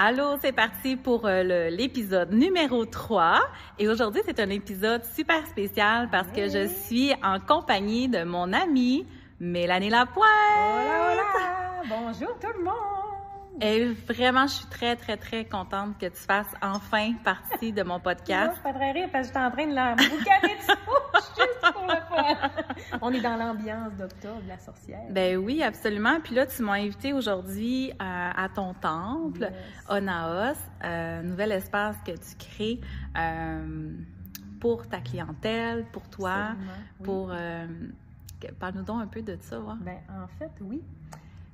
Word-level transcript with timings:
Allô, 0.00 0.36
c'est 0.40 0.52
parti 0.52 0.94
pour 0.94 1.26
euh, 1.26 1.70
l'épisode 1.70 2.32
numéro 2.32 2.84
3. 2.86 3.40
Et 3.80 3.88
aujourd'hui, 3.88 4.22
c'est 4.24 4.38
un 4.38 4.48
épisode 4.48 5.02
super 5.02 5.44
spécial 5.48 6.08
parce 6.08 6.28
que 6.28 6.48
je 6.48 6.68
suis 6.68 7.12
en 7.20 7.40
compagnie 7.40 8.06
de 8.06 8.22
mon 8.22 8.52
amie 8.52 9.04
Mélanie 9.40 9.90
Lapointe. 9.90 10.24
Hola, 10.56 11.10
hola! 11.10 11.82
Bonjour 11.88 12.38
tout 12.38 12.56
le 12.56 12.64
monde! 12.64 13.07
Et 13.60 13.86
vraiment, 14.12 14.46
je 14.46 14.52
suis 14.54 14.66
très, 14.66 14.94
très, 14.96 15.16
très 15.16 15.44
contente 15.44 15.98
que 15.98 16.06
tu 16.06 16.16
fasses 16.20 16.52
enfin 16.62 17.12
partie 17.24 17.72
de 17.72 17.82
mon 17.82 17.98
podcast. 18.00 18.52
je 18.56 18.62
pas 18.62 18.72
très 18.72 18.92
rire 18.92 19.08
parce 19.10 19.28
que 19.28 19.34
j'étais 19.34 19.44
en 19.46 19.50
train 19.50 19.66
de 19.66 19.74
la 19.74 19.94
boucaner 19.94 20.56
juste 21.36 21.72
pour 21.72 21.86
le 21.86 21.96
fun. 22.08 22.50
On 23.02 23.12
est 23.12 23.20
dans 23.20 23.36
l'ambiance 23.36 23.92
d'octobre, 23.94 24.42
la 24.46 24.58
sorcière. 24.58 25.00
Ben 25.10 25.36
oui, 25.36 25.62
absolument. 25.62 26.20
Puis 26.22 26.34
là, 26.34 26.46
tu 26.46 26.62
m'as 26.62 26.74
invité 26.74 27.12
aujourd'hui 27.12 27.92
à, 27.98 28.44
à 28.44 28.48
ton 28.48 28.74
temple, 28.74 29.40
Yes. 29.40 29.52
Onaos, 29.88 30.54
euh, 30.84 31.22
nouvel 31.22 31.52
espace 31.52 31.96
que 32.06 32.12
tu 32.12 32.36
crées 32.38 32.80
euh, 33.18 33.90
pour 34.60 34.86
ta 34.88 35.00
clientèle, 35.00 35.84
pour 35.92 36.08
toi, 36.08 36.30
Absolument, 36.50 36.72
oui. 37.00 37.04
pour... 37.04 37.30
euh, 37.32 37.66
Parle-nous 38.60 38.84
donc 38.84 39.02
un 39.02 39.06
peu 39.08 39.20
de 39.20 39.36
ça, 39.40 39.58
va. 39.58 39.76
Ben, 39.80 39.96
en 40.10 40.28
fait, 40.38 40.52
oui. 40.60 40.80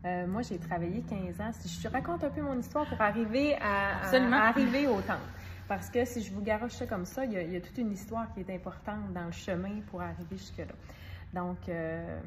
Euh, 0.04 0.26
moi, 0.26 0.42
j'ai 0.42 0.58
travaillé 0.58 1.02
15 1.02 1.40
ans. 1.40 1.50
Si 1.52 1.68
je 1.68 1.88
te 1.88 1.92
raconte 1.92 2.24
un 2.24 2.30
peu 2.30 2.42
mon 2.42 2.58
histoire 2.58 2.86
pour 2.86 3.00
arriver 3.00 3.54
à, 3.56 3.60
à- 3.96 4.04
Absolument. 4.04 4.36
à 4.36 4.40
arriver 4.48 4.86
au 4.86 5.00
temple. 5.00 5.20
Parce 5.66 5.88
que 5.88 6.04
si 6.04 6.22
je 6.22 6.30
vous 6.32 6.42
garoche 6.42 6.72
ça 6.72 6.86
comme 6.86 7.06
ça, 7.06 7.24
il 7.24 7.32
y, 7.32 7.36
a, 7.38 7.42
il 7.42 7.52
y 7.52 7.56
a 7.56 7.60
toute 7.60 7.78
une 7.78 7.90
histoire 7.92 8.30
qui 8.34 8.40
est 8.40 8.50
importante 8.54 9.12
dans 9.14 9.24
le 9.24 9.32
chemin 9.32 9.80
pour 9.90 10.02
arriver 10.02 10.36
jusque-là. 10.36 10.74
Donc, 11.32 11.68
euh, 11.68 12.20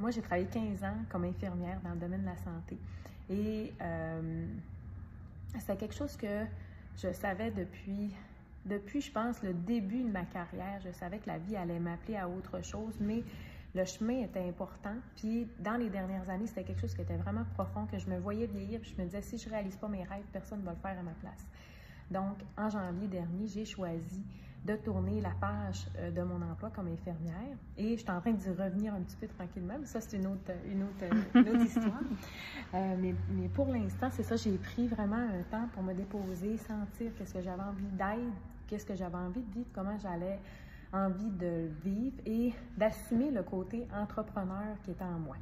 moi, 0.00 0.10
j'ai 0.10 0.20
travaillé 0.20 0.46
15 0.46 0.82
ans 0.82 0.96
comme 1.08 1.24
infirmière 1.24 1.78
dans 1.84 1.90
le 1.90 1.96
domaine 1.96 2.22
de 2.22 2.26
la 2.26 2.36
santé. 2.38 2.76
Et 3.30 3.72
euh, 3.80 4.46
c'était 5.60 5.76
quelque 5.76 5.94
chose 5.94 6.16
que 6.16 6.44
je 7.00 7.12
savais 7.12 7.52
depuis, 7.52 8.12
depuis, 8.66 9.00
je 9.00 9.12
pense, 9.12 9.40
le 9.44 9.52
début 9.54 10.02
de 10.02 10.10
ma 10.10 10.24
carrière. 10.24 10.80
Je 10.84 10.90
savais 10.90 11.18
que 11.18 11.28
la 11.28 11.38
vie 11.38 11.56
allait 11.56 11.78
m'appeler 11.78 12.16
à 12.16 12.28
autre 12.28 12.62
chose, 12.64 12.94
mais 13.00 13.22
le 13.74 13.84
chemin 13.84 14.22
était 14.22 14.46
important. 14.46 14.94
Puis 15.16 15.48
dans 15.58 15.76
les 15.76 15.88
dernières 15.88 16.28
années, 16.28 16.46
c'était 16.46 16.64
quelque 16.64 16.80
chose 16.80 16.94
qui 16.94 17.02
était 17.02 17.16
vraiment 17.16 17.44
profond, 17.54 17.86
que 17.86 17.98
je 17.98 18.08
me 18.08 18.18
voyais 18.18 18.46
vieillir. 18.46 18.80
Puis 18.80 18.94
je 18.96 19.02
me 19.02 19.06
disais, 19.06 19.22
si 19.22 19.38
je 19.38 19.48
réalise 19.48 19.76
pas 19.76 19.88
mes 19.88 20.04
rêves, 20.04 20.24
personne 20.32 20.60
ne 20.60 20.64
va 20.64 20.72
le 20.72 20.78
faire 20.78 20.98
à 20.98 21.02
ma 21.02 21.12
place. 21.12 21.46
Donc, 22.10 22.36
en 22.58 22.68
janvier 22.68 23.08
dernier, 23.08 23.46
j'ai 23.46 23.64
choisi 23.64 24.22
de 24.64 24.76
tourner 24.76 25.20
la 25.20 25.30
page 25.30 25.86
euh, 25.98 26.10
de 26.10 26.22
mon 26.22 26.40
emploi 26.42 26.70
comme 26.70 26.86
infirmière. 26.86 27.56
Et 27.76 27.96
je 27.96 28.02
suis 28.02 28.10
en 28.10 28.20
train 28.20 28.32
d'y 28.32 28.48
revenir 28.48 28.94
un 28.94 29.00
petit 29.00 29.16
peu 29.16 29.26
tranquillement. 29.26 29.74
Mais 29.80 29.86
ça, 29.86 30.00
c'est 30.00 30.16
une 30.16 30.26
autre, 30.26 30.52
une 30.70 30.84
autre, 30.84 31.04
une 31.34 31.48
autre 31.48 31.64
histoire. 31.64 32.02
Euh, 32.74 32.96
mais, 33.00 33.14
mais 33.30 33.48
pour 33.48 33.66
l'instant, 33.68 34.08
c'est 34.10 34.22
ça, 34.22 34.36
j'ai 34.36 34.56
pris 34.58 34.86
vraiment 34.86 35.16
un 35.16 35.42
temps 35.50 35.66
pour 35.72 35.82
me 35.82 35.94
déposer, 35.94 36.58
sentir 36.58 37.10
qu'est-ce 37.16 37.34
que 37.34 37.42
j'avais 37.42 37.62
envie 37.62 37.90
d'être, 37.92 38.36
qu'est-ce 38.68 38.86
que 38.86 38.94
j'avais 38.94 39.16
envie 39.16 39.42
de 39.42 39.52
vivre, 39.52 39.68
comment 39.74 39.98
j'allais 39.98 40.38
envie 40.92 41.30
de 41.30 41.68
vivre 41.84 42.16
et 42.26 42.52
d'assumer 42.76 43.30
le 43.30 43.42
côté 43.42 43.86
entrepreneur 43.94 44.76
qui 44.84 44.90
était 44.90 45.04
en 45.04 45.18
moi. 45.18 45.36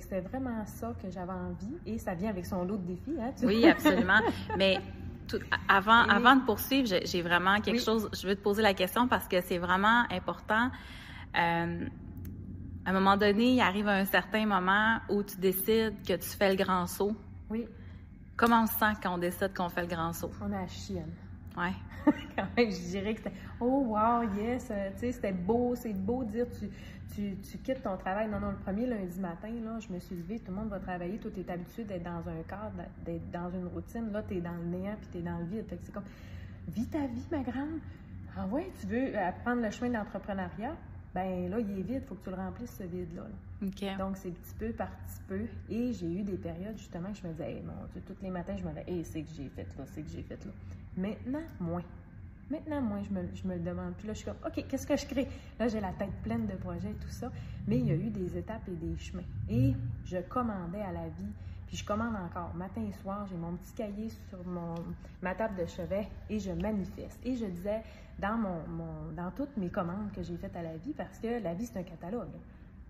C'était 0.00 0.20
vraiment 0.20 0.64
ça 0.66 0.92
que 1.00 1.08
j'avais 1.08 1.32
envie 1.32 1.76
et 1.86 1.98
ça 1.98 2.14
vient 2.14 2.30
avec 2.30 2.44
son 2.46 2.64
lot 2.64 2.76
de 2.76 2.82
défis. 2.86 3.14
Hein, 3.20 3.30
tu 3.38 3.46
Oui, 3.46 3.60
vois. 3.60 3.70
absolument. 3.70 4.20
Mais 4.58 4.78
tout- 5.28 5.38
avant, 5.68 6.02
Oui. 6.04 6.10
avant 6.10 6.34
de 6.36 6.44
poursuivre, 6.44 6.88
j'ai 7.04 7.22
vraiment 7.22 7.60
quelque 7.60 7.76
Oui. 7.78 7.84
chose, 7.84 8.10
je 8.12 8.26
veux 8.26 8.34
te 8.34 8.40
poser 8.42 8.60
la 8.62 8.74
question 8.74 9.06
parce 9.06 9.28
que 9.28 9.40
c'est 9.40 9.58
vraiment 9.58 10.02
important. 10.10 10.70
Euh, 11.36 11.86
à 12.86 12.90
un 12.90 12.92
moment 12.92 13.16
donné, 13.16 13.54
il 13.54 13.60
arrive 13.60 13.86
un 13.86 14.04
certain 14.04 14.46
moment 14.46 14.98
où 15.08 15.22
tu 15.22 15.36
décides 15.36 15.94
que 16.06 16.14
tu 16.14 16.28
fais 16.28 16.50
le 16.50 16.56
grand 16.62 16.86
saut. 16.86 17.16
Oui, 17.50 17.66
Comment 18.36 18.62
on 18.64 18.66
se 18.66 18.74
sent 18.74 18.94
quand 19.00 19.14
on 19.14 19.18
décide 19.18 19.54
qu'on 19.56 19.68
fait 19.68 19.82
le 19.82 19.86
grand 19.86 20.12
saut? 20.12 20.30
on 20.42 20.52
a 20.52 20.62
la 20.62 20.66
chienne. 20.66 21.12
Ouais. 21.56 21.72
quand 22.36 22.46
même, 22.56 22.70
je 22.70 22.80
dirais 22.80 23.14
que 23.14 23.20
c'était 23.22 23.36
oh 23.60 23.84
wow, 23.88 24.22
yes, 24.36 24.68
euh, 24.70 24.90
tu 24.94 25.00
sais, 25.00 25.12
c'était 25.12 25.32
beau, 25.32 25.74
c'est 25.74 25.92
beau 25.92 26.24
de 26.24 26.30
dire 26.30 26.46
tu, 26.58 26.68
tu, 27.14 27.36
tu 27.36 27.58
quittes 27.58 27.82
ton 27.82 27.96
travail. 27.96 28.28
Non, 28.28 28.40
non, 28.40 28.50
le 28.50 28.56
premier 28.56 28.86
lundi 28.86 29.20
matin, 29.20 29.48
là, 29.64 29.78
je 29.80 29.92
me 29.92 29.98
suis 29.98 30.16
levée, 30.16 30.38
tout 30.38 30.50
le 30.50 30.58
monde 30.58 30.68
va 30.68 30.78
travailler, 30.80 31.18
toi, 31.18 31.30
t'es 31.34 31.50
habitué 31.50 31.84
d'être 31.84 32.02
dans 32.02 32.28
un 32.28 32.42
cadre, 32.48 32.84
d'être 33.04 33.30
dans 33.30 33.50
une 33.50 33.66
routine, 33.66 34.12
là, 34.12 34.22
t'es 34.22 34.40
dans 34.40 34.54
le 34.54 34.64
néant 34.64 34.96
puis 35.00 35.08
t'es 35.12 35.20
dans 35.20 35.38
le 35.38 35.44
vide. 35.44 35.66
Fait 35.68 35.76
que 35.76 35.82
c'est 35.84 35.92
comme, 35.92 36.04
vis 36.68 36.86
ta 36.86 37.06
vie, 37.06 37.26
ma 37.30 37.42
grande. 37.42 37.80
Ah 38.36 38.46
ouais, 38.46 38.70
tu 38.80 38.86
veux 38.86 39.16
euh, 39.16 39.30
prendre 39.44 39.62
le 39.62 39.70
chemin 39.70 39.90
de 39.90 39.94
l'entrepreneuriat? 39.94 40.76
Ben 41.14 41.48
là, 41.48 41.60
il 41.60 41.78
est 41.78 41.82
vide, 41.82 42.02
faut 42.06 42.16
que 42.16 42.24
tu 42.24 42.30
le 42.30 42.36
remplisses, 42.36 42.76
ce 42.76 42.82
vide-là. 42.82 43.22
là. 43.22 43.96
Donc, 43.98 44.16
c'est 44.16 44.30
petit 44.30 44.54
peu 44.58 44.72
par 44.72 44.90
petit 44.90 45.20
peu. 45.28 45.40
Et 45.70 45.92
j'ai 45.92 46.12
eu 46.12 46.22
des 46.22 46.36
périodes, 46.36 46.76
justement, 46.76 47.12
que 47.12 47.18
je 47.18 47.26
me 47.28 47.32
disais, 47.32 47.52
hey, 47.52 47.62
mon 47.62 47.86
Dieu, 47.92 48.02
tous 48.04 48.16
les 48.20 48.30
matins, 48.30 48.56
je 48.56 48.64
me 48.64 48.70
disais, 48.70 48.84
hey, 48.88 49.04
c'est 49.04 49.22
que 49.22 49.30
j'ai 49.36 49.48
fait 49.48 49.68
là, 49.78 49.84
c'est 49.86 50.02
que 50.02 50.10
j'ai 50.10 50.22
fait 50.22 50.44
là. 50.44 50.50
Maintenant, 50.96 51.42
moins. 51.60 51.82
Maintenant, 52.50 52.80
moins, 52.82 53.02
je 53.02 53.10
me, 53.10 53.34
je 53.34 53.46
me 53.48 53.54
le 53.54 53.60
demande. 53.60 53.94
Puis 53.96 54.06
là, 54.06 54.12
je 54.12 54.18
suis 54.18 54.26
comme, 54.26 54.36
OK, 54.46 54.64
qu'est-ce 54.68 54.86
que 54.86 54.96
je 54.96 55.06
crée? 55.06 55.28
Là, 55.58 55.68
j'ai 55.68 55.80
la 55.80 55.92
tête 55.92 56.12
pleine 56.22 56.46
de 56.46 56.56
projets 56.56 56.90
et 56.90 56.94
tout 56.94 57.08
ça. 57.08 57.30
Mais 57.66 57.78
il 57.78 57.86
y 57.86 57.90
a 57.90 57.94
eu 57.94 58.10
des 58.10 58.36
étapes 58.36 58.68
et 58.68 58.76
des 58.76 58.96
chemins. 58.98 59.24
Et 59.48 59.74
je 60.04 60.18
commandais 60.18 60.82
à 60.82 60.92
la 60.92 61.08
vie. 61.08 61.32
Puis 61.66 61.78
je 61.78 61.84
commande 61.84 62.14
encore. 62.16 62.54
Matin 62.54 62.82
et 62.82 62.92
soir, 62.92 63.26
j'ai 63.26 63.36
mon 63.36 63.56
petit 63.56 63.72
cahier 63.72 64.10
sur 64.28 64.44
mon, 64.46 64.74
ma 65.22 65.34
table 65.34 65.56
de 65.56 65.66
chevet 65.66 66.08
et 66.28 66.38
je 66.38 66.50
manifeste. 66.52 67.18
Et 67.24 67.34
je 67.36 67.46
disais 67.46 67.82
dans, 68.18 68.36
mon, 68.36 68.66
mon- 68.68 69.12
dans 69.12 69.30
toutes 69.30 69.56
mes 69.56 69.70
commandes 69.70 70.12
que 70.12 70.22
j'ai 70.22 70.36
faites 70.36 70.54
à 70.56 70.62
la 70.62 70.76
vie, 70.76 70.92
parce 70.92 71.18
que 71.18 71.42
la 71.42 71.54
vie, 71.54 71.66
c'est 71.66 71.78
un 71.78 71.82
catalogue. 71.82 72.28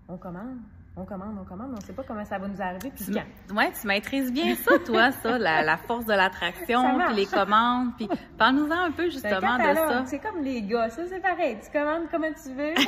On 0.09 0.19
commande, 0.19 0.59
on 0.97 1.05
commande, 1.05 1.37
on 1.41 1.45
commande, 1.45 1.71
on 1.73 1.77
ne 1.77 1.81
sait 1.81 1.93
pas 1.93 2.05
comment 2.07 2.25
ça 2.25 2.39
va 2.39 2.47
nous 2.47 2.63
arriver, 2.63 2.93
puis 2.95 3.05
quand. 3.13 3.57
ouais, 3.57 3.73
tu 3.81 3.85
maîtrises 3.87 4.33
bien 4.33 4.55
ça, 4.55 4.79
toi, 4.79 5.11
ça, 5.11 5.39
la, 5.39 5.63
la 5.63 5.77
force 5.77 6.05
de 6.05 6.13
l'attraction, 6.13 7.01
puis 7.07 7.17
les 7.17 7.27
commandes. 7.27 7.91
Puis 7.97 8.09
parle-nous-en 8.39 8.85
un 8.85 8.91
peu 8.93 9.03
un 9.07 9.09
justement 9.11 9.59
de 9.59 9.75
ça. 9.75 10.03
c'est 10.07 10.21
comme 10.21 10.41
les 10.43 10.63
gars, 10.63 10.89
ça 10.91 11.03
c'est 11.09 11.19
pareil. 11.21 11.59
Tu 11.65 11.71
commandes 11.77 12.09
comme 12.11 12.25
tu 12.43 12.51
veux. 12.55 12.75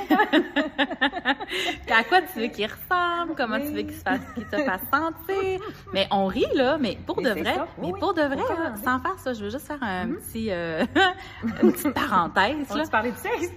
À 1.97 2.05
quoi 2.05 2.21
tu 2.23 2.41
veux 2.41 2.49
qu'il 2.49 2.67
ressemble, 2.67 3.35
comment 3.37 3.59
tu 3.59 3.69
veux 3.73 3.83
qu'il 3.83 3.95
se 3.95 4.03
fasse, 4.03 4.21
qu'il 4.35 4.45
te 4.47 4.57
fasse 4.59 4.83
sentir. 4.93 5.61
Mais 5.95 6.07
on 6.11 6.27
rit, 6.27 6.47
là, 6.55 6.77
mais 6.79 6.99
pour 7.07 7.17
Mais 7.17 7.25
de 7.35 7.41
vrai, 7.41 7.55
ça. 7.55 7.67
mais 7.79 7.91
Oui, 7.93 7.99
pour 7.99 8.13
de 8.13 8.21
vrai, 8.23 8.37
là, 8.37 8.75
sans 8.85 9.01
faire 9.01 9.19
ça, 9.19 9.33
je 9.33 9.45
veux 9.45 9.51
juste 9.51 9.67
faire 9.67 9.83
un 9.83 10.07
Mhm. 10.07 10.17
petit, 10.17 10.49
euh, 10.51 10.85
une 11.63 11.73
petite 11.73 11.95
parenthèse, 11.95 12.67
On 12.71 12.75
là. 12.77 12.85
tu 12.85 12.91
parlais 12.91 13.13
de 13.13 13.17
sexe. 13.17 13.51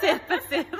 C'est 0.00 0.20
possible. 0.26 0.78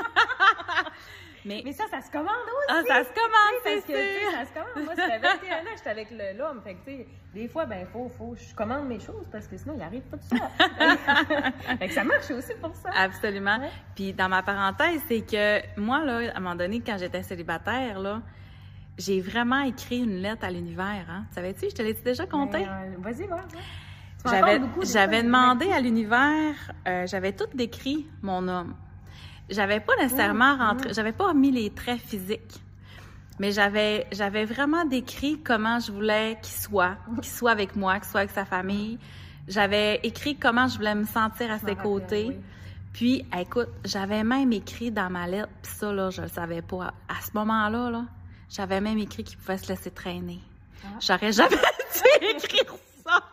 Mais, 1.45 1.63
Mais 1.65 1.73
ça, 1.73 1.85
ça 1.91 2.01
se 2.01 2.11
commande 2.11 2.29
aussi. 2.29 2.67
ah, 2.69 2.83
ça 2.87 3.05
se 3.05 3.09
commande, 3.09 3.61
c'est 3.65 3.81
tu 3.87 3.93
sûr. 3.93 4.31
ça 4.33 4.45
se 4.45 4.53
commande. 4.53 4.85
Moi, 4.85 4.95
c'était 4.97 5.19
21 5.19 5.57
ans, 5.59 5.77
j'étais 5.77 5.91
avec 5.91 6.09
l'homme. 6.39 6.61
Fait 6.63 6.75
que, 6.75 6.85
tu 6.85 6.97
sais, 6.99 7.07
des 7.35 7.49
fois, 7.49 7.65
ben, 7.67 7.87
faut, 7.87 8.09
faut, 8.09 8.35
je 8.35 8.55
commande 8.55 8.87
mes 8.89 9.01
choses 9.01 9.27
parce 9.33 9.47
que 9.47 9.57
sinon, 9.57 9.75
il 9.77 9.83
arrive 9.83 10.03
pas 10.03 10.19
tout 10.19 10.37
ça. 10.37 10.51
fait 11.79 11.89
que 11.89 11.95
ça 11.95 12.05
marche 12.05 12.31
aussi 12.31 12.53
pour 12.61 12.75
ça. 12.77 12.91
Absolument. 12.95 13.59
Ouais. 13.59 13.71
Puis 13.95 14.13
dans 14.13 14.29
ma 14.29 14.43
parenthèse, 14.43 15.01
c'est 15.09 15.23
que 15.23 15.81
moi, 15.81 16.05
là, 16.05 16.31
à 16.33 16.37
un 16.37 16.41
moment 16.41 16.57
donné, 16.57 16.81
quand 16.85 16.99
j'étais 16.99 17.23
célibataire, 17.23 17.99
là, 18.01 18.21
j'ai 18.99 19.21
vraiment 19.21 19.63
écrit 19.63 19.99
une 20.01 20.21
lettre 20.21 20.45
à 20.45 20.51
l'univers. 20.51 21.07
Hein. 21.09 21.25
Savais-tu? 21.31 21.71
Je 21.71 21.75
te 21.75 21.83
l'ai 21.83 21.95
déjà 21.95 22.27
conté? 22.27 22.59
Ben, 22.59 22.69
euh, 22.69 22.97
Vas-y, 22.99 23.27
va. 23.27 23.37
va. 23.37 23.43
Tu 23.49 24.27
m'en 24.27 24.83
J'avais, 24.83 25.23
demandé 25.23 25.73
à 25.73 25.81
l'univers, 25.81 26.73
euh, 26.87 27.07
j'avais 27.07 27.33
tout 27.33 27.47
décrit 27.55 28.07
mon 28.21 28.47
homme. 28.49 28.75
J'avais 29.51 29.81
pas 29.81 29.95
nécessairement 29.97 30.57
Mmh, 30.57 30.61
rentré, 30.61 30.93
j'avais 30.95 31.13
pas 31.13 31.33
mis 31.35 31.51
les 31.51 31.71
traits 31.71 32.01
physiques, 32.01 32.63
mais 33.39 33.53
j'avais, 33.53 34.07
j'avais 34.13 34.45
vraiment 34.45 34.85
décrit 34.85 35.41
comment 35.43 35.79
je 35.81 35.91
voulais 35.93 36.39
qu'il 36.43 36.55
soit, 36.55 36.97
qu'il 37.21 37.31
soit 37.33 37.51
avec 37.51 37.75
moi, 37.77 37.99
qu'il 38.01 38.09
soit 38.09 38.21
avec 38.21 38.31
sa 38.31 38.45
famille. 38.45 38.99
J'avais 39.49 39.99
écrit 40.05 40.37
comment 40.37 40.69
je 40.69 40.77
voulais 40.77 40.95
me 40.95 41.05
sentir 41.05 41.51
à 41.51 41.57
Je 41.57 41.61
ses 41.61 41.67
rappelle, 41.71 41.77
côtés. 41.83 42.27
oui. 42.29 42.37
Puis, 42.93 43.25
écoute, 43.39 43.69
j'avais 43.85 44.25
même 44.25 44.53
écrit 44.53 44.91
dans 44.91 45.09
ma 45.11 45.27
lettre, 45.29 45.49
puis 45.63 45.73
ça, 45.73 45.93
là, 45.93 46.11
je 46.11 46.23
le 46.23 46.29
savais 46.29 46.61
pas. 46.63 46.93
À 47.09 47.21
ce 47.25 47.31
moment-là, 47.35 47.89
là, 47.91 48.05
j'avais 48.49 48.81
même 48.81 48.99
écrit 48.99 49.23
qu'il 49.25 49.39
pouvait 49.39 49.59
se 49.59 49.69
laisser 49.69 49.91
traîner. 49.93 50.41
Ah. 50.85 50.89
J'aurais 51.01 51.33
jamais 51.33 51.51
dû 51.57 52.27
écrire 52.37 52.65
ça. 52.67 52.77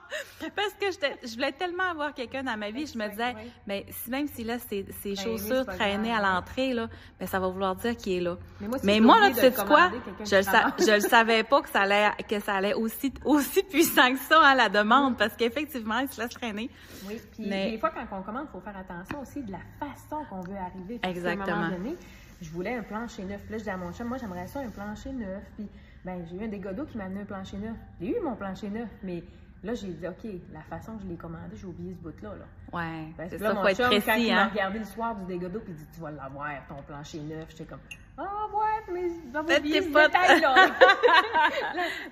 Parce 0.55 0.73
que 0.73 0.85
je 1.27 1.33
voulais 1.35 1.51
tellement 1.51 1.83
avoir 1.91 2.13
quelqu'un 2.13 2.43
dans 2.43 2.57
ma 2.57 2.71
vie, 2.71 2.85
je 2.87 2.97
me 2.97 3.07
disais, 3.09 3.33
Oui. 3.35 3.51
mais 3.65 3.85
si 3.89 4.09
même 4.09 4.27
s'il 4.27 4.47
laisse 4.47 4.65
ses, 4.69 4.85
ses 5.01 5.13
Traîner, 5.13 5.15
chaussures 5.37 5.57
c'est 5.59 5.65
pas 5.65 5.75
traîner 5.75 6.11
à 6.13 6.17
grave. 6.19 6.35
l'entrée, 6.35 6.73
là, 6.73 6.87
ben, 7.19 7.25
ça 7.27 7.39
va 7.39 7.47
vouloir 7.49 7.75
dire 7.75 7.95
qu'il 7.97 8.13
est 8.13 8.21
là. 8.21 8.37
Mais 8.61 8.67
moi, 8.67 8.77
si 8.79 8.85
Mais 8.85 8.99
moi, 8.99 9.19
là, 9.19 9.29
tu 9.29 9.35
sais 9.35 9.51
quoi? 9.53 9.91
Je 10.25 10.35
le, 10.35 10.41
sa- 10.43 10.51
ramasse. 10.59 10.85
je 10.87 10.91
le 10.93 10.99
savais 11.01 11.43
pas 11.43 11.61
que 11.61 11.69
ça 11.69 11.81
allait, 11.81 12.09
que 12.29 12.39
ça 12.39 12.53
allait 12.55 12.73
aussi, 12.73 13.13
aussi 13.25 13.63
puissant 13.63 14.11
que 14.13 14.19
ça 14.19 14.41
à 14.41 14.55
la 14.55 14.69
demande, 14.69 15.17
parce 15.17 15.35
qu'effectivement, 15.35 15.99
il 15.99 16.09
se 16.09 16.21
laisse 16.21 16.31
traîner. 16.31 16.69
Oui, 17.07 17.19
puis 17.33 17.45
Mais- 17.47 17.71
des 17.71 17.77
fois, 17.79 17.89
quand 17.91 18.17
on 18.17 18.21
commande, 18.23 18.45
il 18.49 18.51
faut 18.51 18.61
faire 18.61 18.77
attention 18.77 19.21
aussi 19.21 19.43
de 19.43 19.51
la 19.51 19.59
façon 19.79 20.23
qu'on 20.29 20.41
veut 20.41 20.57
arriver. 20.57 20.99
Exactement. 21.03 21.51
un 21.57 21.61
moment 21.69 21.77
donné, 21.77 21.95
je 22.41 22.49
voulais 22.51 22.75
un 22.75 22.83
plancher 22.83 23.23
neuf. 23.23 23.41
Puis 23.41 23.51
là, 23.51 23.57
je 23.57 23.63
dis 23.63 23.69
à 23.69 23.77
mon 23.77 23.91
chum, 23.93 24.07
moi, 24.07 24.17
j'aimerais 24.17 24.47
ça, 24.47 24.59
un 24.59 24.69
plancher 24.69 25.11
neuf. 25.11 25.43
Puis, 25.55 25.67
ben, 26.05 26.23
j'ai 26.29 26.37
eu 26.37 26.43
un 26.45 26.47
dégât 26.47 26.71
d'eau 26.73 26.85
qui 26.85 26.97
m'a 26.97 27.05
amené 27.05 27.21
un 27.21 27.25
plancher 27.25 27.57
neuf. 27.57 27.75
J'ai 27.99 28.15
eu 28.17 28.21
mon 28.21 28.35
plancher 28.35 28.69
neuf, 28.69 28.87
mais 29.03 29.23
là, 29.67 29.73
j'ai 29.75 29.87
dit, 29.87 30.07
OK, 30.07 30.31
la 30.53 30.61
façon 30.61 30.95
que 30.97 31.03
je 31.03 31.07
l'ai 31.07 31.15
commandé, 31.15 31.55
j'ai 31.55 31.67
oublié 31.67 31.93
ce 31.93 32.01
bout-là. 32.01 32.29
Là. 32.29 32.45
Ouais, 32.73 33.07
Parce 33.15 33.29
c'est 33.29 33.37
que 33.37 33.43
là, 33.43 33.49
ça, 33.49 33.53
mon 33.55 33.61
faut 33.61 33.67
être 33.67 33.77
chum, 33.77 33.85
quand 33.89 33.99
précis, 34.01 34.27
il 34.27 34.33
m'a 34.33 34.41
hein. 34.43 34.49
regardé 34.51 34.79
le 34.79 34.85
soir 34.85 35.15
du 35.15 35.25
dégât 35.25 35.49
d'eau, 35.49 35.59
puis 35.59 35.73
il 35.73 35.77
dit, 35.77 35.87
tu 35.93 35.99
vas 36.01 36.11
l'avoir, 36.11 36.49
ton 36.67 36.81
plancher 36.87 37.19
neuf. 37.19 37.45
J'étais 37.49 37.65
comme, 37.65 37.79
Ah 38.17 38.23
ouais, 38.53 38.93
mais 38.93 39.09
j'avais 39.31 39.59
oublié 39.59 39.81
ce 39.81 39.87
détail-là. 39.87 40.55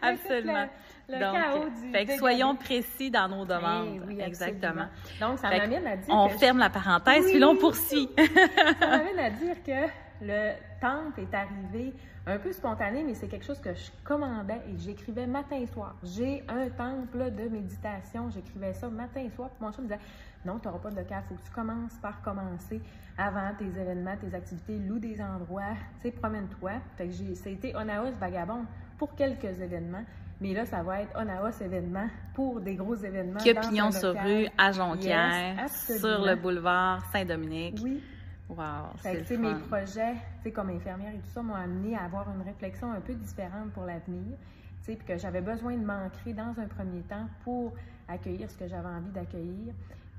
Absolument. 0.02 0.68
Le, 1.07 1.19
Donc, 1.19 1.34
chaos 1.36 1.69
du 1.69 1.92
fait 1.92 2.06
que 2.07 2.18
soyons 2.18 2.56
précis 2.56 3.12
dans 3.12 3.28
nos 3.28 3.46
demandes. 3.46 3.90
Eh 3.96 4.00
oui, 4.07 4.19
Exactement. 4.22 4.88
Donc, 5.22 5.38
ça 5.40 5.50
m'amène 5.50 5.86
à 5.86 5.96
dire 5.98 6.13
On 6.13 6.28
que 6.28 6.34
je- 6.34 6.38
ferme 6.40 6.57
la 6.57 6.69
parenthèse, 6.72 7.25
Oui. 7.25 7.31
puis 7.31 7.40
là, 7.40 7.50
on 7.50 7.56
poursuit. 7.57 8.10
ça 8.18 8.88
m'amène 8.88 9.19
à 9.19 9.30
dire 9.30 9.56
que 9.63 9.88
le 10.22 10.54
temple 10.81 11.19
est 11.22 11.34
arrivé 11.36 11.94
un 12.27 12.39
peu 12.39 12.51
spontané, 12.51 13.04
mais 13.04 13.13
c'est 13.13 13.27
quelque 13.27 13.45
chose 13.45 13.60
que 13.60 13.74
je 13.74 13.92
commandais 14.04 14.62
et 14.68 14.77
j'écrivais 14.77 15.27
matin 15.27 15.57
et 15.57 15.68
soir. 15.68 15.95
J'ai 16.04 16.44
un 16.48 16.69
temple 16.69 17.31
de 17.31 17.48
méditation, 17.50 18.30
j'écrivais 18.30 18.74
ça 18.74 18.89
matin 18.89 19.22
et 19.22 19.30
soir. 19.30 19.50
Puis 19.50 19.63
mon 19.63 19.72
chum 19.72 19.83
me 19.86 19.89
disait 19.89 20.01
Non, 20.44 20.57
tu 20.60 20.68
n'auras 20.68 20.80
pas 20.80 20.89
de 20.89 20.95
local, 20.98 21.24
il 21.24 21.27
faut 21.27 21.42
que 21.42 21.45
tu 21.48 21.54
commences 21.54 21.95
par 22.01 22.22
commencer 22.22 22.81
avant 23.18 23.51
tes 23.57 23.66
événements, 23.66 24.16
tes 24.18 24.36
activités, 24.36 24.77
loue 24.80 25.00
des 25.00 25.22
endroits, 25.22 25.75
tu 26.01 26.10
sais, 26.10 26.12
promène-toi. 26.12 26.72
Fait 26.98 27.07
que 27.07 27.13
j'ai, 27.13 27.36
ça 27.36 27.50
a 27.50 27.54
été 27.54 27.75
Onaos 27.75 28.12
Vagabond 28.19 28.66
pour 28.98 29.16
quelques 29.16 29.62
événements. 29.62 30.04
Mais 30.42 30.54
là, 30.54 30.66
ça 30.66 30.83
va 30.83 31.01
être 31.01 31.16
Onaos 31.18 31.62
événement 31.62 32.07
pour 32.33 32.60
des 32.60 32.75
gros 32.75 32.95
événements. 32.95 33.39
Que 33.39 33.57
Pignon 33.68 33.92
sur 33.92 34.13
rue, 34.13 34.48
à 34.57 34.71
Jonquière, 34.74 35.56
Yes, 35.62 36.00
sur 36.01 36.25
le 36.25 36.36
boulevard 36.36 37.06
Saint-Dominique. 37.13 37.80
Oui, 37.81 38.04
Wow, 38.47 38.95
fait 38.97 39.24
c'est 39.25 39.36
que, 39.36 39.42
mes 39.42 39.56
projets, 39.56 40.15
comme 40.53 40.69
infirmière 40.69 41.13
et 41.13 41.18
tout 41.18 41.31
ça, 41.33 41.42
m'ont 41.42 41.56
amené 41.56 41.95
à 41.95 42.03
avoir 42.03 42.30
une 42.30 42.44
réflexion 42.44 42.92
un 42.92 43.01
peu 43.01 43.13
différente 43.13 43.71
pour 43.71 43.83
l'avenir. 43.86 44.38
Puis 44.83 44.97
que 44.97 45.18
j'avais 45.18 45.42
besoin 45.42 45.75
de 45.75 45.83
m'ancrer 45.83 46.33
dans 46.33 46.53
un 46.59 46.68
premier 46.68 47.01
temps 47.01 47.27
pour 47.44 47.74
accueillir 48.07 48.50
ce 48.51 48.56
que 48.56 48.68
j'avais 48.68 48.88
envie 48.88 49.09
d'accueillir, 49.09 49.74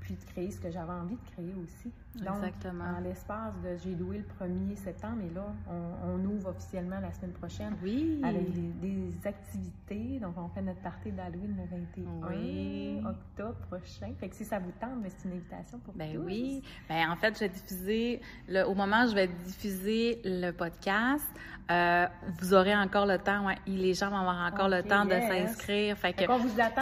puis 0.07 0.15
de 0.15 0.23
créer 0.31 0.49
ce 0.51 0.59
que 0.61 0.71
j'avais 0.71 0.93
envie 0.93 1.15
de 1.17 1.31
créer 1.33 1.53
aussi. 1.61 1.91
Donc, 2.23 2.37
Exactement. 2.37 2.85
en 2.85 2.99
l'espace 3.01 3.53
de, 3.61 3.75
j'ai 3.83 3.93
loué 3.93 4.19
le 4.19 4.45
1er 4.47 4.77
septembre, 4.77 5.21
et 5.29 5.33
là, 5.35 5.53
on, 5.69 6.11
on 6.15 6.25
ouvre 6.25 6.49
officiellement 6.51 6.99
la 7.01 7.11
semaine 7.11 7.33
prochaine 7.33 7.75
Oui. 7.83 8.21
avec 8.23 8.49
des, 8.53 8.89
des 8.89 9.27
activités. 9.27 10.19
Donc, 10.21 10.35
on 10.37 10.47
fait 10.47 10.61
notre 10.61 10.79
partie 10.79 11.11
d'Halloween 11.11 11.57
le 11.57 12.03
21 12.23 12.29
Oui. 12.29 13.01
octobre 13.05 13.57
prochain. 13.69 14.13
Fait 14.17 14.29
que 14.29 14.35
si 14.35 14.45
ça 14.45 14.59
vous 14.59 14.71
tente, 14.79 15.01
ben, 15.01 15.11
c'est 15.15 15.27
une 15.27 15.35
invitation 15.35 15.77
pour 15.79 15.93
Ben 15.93 16.13
tous. 16.13 16.21
oui. 16.21 16.63
Ben 16.87 17.09
en 17.11 17.15
fait, 17.17 17.33
je 17.35 17.39
vais 17.41 17.49
diffuser 17.49 18.21
le, 18.47 18.63
au 18.63 18.73
moment 18.75 19.03
où 19.05 19.09
je 19.09 19.15
vais 19.15 19.27
diffuser 19.27 20.21
le 20.23 20.51
podcast. 20.51 21.27
Euh, 21.69 22.05
vous 22.39 22.53
aurez 22.53 22.75
encore 22.75 23.05
le 23.05 23.17
temps, 23.17 23.45
ouais, 23.45 23.55
les 23.67 23.93
gens 23.93 24.09
vont 24.09 24.17
avoir 24.17 24.45
encore 24.45 24.69
le 24.69 24.83
temps 24.83 25.05
de 25.05 25.11
s'inscrire. 25.11 25.97
Fait 25.97 26.13
que 26.13 26.23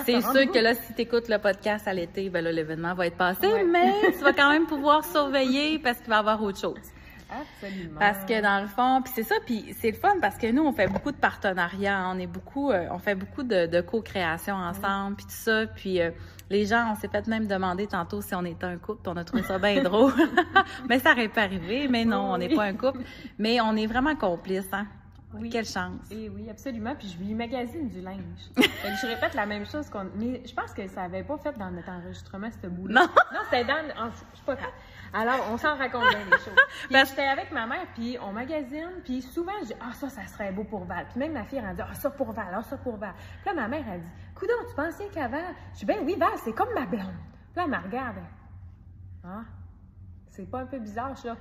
c'est 0.05 0.21
sûr 0.21 0.51
que 0.51 0.59
là, 0.59 0.73
si 0.75 0.93
tu 0.93 1.01
écoutes 1.01 1.27
le 1.27 1.39
podcast 1.39 1.87
à 1.87 1.93
l'été, 1.93 2.29
ben 2.29 2.43
là, 2.43 2.51
l'événement 2.51 2.93
va 2.93 3.07
être 3.07 3.17
passé, 3.17 3.47
Ouais. 3.47 3.63
mais 3.63 3.91
tu 4.11 4.23
vas 4.23 4.33
quand 4.33 4.49
même 4.51 4.67
pouvoir 4.67 5.03
surveiller 5.03 5.79
parce 5.79 5.97
qu'il 5.99 6.09
va 6.09 6.17
y 6.17 6.19
avoir 6.19 6.41
autre 6.43 6.59
chose. 6.59 6.77
Absolument. 7.27 7.99
Parce 7.99 8.23
que 8.25 8.39
dans 8.39 8.61
le 8.61 8.67
fond, 8.67 9.01
puis 9.03 9.11
c'est 9.15 9.23
ça, 9.23 9.35
puis 9.45 9.75
c'est 9.79 9.89
le 9.89 9.97
fun 9.97 10.13
parce 10.21 10.37
que 10.37 10.51
nous 10.51 10.63
on 10.63 10.71
fait 10.71 10.87
beaucoup 10.87 11.11
de 11.11 11.17
partenariats, 11.17 11.97
hein. 11.97 12.13
on 12.15 12.19
est 12.19 12.27
beaucoup, 12.27 12.69
euh, 12.71 12.85
on 12.91 12.99
fait 12.99 13.15
beaucoup 13.15 13.41
de, 13.41 13.65
de 13.65 13.81
co-création 13.81 14.53
ensemble, 14.53 15.15
puis 15.15 15.25
tout 15.25 15.31
ça, 15.31 15.65
puis 15.65 15.99
euh, 16.01 16.11
les 16.49 16.65
gens, 16.65 16.91
on 16.91 16.95
s'est 16.95 17.07
fait 17.07 17.27
même 17.27 17.47
demander 17.47 17.87
tantôt 17.87 18.21
si 18.21 18.35
on 18.35 18.45
était 18.45 18.65
un 18.65 18.77
couple, 18.77 19.09
on 19.09 19.17
a 19.17 19.23
trouvé 19.23 19.43
ça 19.43 19.57
bien 19.57 19.81
drôle, 19.83 20.13
mais 20.89 20.99
ça 20.99 21.11
aurait 21.11 21.29
pas 21.29 21.43
arrivé, 21.43 21.87
mais 21.87 22.05
non, 22.05 22.33
on 22.33 22.37
n'est 22.37 22.53
pas 22.53 22.65
un 22.65 22.73
couple, 22.73 23.01
mais 23.37 23.59
on 23.61 23.75
est 23.75 23.87
vraiment 23.87 24.15
complices, 24.15 24.71
hein. 24.73 24.87
Oui. 25.39 25.49
Quelle 25.49 25.65
chance. 25.65 25.99
Et 26.11 26.29
oui, 26.29 26.49
absolument. 26.49 26.95
Puis 26.95 27.07
je 27.09 27.17
lui 27.23 27.33
magasine 27.33 27.89
du 27.89 28.01
linge. 28.01 28.19
Fait 28.55 28.63
que 28.63 28.95
je 29.01 29.07
répète 29.07 29.33
la 29.33 29.45
même 29.45 29.65
chose 29.65 29.89
qu'on. 29.89 30.09
Mais 30.15 30.41
je 30.45 30.53
pense 30.53 30.71
que 30.73 30.87
ça 30.87 31.01
n'avait 31.01 31.23
pas 31.23 31.37
fait 31.37 31.57
dans 31.57 31.71
notre 31.71 31.89
enregistrement, 31.89 32.49
ce 32.61 32.67
bout 32.67 32.87
Non. 32.87 33.01
Non, 33.33 33.39
c'était 33.45 33.65
dans. 33.65 33.75
oh, 33.99 34.09
je 34.31 34.35
suis 34.37 34.45
pas. 34.45 34.55
Alors, 35.13 35.47
on 35.51 35.57
s'en 35.57 35.75
raconte 35.77 36.09
bien 36.09 36.25
les 36.25 36.31
choses. 36.31 36.55
Puis 36.83 36.87
Parce- 36.91 37.09
j'étais 37.09 37.25
avec 37.27 37.51
ma 37.51 37.65
mère, 37.67 37.85
puis 37.93 38.17
on 38.21 38.33
magasine, 38.33 38.89
puis 39.05 39.21
souvent, 39.21 39.53
je 39.61 39.67
dis, 39.67 39.73
ah, 39.79 39.93
ça, 39.93 40.09
ça 40.09 40.25
serait 40.27 40.51
beau 40.51 40.65
pour 40.65 40.83
Val. 40.83 41.05
Puis 41.09 41.19
même 41.19 41.31
ma 41.31 41.45
fille, 41.45 41.61
elle 41.65 41.75
dit, 41.75 41.81
ah, 41.89 41.93
ça 41.93 42.09
pour 42.09 42.33
Val, 42.33 42.47
ah, 42.53 42.61
ça 42.63 42.75
pour 42.75 42.97
Val. 42.97 43.13
Puis 43.41 43.45
là, 43.45 43.53
ma 43.61 43.67
mère, 43.69 43.85
elle 43.93 44.01
dit, 44.01 44.07
Coudon, 44.33 44.53
tu 44.67 44.75
pensais 44.75 45.07
qu'avant. 45.13 45.37
Je 45.73 45.79
dis, 45.79 45.85
ben 45.85 45.99
oui, 46.03 46.15
Val, 46.19 46.31
c'est 46.43 46.51
comme 46.53 46.73
ma 46.73 46.85
blonde. 46.85 47.13
Puis 47.53 47.55
là, 47.57 47.63
elle 47.65 47.71
me 47.71 47.77
regarde. 47.77 48.17
Ah, 49.23 49.43
c'est 50.31 50.49
pas 50.49 50.59
un 50.59 50.65
peu 50.65 50.79
bizarre, 50.79 51.11
je 51.15 51.19
suis 51.21 51.27
là. 51.29 51.37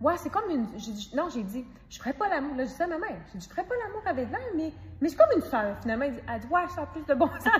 Ouais, 0.00 0.14
c'est 0.16 0.30
comme 0.30 0.48
une. 0.50 0.66
j'ai 0.76 0.92
dit- 0.92 1.10
non, 1.16 1.28
j'ai 1.28 1.42
dit, 1.42 1.64
je 1.90 1.98
ferais 1.98 2.12
pas 2.12 2.28
l'amour. 2.28 2.54
Là, 2.56 2.64
dis 2.64 2.70
ça 2.72 2.84
à 2.84 2.86
ma 2.86 2.98
mère. 2.98 3.16
J'ai 3.32 3.38
dit, 3.38 3.44
je 3.46 3.50
ferais 3.50 3.64
pas 3.66 3.74
l'amour 3.84 4.02
avec 4.06 4.30
Val, 4.30 4.40
mais, 4.56 4.72
mais 5.00 5.08
c'est 5.08 5.16
comme 5.16 5.32
une 5.34 5.42
sœur. 5.42 5.76
Finalement, 5.82 6.04
elle 6.04 6.12
dit, 6.14 6.20
elle 6.32 6.40
dit, 6.40 6.46
ouais, 6.46 6.68
ça 6.74 6.82
a 6.82 6.86
plus 6.86 7.02
de 7.04 7.14
bon 7.14 7.26
sens. 7.40 7.52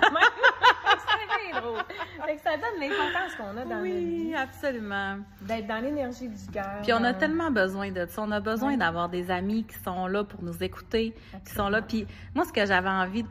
Bien 1.51 1.61
drôle. 1.61 1.79
Fait 2.25 2.35
que 2.35 2.41
ça 2.41 2.51
donne 2.57 2.79
l'importance 2.79 3.35
qu'on 3.37 3.57
a 3.57 3.63
dans 3.63 3.69
notre 3.69 3.81
Oui, 3.81 4.05
vie, 4.27 4.35
absolument. 4.35 5.17
d'être 5.41 5.67
dans 5.67 5.81
l'énergie 5.83 6.27
du 6.27 6.47
cœur. 6.51 6.79
Puis 6.83 6.93
on 6.93 7.03
a 7.03 7.13
tellement 7.13 7.51
besoin 7.51 7.91
de 7.91 8.05
ça. 8.07 8.21
On 8.21 8.31
a 8.31 8.39
besoin 8.39 8.77
d'avoir 8.77 9.09
des 9.09 9.31
amis 9.31 9.63
qui 9.65 9.77
sont 9.79 10.07
là 10.07 10.23
pour 10.23 10.43
nous 10.43 10.63
écouter, 10.63 11.15
qui 11.45 11.53
sont 11.53 11.69
là. 11.69 11.81
Puis 11.81 12.05
moi, 12.35 12.45
ce 12.45 12.51
que 12.53 12.65
j'avais 12.65 12.89
envie, 12.89 13.25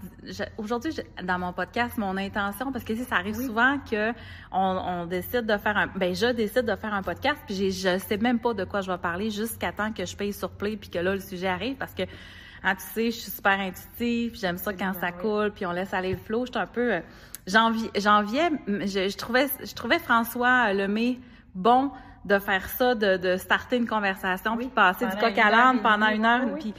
aujourd'hui, 0.56 0.92
dans 1.22 1.38
mon 1.38 1.52
podcast, 1.52 1.96
mon 1.98 2.16
intention, 2.16 2.72
parce 2.72 2.84
que 2.84 2.94
sais, 2.94 3.04
ça 3.04 3.16
arrive 3.16 3.36
Oui. 3.38 3.46
souvent 3.46 3.78
que 3.90 4.12
on, 4.52 4.58
on 5.02 5.06
décide 5.06 5.46
de 5.46 5.56
faire 5.56 5.76
un, 5.76 5.86
ben 5.88 6.14
je 6.14 6.26
décide 6.32 6.64
de 6.64 6.76
faire 6.76 6.94
un 6.94 7.02
podcast, 7.02 7.38
puis 7.46 7.54
j'ai- 7.54 7.70
je 7.70 7.98
sais 7.98 8.16
même 8.16 8.38
pas 8.38 8.54
de 8.54 8.64
quoi 8.64 8.80
je 8.80 8.90
vais 8.90 8.98
parler 8.98 9.30
jusqu'à 9.30 9.72
temps 9.72 9.92
que 9.92 10.04
je 10.04 10.16
paye 10.16 10.32
sur 10.32 10.50
play, 10.50 10.76
puis 10.76 10.90
que 10.90 10.98
là 10.98 11.14
le 11.14 11.20
sujet 11.20 11.48
arrive, 11.48 11.76
parce 11.76 11.94
que 11.94 12.02
hein, 12.62 12.74
tu 12.74 12.82
sais, 12.92 13.10
je 13.10 13.16
suis 13.16 13.30
super 13.30 13.58
intuitive, 13.60 14.34
j'aime 14.38 14.56
ça 14.58 14.72
quand 14.72 14.92
ça 15.00 15.12
coule, 15.12 15.52
puis 15.52 15.66
on 15.66 15.72
laisse 15.72 15.92
aller 15.94 16.12
le 16.12 16.18
flow. 16.18 16.46
Je 16.46 16.52
suis 16.52 16.60
un 16.60 16.66
peu, 16.66 16.94
euh, 16.94 17.00
j'enviais, 17.48 18.50
je, 18.66 19.08
je 19.08 19.16
trouvais, 19.16 19.46
je 19.64 19.74
trouvais 19.74 19.98
François 19.98 20.72
Lemay 20.72 21.18
bon 21.54 21.90
de 22.24 22.38
faire 22.38 22.68
ça, 22.68 22.94
de, 22.94 23.16
de 23.16 23.36
starter 23.36 23.76
une 23.76 23.86
conversation, 23.86 24.52
Oui, 24.52 24.58
puis 24.58 24.66
de 24.66 24.72
passer 24.72 25.06
du 25.06 25.16
coq 25.16 25.38
à 25.38 25.50
l'âne 25.50 25.80
pendant 25.80 26.08
une 26.08 26.24
heure, 26.24 26.44
oui, 26.44 26.60
puis 26.60 26.74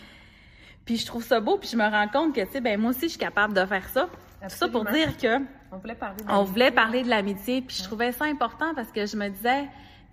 puis 0.85 0.97
je 0.97 1.05
trouve 1.05 1.23
ça 1.23 1.39
beau, 1.39 1.57
puis 1.57 1.69
je 1.69 1.77
me 1.77 1.83
rends 1.87 2.07
compte 2.07 2.33
que, 2.33 2.41
tu 2.41 2.51
sais, 2.53 2.61
ben 2.61 2.79
moi 2.79 2.89
aussi, 2.89 3.03
je 3.03 3.09
suis 3.09 3.19
capable 3.19 3.53
de 3.53 3.63
faire 3.63 3.87
ça. 3.89 4.07
Tout 4.41 4.49
ça 4.49 4.67
pour 4.67 4.87
Absolument. 4.87 5.11
dire 5.11 5.17
que 5.17 5.45
On 5.71 5.77
voulait 5.77 5.93
parler 5.93 6.23
de 6.23 6.31
on 6.31 6.43
voulait 6.43 6.63
l'amitié. 6.65 6.75
parler 6.75 7.03
de 7.03 7.09
l'amitié, 7.09 7.61
puis 7.61 7.77
je 7.77 7.83
trouvais 7.83 8.11
ça 8.11 8.25
important 8.25 8.73
parce 8.75 8.91
que 8.91 9.05
je 9.05 9.15
me 9.15 9.29
disais, 9.29 9.65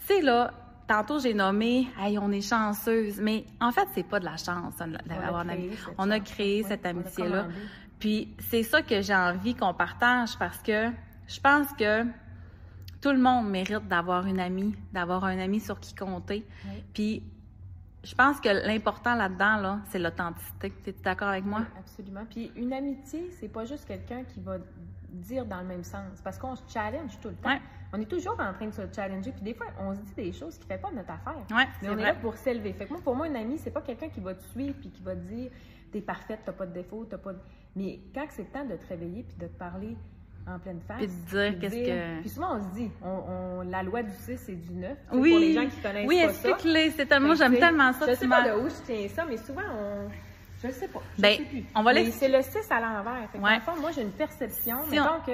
tu 0.07 0.17
sais, 0.17 0.21
là, 0.21 0.51
tantôt 0.87 1.19
j'ai 1.19 1.33
nommé, 1.33 1.89
hey, 1.99 2.19
on 2.19 2.31
est 2.31 2.43
chanceuse, 2.43 3.19
mais 3.21 3.45
en 3.61 3.73
fait, 3.73 3.89
c'est 3.95 4.07
pas 4.07 4.21
de 4.21 4.27
la 4.27 4.37
chance 4.37 4.75
On 4.81 4.87
d'avoir 5.09 5.49
une 5.49 5.71
cette 5.71 5.95
On 5.97 6.11
a 6.11 6.21
créé 6.21 6.63
cette 6.63 6.85
amitié-là. 6.85 7.47
Puis 7.99 8.35
c'est 8.39 8.63
ça 8.63 8.83
que 8.83 9.01
j'ai 9.01 9.15
envie 9.15 9.55
qu'on 9.55 9.75
partage 9.75 10.39
parce 10.39 10.59
que 10.59 10.91
je 11.27 11.41
pense 11.41 11.73
que 11.73 12.05
tout 13.01 13.11
le 13.11 13.19
monde 13.19 13.49
mérite 13.51 13.87
d'avoir 13.89 14.27
une 14.27 14.41
amie, 14.41 14.75
d'avoir 14.93 15.25
un 15.25 15.39
ami 15.39 15.61
sur 15.61 15.81
qui 15.81 15.95
compter. 15.95 16.47
Oui. 16.67 16.85
Puis 16.93 17.23
je 18.05 18.15
pense 18.15 18.41
que 18.41 18.49
l'important 18.49 19.15
là-dedans, 19.17 19.57
là, 19.57 19.81
c'est 19.89 19.99
l'authenticité. 19.99 20.73
Tu 20.85 20.91
es 20.91 20.95
d'accord 21.03 21.29
avec 21.29 21.45
moi? 21.45 21.61
Oui, 21.61 21.79
absolument. 21.81 22.25
Puis 22.29 22.53
une 22.55 22.73
amitié, 22.73 23.31
c'est 23.33 23.49
pas 23.49 23.65
juste 23.65 23.87
quelqu'un 23.87 24.23
qui 24.25 24.41
va 24.41 24.59
dire 25.11 25.45
dans 25.45 25.61
le 25.61 25.67
même 25.67 25.83
sens, 25.83 26.21
parce 26.23 26.39
qu'on 26.39 26.55
se 26.55 26.63
challenge 26.69 27.19
tout 27.21 27.29
le 27.29 27.35
temps. 27.35 27.59
On 27.93 28.01
est 28.01 28.07
toujours 28.07 28.39
en 28.39 28.53
train 28.53 28.67
de 28.67 28.75
se 28.75 28.83
challenger, 28.95 29.33
puis 29.33 29.43
des 29.43 29.55
fois, 29.55 29.67
on 29.81 29.95
se 29.95 30.01
dit 30.01 30.15
des 30.15 30.33
choses 30.33 30.59
qui 30.59 30.69
ne 30.69 30.77
font 30.77 30.83
pas 30.83 30.91
notre 30.93 31.11
affaire. 31.11 31.37
Ouais, 31.51 31.67
Mais 31.83 31.89
c'est 31.89 31.91
on 31.91 31.99
est 31.99 32.03
là 32.03 32.15
pour 32.15 32.37
s'élever. 32.37 32.73
Fait 32.73 32.87
que 32.87 32.93
moi, 32.93 33.01
pour 33.03 33.17
moi, 33.17 33.27
une 33.27 33.37
amie, 33.37 33.59
c'est 33.59 33.71
pas 33.71 33.81
quelqu'un 33.81 34.09
qui 34.09 34.21
va 34.21 34.35
te 34.35 34.45
suivre 34.45 34.75
puis 34.79 34.91
qui 34.91 35.03
va 35.03 35.15
te 35.15 35.21
dire 35.21 35.51
t'es 35.93 36.01
parfaite, 36.01 36.41
t'as 36.45 36.53
pas 36.53 36.67
de 36.67 36.73
défaut, 36.73 37.07
t'as 37.09 37.19
pas 37.19 37.33
de... 37.33 37.39
Mais 37.77 38.01
quand 38.15 38.27
c'est 38.31 38.43
le 38.43 38.49
temps 38.49 38.65
de 38.65 38.75
te 38.77 38.87
réveiller 38.89 39.23
puis 39.23 39.37
de 39.39 39.47
te 39.47 39.59
parler 39.59 39.97
en 40.49 40.59
pleine 40.59 40.81
face. 40.87 40.99
Puis 40.99 41.07
de 41.09 41.13
dire 41.51 41.59
qu'est-ce 41.61 41.75
que- 41.75 42.21
Puis 42.21 42.31
souvent, 42.31 42.57
on 42.57 42.61
se 42.63 42.75
dit, 42.75 42.91
on, 43.03 43.09
on- 43.09 43.63
la 43.63 43.83
loi 43.83 44.03
du 44.03 44.13
6 44.13 44.49
et 44.49 44.55
du 44.55 44.73
9. 44.75 44.91
tu 44.93 44.97
sais, 45.15 45.21
Oui. 45.21 45.31
Pour 45.31 45.39
les 45.41 45.53
gens 45.53 45.67
qui 45.69 45.81
connaissent 45.81 46.09
Oui, 46.09 46.23
pas 46.25 46.33
ça. 46.33 46.49
explique-les. 46.51 46.91
C'est 46.93 47.07
tellement, 47.07 47.35
j'aime 47.35 47.57
tellement 47.59 47.93
ça. 47.93 48.07
Je 48.09 48.15
sais 48.15 48.29
pas 48.29 48.49
de 48.49 48.55
où 48.61 48.69
je 48.69 48.75
tiens 48.87 49.09
ça, 49.15 49.25
mais 49.29 49.37
souvent, 49.37 49.63
on... 49.77 50.09
je 50.63 50.71
sais 50.73 50.89
pas. 50.89 51.03
Je 51.17 51.23
Ben, 51.23 51.37
sais 51.39 51.45
plus. 51.45 51.65
on 51.75 51.83
va 51.83 51.93
Mais 51.93 52.05
l'ex- 52.05 52.17
C'est 52.17 52.29
le 52.29 52.43
6 52.43 52.71
à 52.71 52.81
l'envers. 52.81 53.29
Fait 53.33 53.39
que 53.39 53.43
Ouais. 53.45 53.61
fond, 53.61 53.73
moi, 53.81 53.91
j'ai 53.91 54.03
une 54.03 54.13
perception. 54.13 54.77
Si 54.85 54.91
mettons 54.91 55.21
que, 55.27 55.33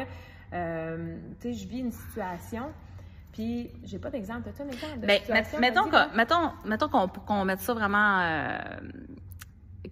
euh, 0.55 1.17
tu 1.41 1.53
sais, 1.53 1.53
je 1.53 1.69
vis 1.69 1.81
une 1.81 1.93
situation, 1.93 2.65
puis 3.33 3.71
j'ai 3.85 3.99
pas 3.99 4.09
d'exemple. 4.11 4.49
As-tu 4.49 4.63
un 4.63 4.69
exemple 4.71 4.99
de 5.01 5.07
Ben, 5.07 5.19
situation? 5.21 5.59
mettons 5.61 5.85
qu'on 5.91 6.17
mettons, 6.17 7.45
mette 7.45 7.61
ça 7.61 7.75
vraiment 7.75 8.21
euh, 8.21 8.59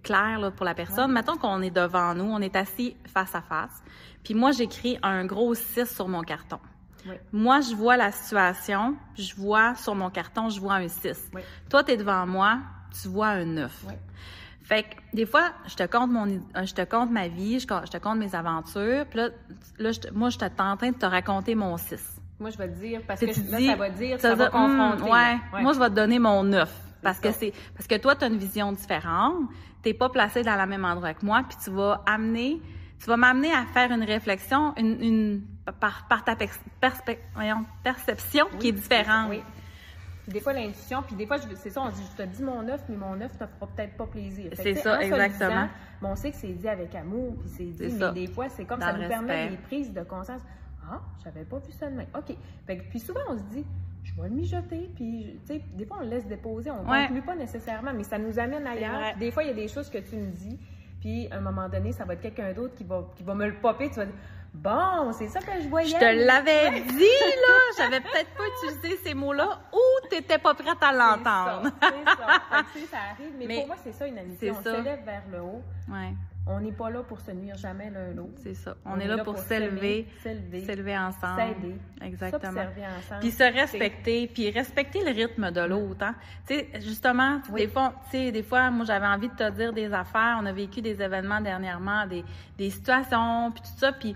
clair 0.03 0.39
là, 0.39 0.51
pour 0.51 0.65
la 0.65 0.73
personne. 0.73 1.09
Ouais. 1.09 1.15
Mettons 1.15 1.37
qu'on 1.37 1.61
est 1.61 1.71
devant 1.71 2.13
nous, 2.13 2.25
on 2.25 2.39
est 2.39 2.55
assis 2.55 2.95
face 3.13 3.35
à 3.35 3.41
face. 3.41 3.83
Puis 4.23 4.33
moi, 4.33 4.51
j'écris 4.51 4.97
un 5.03 5.25
gros 5.25 5.53
6 5.53 5.93
sur 5.93 6.07
mon 6.07 6.21
carton. 6.21 6.59
Oui. 7.07 7.15
Moi, 7.31 7.61
je 7.61 7.75
vois 7.75 7.97
la 7.97 8.11
situation, 8.11 8.95
je 9.15 9.33
vois 9.35 9.73
sur 9.75 9.95
mon 9.95 10.09
carton, 10.09 10.49
je 10.49 10.59
vois 10.59 10.75
un 10.75 10.87
6. 10.87 11.29
Oui. 11.33 11.41
Toi, 11.69 11.83
tu 11.83 11.91
es 11.91 11.97
devant 11.97 12.27
moi, 12.27 12.59
tu 13.01 13.07
vois 13.07 13.29
un 13.29 13.45
9. 13.45 13.85
Oui. 13.87 13.93
Fait 14.63 14.83
que 14.83 14.89
des 15.13 15.25
fois, 15.25 15.49
je 15.67 15.75
te 15.75 15.85
compte 15.87 16.11
mon, 16.11 16.27
euh, 16.27 16.65
je 16.65 16.73
te 16.73 16.83
compte 16.83 17.09
ma 17.09 17.27
vie, 17.27 17.59
je, 17.59 17.67
te 17.67 17.97
compte 17.97 18.19
mes 18.19 18.33
aventures, 18.35 19.05
puis 19.09 19.19
là, 19.19 19.29
là 19.79 19.91
je 19.91 19.99
te- 19.99 20.13
moi, 20.13 20.29
je 20.29 20.37
suis 20.37 20.45
en 20.45 20.77
train 20.77 20.91
de 20.91 20.95
te 20.97 21.05
raconter 21.05 21.55
mon 21.55 21.75
6. 21.77 22.21
Moi, 22.39 22.51
je 22.51 22.57
vais 22.57 22.69
te 22.69 22.79
dire, 22.79 23.01
parce 23.07 23.19
que 23.19 23.25
là, 23.25 23.33
dis- 23.57 23.67
ça 23.67 23.75
va 23.75 23.89
dire, 23.89 24.19
Ça 24.21 24.29
ça, 24.29 24.35
va 24.35 24.45
dire, 24.49 24.55
hum, 24.55 24.77
confronter. 24.77 25.11
ouais. 25.11 25.39
là. 25.53 25.61
Moi, 25.61 25.73
je 25.73 25.79
vais 25.79 25.89
te 25.89 25.95
donner 25.95 26.19
mon 26.19 26.43
9. 26.43 26.71
Parce 27.01 27.19
que 27.19 27.31
c'est 27.31 27.51
parce 27.75 27.87
que 27.87 27.95
toi, 27.95 28.15
tu 28.15 28.23
as 28.25 28.27
une 28.27 28.37
vision 28.37 28.71
différente. 28.71 29.35
Tu 29.83 29.93
pas 29.93 30.09
placé 30.09 30.43
dans 30.43 30.55
le 30.59 30.65
même 30.67 30.85
endroit 30.85 31.13
que 31.13 31.25
moi, 31.25 31.43
puis 31.47 31.57
tu 31.63 31.71
vas 31.71 32.03
amener, 32.05 32.61
tu 32.99 33.05
vas 33.07 33.17
m'amener 33.17 33.51
à 33.53 33.65
faire 33.65 33.91
une 33.91 34.03
réflexion, 34.03 34.73
une, 34.77 35.01
une- 35.01 35.41
par, 35.79 36.07
par 36.07 36.23
ta 36.23 36.35
pers- 36.35 36.59
perspe- 36.81 37.17
voyons, 37.33 37.65
perception 37.83 38.45
qui 38.59 38.69
est 38.69 38.71
différente. 38.73 39.29
Oui. 39.29 39.41
Puis 40.23 40.33
des 40.33 40.39
fois, 40.39 40.53
l'intuition, 40.53 41.01
puis 41.01 41.15
des 41.15 41.25
fois, 41.25 41.37
c'est 41.55 41.71
ça, 41.71 41.81
on 41.81 41.89
dit, 41.89 42.01
je 42.11 42.23
te 42.23 42.27
dis 42.29 42.43
mon 42.43 42.67
œuf, 42.69 42.81
mais 42.89 42.95
mon 42.95 43.19
œuf 43.21 43.31
te 43.31 43.45
fera 43.47 43.67
peut-être 43.75 43.97
pas 43.97 44.05
plaisir. 44.05 44.51
C'est 44.53 44.75
ça, 44.75 45.01
exactement. 45.01 45.49
disant, 45.49 45.69
mais 46.01 46.07
on 46.09 46.15
sait 46.15 46.29
que 46.31 46.37
c'est 46.37 46.53
dit 46.53 46.67
avec 46.69 46.93
amour, 46.93 47.35
puis 47.39 47.49
c'est 47.49 47.63
dit, 47.63 47.93
mais 47.93 47.99
ça. 47.99 48.11
des 48.11 48.27
fois, 48.27 48.47
c'est 48.49 48.65
comme 48.65 48.79
Dans 48.79 48.85
ça 48.87 48.93
nous 48.93 49.07
permet 49.07 49.49
des 49.49 49.57
prises 49.57 49.91
de 49.91 50.01
conscience. 50.03 50.41
Ah, 50.87 50.99
j'avais 51.23 51.43
pas 51.43 51.57
vu 51.57 51.71
ça 51.71 51.89
de 51.89 51.95
même. 51.95 52.07
OK. 52.15 52.35
Fait 52.67 52.77
que, 52.77 52.83
puis 52.89 52.99
souvent, 52.99 53.21
on 53.29 53.37
se 53.37 53.43
dit, 53.43 53.65
je 54.15 54.21
vais 54.21 54.29
le 54.29 54.35
mijoter, 54.35 54.89
puis, 54.95 55.39
tu 55.47 55.53
sais, 55.55 55.61
des 55.73 55.85
fois, 55.85 55.97
on 55.99 56.03
le 56.03 56.09
laisse 56.09 56.25
déposer, 56.27 56.69
on 56.71 56.83
ne 56.83 56.89
Ouais. 56.89 57.07
conclut 57.07 57.21
pas 57.21 57.35
nécessairement, 57.35 57.91
mais 57.93 58.03
ça 58.03 58.17
nous 58.17 58.37
amène 58.39 58.67
ailleurs. 58.67 59.15
Des 59.17 59.31
fois, 59.31 59.43
il 59.43 59.47
y 59.47 59.51
a 59.51 59.55
des 59.55 59.67
choses 59.67 59.89
que 59.89 59.97
tu 59.99 60.15
me 60.15 60.31
dis, 60.31 60.59
puis 60.99 61.27
à 61.31 61.37
un 61.37 61.41
moment 61.41 61.67
donné, 61.69 61.91
ça 61.91 62.05
va 62.05 62.13
être 62.13 62.21
quelqu'un 62.21 62.53
d'autre 62.53 62.75
qui 62.75 62.83
va, 62.83 63.03
qui 63.15 63.23
va 63.23 63.33
me 63.35 63.45
le 63.47 63.55
popper, 63.55 63.89
tu 63.89 63.95
vas 63.95 64.05
dire, 64.05 64.13
bon, 64.53 65.13
c'est 65.13 65.27
ça 65.29 65.39
que 65.39 65.61
je 65.63 65.67
voyais. 65.69 65.87
Je 65.89 65.95
te 65.95 66.25
l'avais 66.25 66.81
dit, 66.81 66.99
là! 66.99 67.57
J'avais 67.77 68.01
peut-être 68.01 68.29
pas 68.35 68.43
utilisé 68.67 68.97
ces 69.03 69.13
mots-là 69.13 69.59
ou 69.73 70.07
t'étais 70.09 70.37
pas 70.37 70.53
prête 70.53 70.77
à 70.81 70.91
l'entendre. 70.91 71.71
C'est 71.81 72.05
ça, 72.05 72.15
ça. 72.17 72.63
Ça 72.91 72.97
arrive, 73.13 73.31
mais, 73.39 73.45
Mais 73.47 73.57
pour 73.59 73.67
moi, 73.67 73.75
c'est 73.83 73.93
ça 73.93 74.05
une 74.07 74.17
amitié. 74.19 74.51
On 74.51 74.55
ça. 74.61 74.75
s'élève 74.75 75.03
vers 75.05 75.23
le 75.31 75.39
haut. 75.39 75.61
Ouais, 75.89 76.13
On 76.47 76.59
n'est 76.59 76.71
pas 76.71 76.89
là 76.89 77.03
pour 77.03 77.19
se 77.19 77.31
nuire 77.31 77.55
jamais 77.55 77.91
l'un 77.91 78.13
l'autre. 78.13 78.33
c'est 78.41 78.55
ça. 78.55 78.75
On, 78.83 78.99
est 78.99 79.07
là 79.07 79.23
pour 79.23 79.37
s'élever, 79.37 80.07
s'élever, 80.23 80.65
s'élever 80.65 80.97
ensemble. 80.97 81.39
s'aider, 81.39 81.75
Exactement. 82.01 82.61
ensemble. 82.61 83.19
Puis 83.19 83.31
se 83.31 83.43
respecter, 83.43 84.27
puis 84.27 84.49
respecter 84.49 84.99
le 85.05 85.11
rythme 85.11 85.51
de 85.51 85.61
l'autre. 85.61 86.03
Hein. 86.03 86.15
Tu 86.47 86.55
sais, 86.55 86.67
justement, 86.81 87.41
Oui. 87.51 87.61
des 87.61 87.67
fois, 87.67 87.93
tu 88.05 88.17
sais, 88.17 88.31
des 88.31 88.41
fois, 88.41 88.71
moi, 88.71 88.85
j'avais 88.85 89.05
envie 89.05 89.29
de 89.29 89.35
te 89.35 89.49
dire 89.51 89.71
des 89.71 89.93
affaires. 89.93 90.39
On 90.41 90.45
a 90.47 90.51
vécu 90.51 90.81
des 90.81 90.99
événements 91.01 91.41
dernièrement, 91.41 92.07
des, 92.07 92.25
des 92.57 92.69
situations, 92.71 93.51
puis 93.51 93.61
tout 93.61 93.77
ça. 93.77 93.91
Puis 93.91 94.15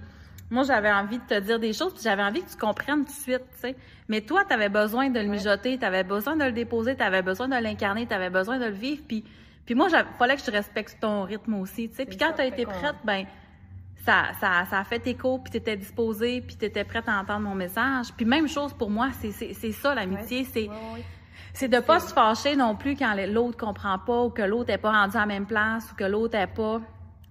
moi, 0.50 0.64
j'avais 0.64 0.92
envie 0.92 1.20
de 1.20 1.24
te 1.26 1.40
dire 1.40 1.60
des 1.60 1.74
choses, 1.74 1.94
puis 1.94 2.04
j'avais 2.04 2.24
envie 2.24 2.44
que 2.44 2.50
tu 2.50 2.58
comprennes 2.58 3.06
tout 3.06 3.12
de 3.12 3.18
suite, 3.18 3.44
tu 3.54 3.60
sais. 3.62 3.76
Mais 4.10 4.22
toi, 4.22 4.44
tu 4.46 4.54
avais 4.54 4.70
besoin 4.70 5.10
de 5.10 5.20
le 5.20 5.28
mijoter, 5.28 5.78
tu 5.78 5.86
avais 5.86 6.04
besoin 6.04 6.36
de 6.36 6.44
le 6.46 6.52
déposer, 6.52 6.96
tu 6.96 7.04
avais 7.04 7.22
besoin 7.22 7.48
de 7.48 7.56
l'incarner, 7.56 8.08
tu 8.08 8.14
avais 8.14 8.30
besoin 8.32 8.58
de 8.60 8.66
le 8.66 8.72
vivre. 8.72 9.04
Puis, 9.08 9.24
puis 9.66 9.76
moi, 9.76 9.88
il 9.92 10.06
fallait 10.20 10.36
que 10.36 10.44
je 10.46 10.52
respecte 10.52 10.98
ton 11.00 11.24
rythme 11.24 11.56
aussi, 11.56 11.90
tu 11.90 11.96
sais. 11.96 12.06
Puis 12.06 12.18
quand 12.18 12.34
tu 12.34 12.42
as 12.42 12.46
été 12.46 12.66
prête, 12.66 12.96
ben 13.04 13.26
ça, 14.06 14.26
ça, 14.40 14.66
ça 14.70 14.80
a 14.80 14.84
fait 14.84 15.06
écho, 15.08 15.40
puis 15.40 15.52
tu 15.52 15.58
étais 15.58 15.76
disposée, 15.76 16.42
puis 16.42 16.56
tu 16.56 16.66
étais 16.66 16.84
prête 16.84 17.10
à 17.10 17.20
entendre 17.20 17.42
mon 17.42 17.56
message. 17.56 18.08
Puis 18.16 18.26
même 18.26 18.48
chose 18.48 18.74
pour 18.74 18.90
moi, 18.92 19.10
c'est 19.20 19.32
c'est- 19.32 19.54
c'est 19.54 19.72
ça 19.72 19.96
l'amitié, 19.96 20.40
Ouais, 20.42 20.48
c'est 20.54 20.70
ouais, 20.70 20.76
ouais. 20.96 21.04
c'est 21.54 21.68
de 21.68 21.80
pas 21.80 22.00
se 22.00 22.14
fâcher 22.14 22.56
non 22.56 22.76
plus 22.76 22.96
quand 22.96 23.16
l'autre 23.28 23.58
comprend 23.58 23.98
pas 23.98 24.22
ou 24.24 24.30
que 24.30 24.44
l'autre 24.44 24.70
est 24.70 24.78
pas 24.78 24.92
rendu 24.92 25.18
à 25.18 25.22
la 25.22 25.26
même 25.26 25.46
place 25.48 25.92
ou 25.92 25.96
que 25.96 26.04
l'autre 26.04 26.36
est 26.38 26.48
pas. 26.48 26.82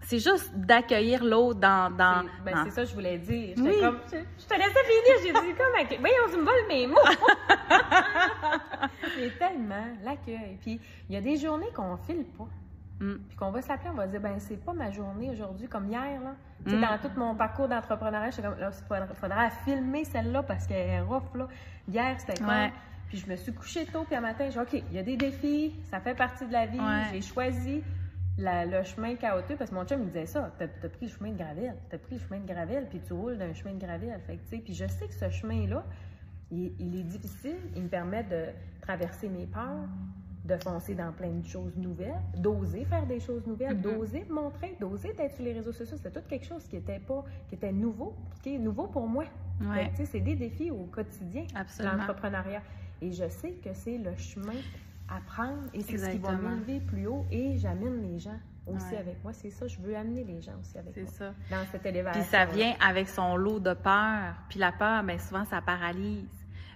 C'est 0.07 0.19
juste 0.19 0.55
d'accueillir 0.55 1.25
l'autre 1.25 1.61
dans 1.61 1.91
dans. 1.91 2.23
C'est- 2.23 2.43
ben, 2.45 2.65
dans- 2.65 2.71
ça 2.71 2.83
que 2.83 2.89
je 2.89 2.95
voulais 2.95 3.17
dire. 3.19 3.55
Oui. 3.59 3.81
comme, 3.81 3.99
je, 4.13 4.17
je 4.39 4.45
te 4.47 4.55
laissais 4.55 4.85
finir, 4.85 5.17
j'ai 5.23 5.33
dit 5.33 5.55
comme, 5.57 5.75
accueil. 5.81 5.99
voyons, 5.99 6.29
tu 6.31 6.37
me 6.39 6.45
voles 6.45 6.67
mes 6.69 6.87
mots. 6.87 6.97
Mais 9.19 9.31
tellement, 9.39 9.85
l'accueil. 10.05 10.59
Puis, 10.61 10.81
il 11.09 11.15
y 11.15 11.19
a 11.19 11.21
des 11.21 11.37
journées 11.37 11.71
qu'on 11.75 11.97
file 11.97 12.25
pas. 12.37 12.49
Mm. 13.01 13.15
Puis 13.29 13.37
qu'on 13.37 13.51
va 13.51 13.63
s'appeler, 13.63 13.91
on 13.91 13.95
va 13.97 14.07
dire, 14.07 14.21
ben 14.21 14.39
c'est 14.39 14.63
pas 14.65 14.73
ma 14.73 14.91
journée 14.91 15.31
aujourd'hui, 15.31 15.69
comme 15.69 15.89
hier, 15.89 16.21
là. 16.23 16.35
Tu 16.65 16.71
sais, 16.71 16.77
Mm. 16.77 16.81
dans 16.81 16.99
tout 16.99 17.11
mon 17.19 17.35
parcours 17.35 17.69
d'entrepreneuriat, 17.69 18.31
j'étais 18.31 18.43
comme, 18.49 18.59
là, 18.59 18.71
il 18.73 19.15
faudra, 19.17 19.51
filmer 19.65 20.05
celle-là 20.05 20.43
parce 20.43 20.67
qu'elle 20.67 20.89
est 20.89 21.01
rough, 21.01 21.35
là. 21.35 21.49
Hier, 21.89 22.15
c'était 22.21 22.39
comme. 22.39 22.49
Ouais. 22.49 22.73
Puis 23.09 23.19
je 23.19 23.29
me 23.31 23.37
suis 23.37 23.53
couchée 23.53 23.85
tôt, 23.87 24.05
puis 24.05 24.15
à 24.17 24.21
matin, 24.21 24.49
j'ai 24.51 24.59
OK, 24.61 24.73
il 24.73 24.93
y 24.93 24.99
a 24.99 25.03
des 25.03 25.17
défis, 25.17 25.75
ça 25.91 26.01
fait 26.01 26.15
partie 26.15 26.47
de 26.47 26.53
la 26.53 26.67
vie. 26.67 26.79
Ouais. 26.81 27.03
J'ai 27.13 27.21
choisi 27.21 27.83
la- 28.39 28.67
le 28.67 28.83
chemin 28.83 29.15
chaotique 29.17 29.57
parce 29.59 29.71
que 29.71 29.75
mon 29.75 29.85
chum 29.85 30.01
me 30.01 30.07
disait 30.07 30.27
ça. 30.27 30.53
T'as 30.59 30.65
as 30.65 30.89
pris 30.89 31.07
le 31.07 31.13
chemin 31.13 31.31
de 31.31 31.39
Gravel, 31.39 31.75
t'as 31.91 31.99
pris 31.99 32.17
le 32.17 32.21
chemin 32.21 32.41
de 32.41 32.47
Gravel, 32.47 32.87
puis 32.89 33.01
tu 33.01 33.13
roules 33.13 33.39
d'un 33.39 33.53
chemin 33.55 33.75
de 33.75 33.79
Gravel. 33.81 34.21
Fait 34.27 34.37
que, 34.37 34.57
puis 34.63 34.75
je 34.75 34.87
sais 34.87 35.07
que 35.07 35.15
ce 35.15 35.29
chemin-là, 35.31 35.85
il, 36.51 36.73
il 36.79 36.97
est 36.97 37.05
difficile. 37.05 37.57
Il 37.77 37.83
me 37.85 37.89
permet 37.89 38.25
de 38.25 38.47
traverser 38.81 39.29
mes 39.29 39.47
peurs, 39.47 39.89
de 40.45 40.57
foncer 40.59 40.95
dans 40.95 41.11
plein 41.13 41.31
de 41.31 41.47
choses 41.47 41.75
nouvelles, 41.77 42.21
d'oser 42.37 42.85
faire 42.85 43.07
des 43.07 43.19
choses 43.21 43.47
nouvelles, 43.47 43.77
Mhm. 43.77 43.81
d'oser 43.83 44.25
montrer, 44.29 44.77
d'oser 44.79 45.15
être 45.19 45.35
sur 45.37 45.45
les 45.45 45.53
réseaux 45.55 45.73
sociaux. 45.73 45.97
C'était 45.97 46.11
tout 46.21 46.27
quelque 46.29 46.45
chose 46.45 46.67
qui 46.67 46.77
était 46.77 46.99
pas, 46.99 47.25
qui 47.49 47.55
était 47.55 47.73
nouveau, 47.73 48.15
qui 48.43 48.57
est 48.57 48.59
nouveau 48.59 48.87
pour 48.89 49.07
moi. 49.09 49.25
Ouais, 49.63 49.91
c'est 50.05 50.21
des 50.21 50.35
défis 50.35 50.71
au 50.71 50.85
quotidien, 50.85 51.45
l'entrepreneuriat. 51.81 52.61
Et 53.01 53.13
je 53.13 53.29
sais 53.29 53.53
que 53.53 53.73
c'est 53.73 53.97
le 53.99 54.15
chemin 54.17 54.53
à 55.09 55.21
prendre 55.27 55.63
et 55.73 55.81
c'est 55.83 55.99
ce 55.99 56.11
qui 56.11 56.19
va 56.19 56.33
m'élever 56.33 56.81
plus 56.81 57.07
haut 57.07 57.25
et 57.31 57.57
j'amène 57.59 58.03
les 58.03 58.19
gens 58.19 58.39
aussi 58.67 58.93
Ouais. 58.93 58.99
avec 58.99 59.23
moi. 59.23 59.33
C'est 59.35 59.51
ça, 59.51 59.67
je 59.67 59.79
veux 59.79 59.95
amener 59.97 60.25
les 60.25 60.41
gens 60.41 60.53
aussi 60.61 60.79
avec 60.79 60.95
C'est 60.95 61.03
moi 61.03 61.11
ça. 61.13 61.35
dans 61.51 61.65
cette 61.71 61.85
élévation. 61.87 62.21
Puis 62.23 62.31
ça 62.31 62.47
vient 62.47 62.75
avec 62.81 63.09
son 63.09 63.37
lot 63.37 63.61
de 63.61 63.75
peur. 63.75 64.35
Puis 64.49 64.59
la 64.59 64.73
peur, 64.73 65.03
bien 65.03 65.19
souvent, 65.19 65.45
ça 65.45 65.61
paralyse. 65.61 66.27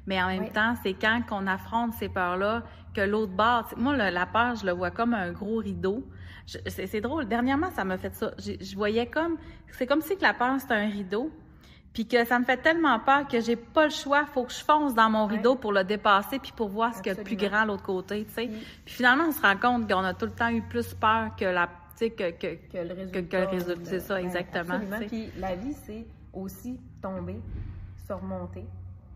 Mais 0.07 0.23
en 0.23 0.29
même 0.29 0.51
temps, 0.51 0.75
c'est 0.83 0.95
quand 0.95 1.23
qu'on 1.29 1.47
affronte 1.47 1.93
ces 1.95 2.09
peurs-là 2.09 2.63
que 2.95 3.01
l'autre 3.03 3.33
bord... 3.33 3.71
Moi, 3.77 3.95
le- 3.97 4.11
la 4.15 4.27
peur, 4.27 4.57
je 4.57 4.65
le 4.67 4.73
vois 4.73 4.91
comme 4.91 5.13
un 5.15 5.33
gros 5.33 5.57
rideau. 5.59 6.07
Je- 6.47 6.59
C'est 6.69 7.01
drôle. 7.03 7.27
Dernièrement, 7.27 7.71
ça 7.71 7.85
m'a 7.85 7.99
fait 7.99 8.15
ça. 8.15 8.33
J'ai- 8.39 8.63
Je 8.63 8.75
voyais 8.75 9.07
comme... 9.07 9.37
C'est 9.73 9.87
comme 9.87 10.01
si 10.01 10.17
que 10.17 10.23
la 10.23 10.33
peur, 10.35 10.59
c'était 10.61 10.75
un 10.75 10.89
rideau. 10.89 11.31
Puis 11.99 12.07
que 12.07 12.25
ça 12.25 12.39
me 12.39 12.45
fait 12.45 12.59
tellement 12.59 13.01
peur 13.01 13.27
que 13.27 13.41
j'ai 13.41 13.57
pas 13.57 13.83
le 13.87 13.91
choix. 13.91 14.25
faut 14.27 14.45
que 14.45 14.53
je 14.53 14.63
fonce 14.63 14.95
dans 14.95 15.11
mon 15.11 15.27
Ouais. 15.27 15.35
rideau 15.35 15.57
pour 15.57 15.73
le 15.73 15.83
dépasser 15.83 16.39
puis 16.39 16.53
pour 16.55 16.69
voir 16.69 16.95
ce 16.95 17.03
qu'il 17.03 17.11
y 17.13 17.13
a 17.13 17.19
de 17.19 17.25
plus 17.25 17.35
grand 17.35 17.63
à 17.63 17.67
l'autre 17.67 17.83
côté, 17.83 18.25
tu 18.25 18.31
sais. 18.35 18.47
Puis- 18.47 18.67
Puis 18.85 18.95
finalement, 18.95 19.25
on 19.27 19.33
se 19.33 19.43
rend 19.43 19.57
compte 19.57 19.89
qu'on 19.91 20.05
a 20.05 20.15
tout 20.15 20.27
le 20.27 20.31
temps 20.31 20.49
eu 20.49 20.63
plus 20.63 20.95
peur 20.95 21.35
que 21.35 21.45
la... 21.45 21.69
Que... 21.99 22.07
que 22.07 22.31
que 22.31 22.79
le 22.79 22.95
résultat. 22.95 23.23
que 23.23 23.37
le 23.37 23.47
résultat, 23.49 23.81
c'est 23.85 23.99
ça, 23.99 24.15
ouais, 24.15 24.23
exactement, 24.23 24.75
absolument. 24.75 25.07
Puis 25.09 25.33
la 25.39 25.57
vie, 25.57 25.75
c'est 25.75 26.07
aussi 26.33 26.79
tomber, 27.03 27.41
se 28.07 28.13
remonter. 28.13 28.65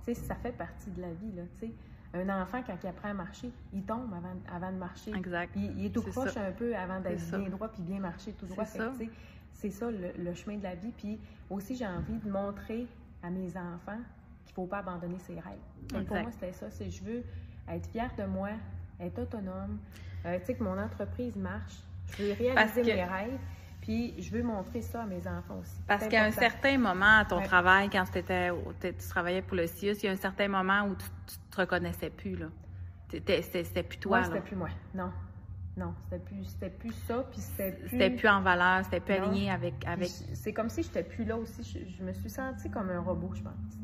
Tu 0.04 0.12
sais, 0.12 0.20
ça 0.20 0.34
fait 0.34 0.50
partie 0.50 0.90
de 0.90 1.02
la 1.02 1.12
vie, 1.12 1.30
là. 1.36 1.42
Tu 1.60 1.66
sais, 1.68 1.72
un 2.14 2.42
enfant, 2.42 2.64
quand 2.66 2.74
il 2.82 2.86
apprend 2.88 3.10
à 3.10 3.14
marcher, 3.14 3.52
il 3.72 3.82
tombe 3.84 4.12
avant, 4.12 4.56
avant 4.56 4.72
de 4.72 4.78
marcher. 4.78 5.12
Exact. 5.14 5.52
Il 5.54 5.86
est 5.86 5.90
tout 5.90 6.02
ça. 6.10 6.22
un 6.48 6.50
peu 6.50 6.74
avant 6.74 6.98
d'être 6.98 7.24
bien 7.38 7.48
droit 7.48 7.68
puis 7.68 7.82
bien 7.82 8.00
marcher 8.00 8.32
tout 8.32 8.46
droit. 8.46 8.64
C'est 8.64 8.78
ça. 8.78 8.90
C'est 9.54 9.70
ça 9.70 9.90
le, 9.90 10.12
le 10.18 10.34
chemin 10.34 10.56
de 10.56 10.62
la 10.62 10.74
vie. 10.74 10.92
Puis 10.96 11.18
aussi, 11.50 11.76
j'ai 11.76 11.86
envie 11.86 12.18
de 12.18 12.30
montrer 12.30 12.86
à 13.22 13.30
mes 13.30 13.48
enfants 13.56 14.00
qu'il 14.44 14.52
ne 14.52 14.54
faut 14.54 14.66
pas 14.66 14.78
abandonner 14.78 15.18
ses 15.20 15.34
rêves. 15.34 15.58
Que 15.88 16.00
pour 16.02 16.16
moi, 16.16 16.30
c'était 16.32 16.52
ça. 16.52 16.70
C'est 16.70 16.90
je 16.90 17.02
veux 17.04 17.22
être 17.68 17.86
fière 17.90 18.10
de 18.18 18.24
moi, 18.24 18.50
être 19.00 19.18
autonome, 19.20 19.78
euh, 20.26 20.38
tu 20.40 20.46
sais, 20.46 20.54
que 20.54 20.62
mon 20.64 20.78
entreprise 20.78 21.36
marche. 21.36 21.76
Je 22.18 22.24
veux 22.24 22.32
réaliser 22.32 22.82
que- 22.82 22.86
mes 22.86 23.04
rêves. 23.04 23.38
Puis 23.80 24.14
je 24.22 24.30
veux 24.30 24.44
montrer 24.44 24.80
ça 24.80 25.02
à 25.02 25.06
mes 25.06 25.26
enfants 25.26 25.58
aussi. 25.60 25.74
Parce 25.88 26.06
qu'à 26.06 26.22
un 26.24 26.30
certain 26.30 26.78
moment 26.78 27.18
à 27.18 27.24
ton 27.24 27.38
Ouais. 27.38 27.44
travail, 27.46 27.90
quand 27.90 28.04
t'es- 28.12 28.52
tu 28.80 29.08
travaillais 29.08 29.42
pour 29.42 29.56
le 29.56 29.66
CIUS, 29.66 29.94
il 30.02 30.06
y 30.06 30.08
a 30.08 30.12
un 30.12 30.16
certain 30.16 30.46
moment 30.46 30.84
où 30.84 30.94
tu, 30.94 31.04
tu 31.26 31.36
te 31.50 31.56
reconnaissais 31.60 32.10
plus. 32.10 32.36
là. 32.36 32.46
C'était 33.10 33.42
c'était 33.42 33.82
plus 33.82 33.98
toi. 33.98 34.18
Ouais, 34.20 34.24
c'était 34.24 34.40
plus 34.40 34.54
moi. 34.56 34.68
Non. 34.94 35.10
Non, 35.76 35.94
c'était 36.02 36.18
plus, 36.18 36.44
c'était 36.44 36.70
plus 36.70 36.92
ça. 37.06 37.24
Puis 37.30 37.40
c'était 37.40 37.72
plus. 37.72 37.88
C'était 37.88 38.10
plus 38.10 38.28
en 38.28 38.42
valeur, 38.42 38.84
c'était 38.84 39.00
plus 39.00 39.18
Non. 39.18 39.28
aligné 39.28 39.50
avec. 39.50 39.86
Avec... 39.86 40.10
C'est 40.34 40.52
comme 40.52 40.68
si 40.68 40.82
j'étais 40.82 41.02
plus 41.02 41.24
là 41.24 41.36
aussi. 41.36 41.62
Je, 41.62 41.90
je 41.98 42.02
me 42.02 42.12
suis 42.12 42.28
sentie 42.30 42.70
comme 42.70 42.90
un 42.90 43.00
robot, 43.00 43.30
je 43.34 43.42
pense. 43.42 43.78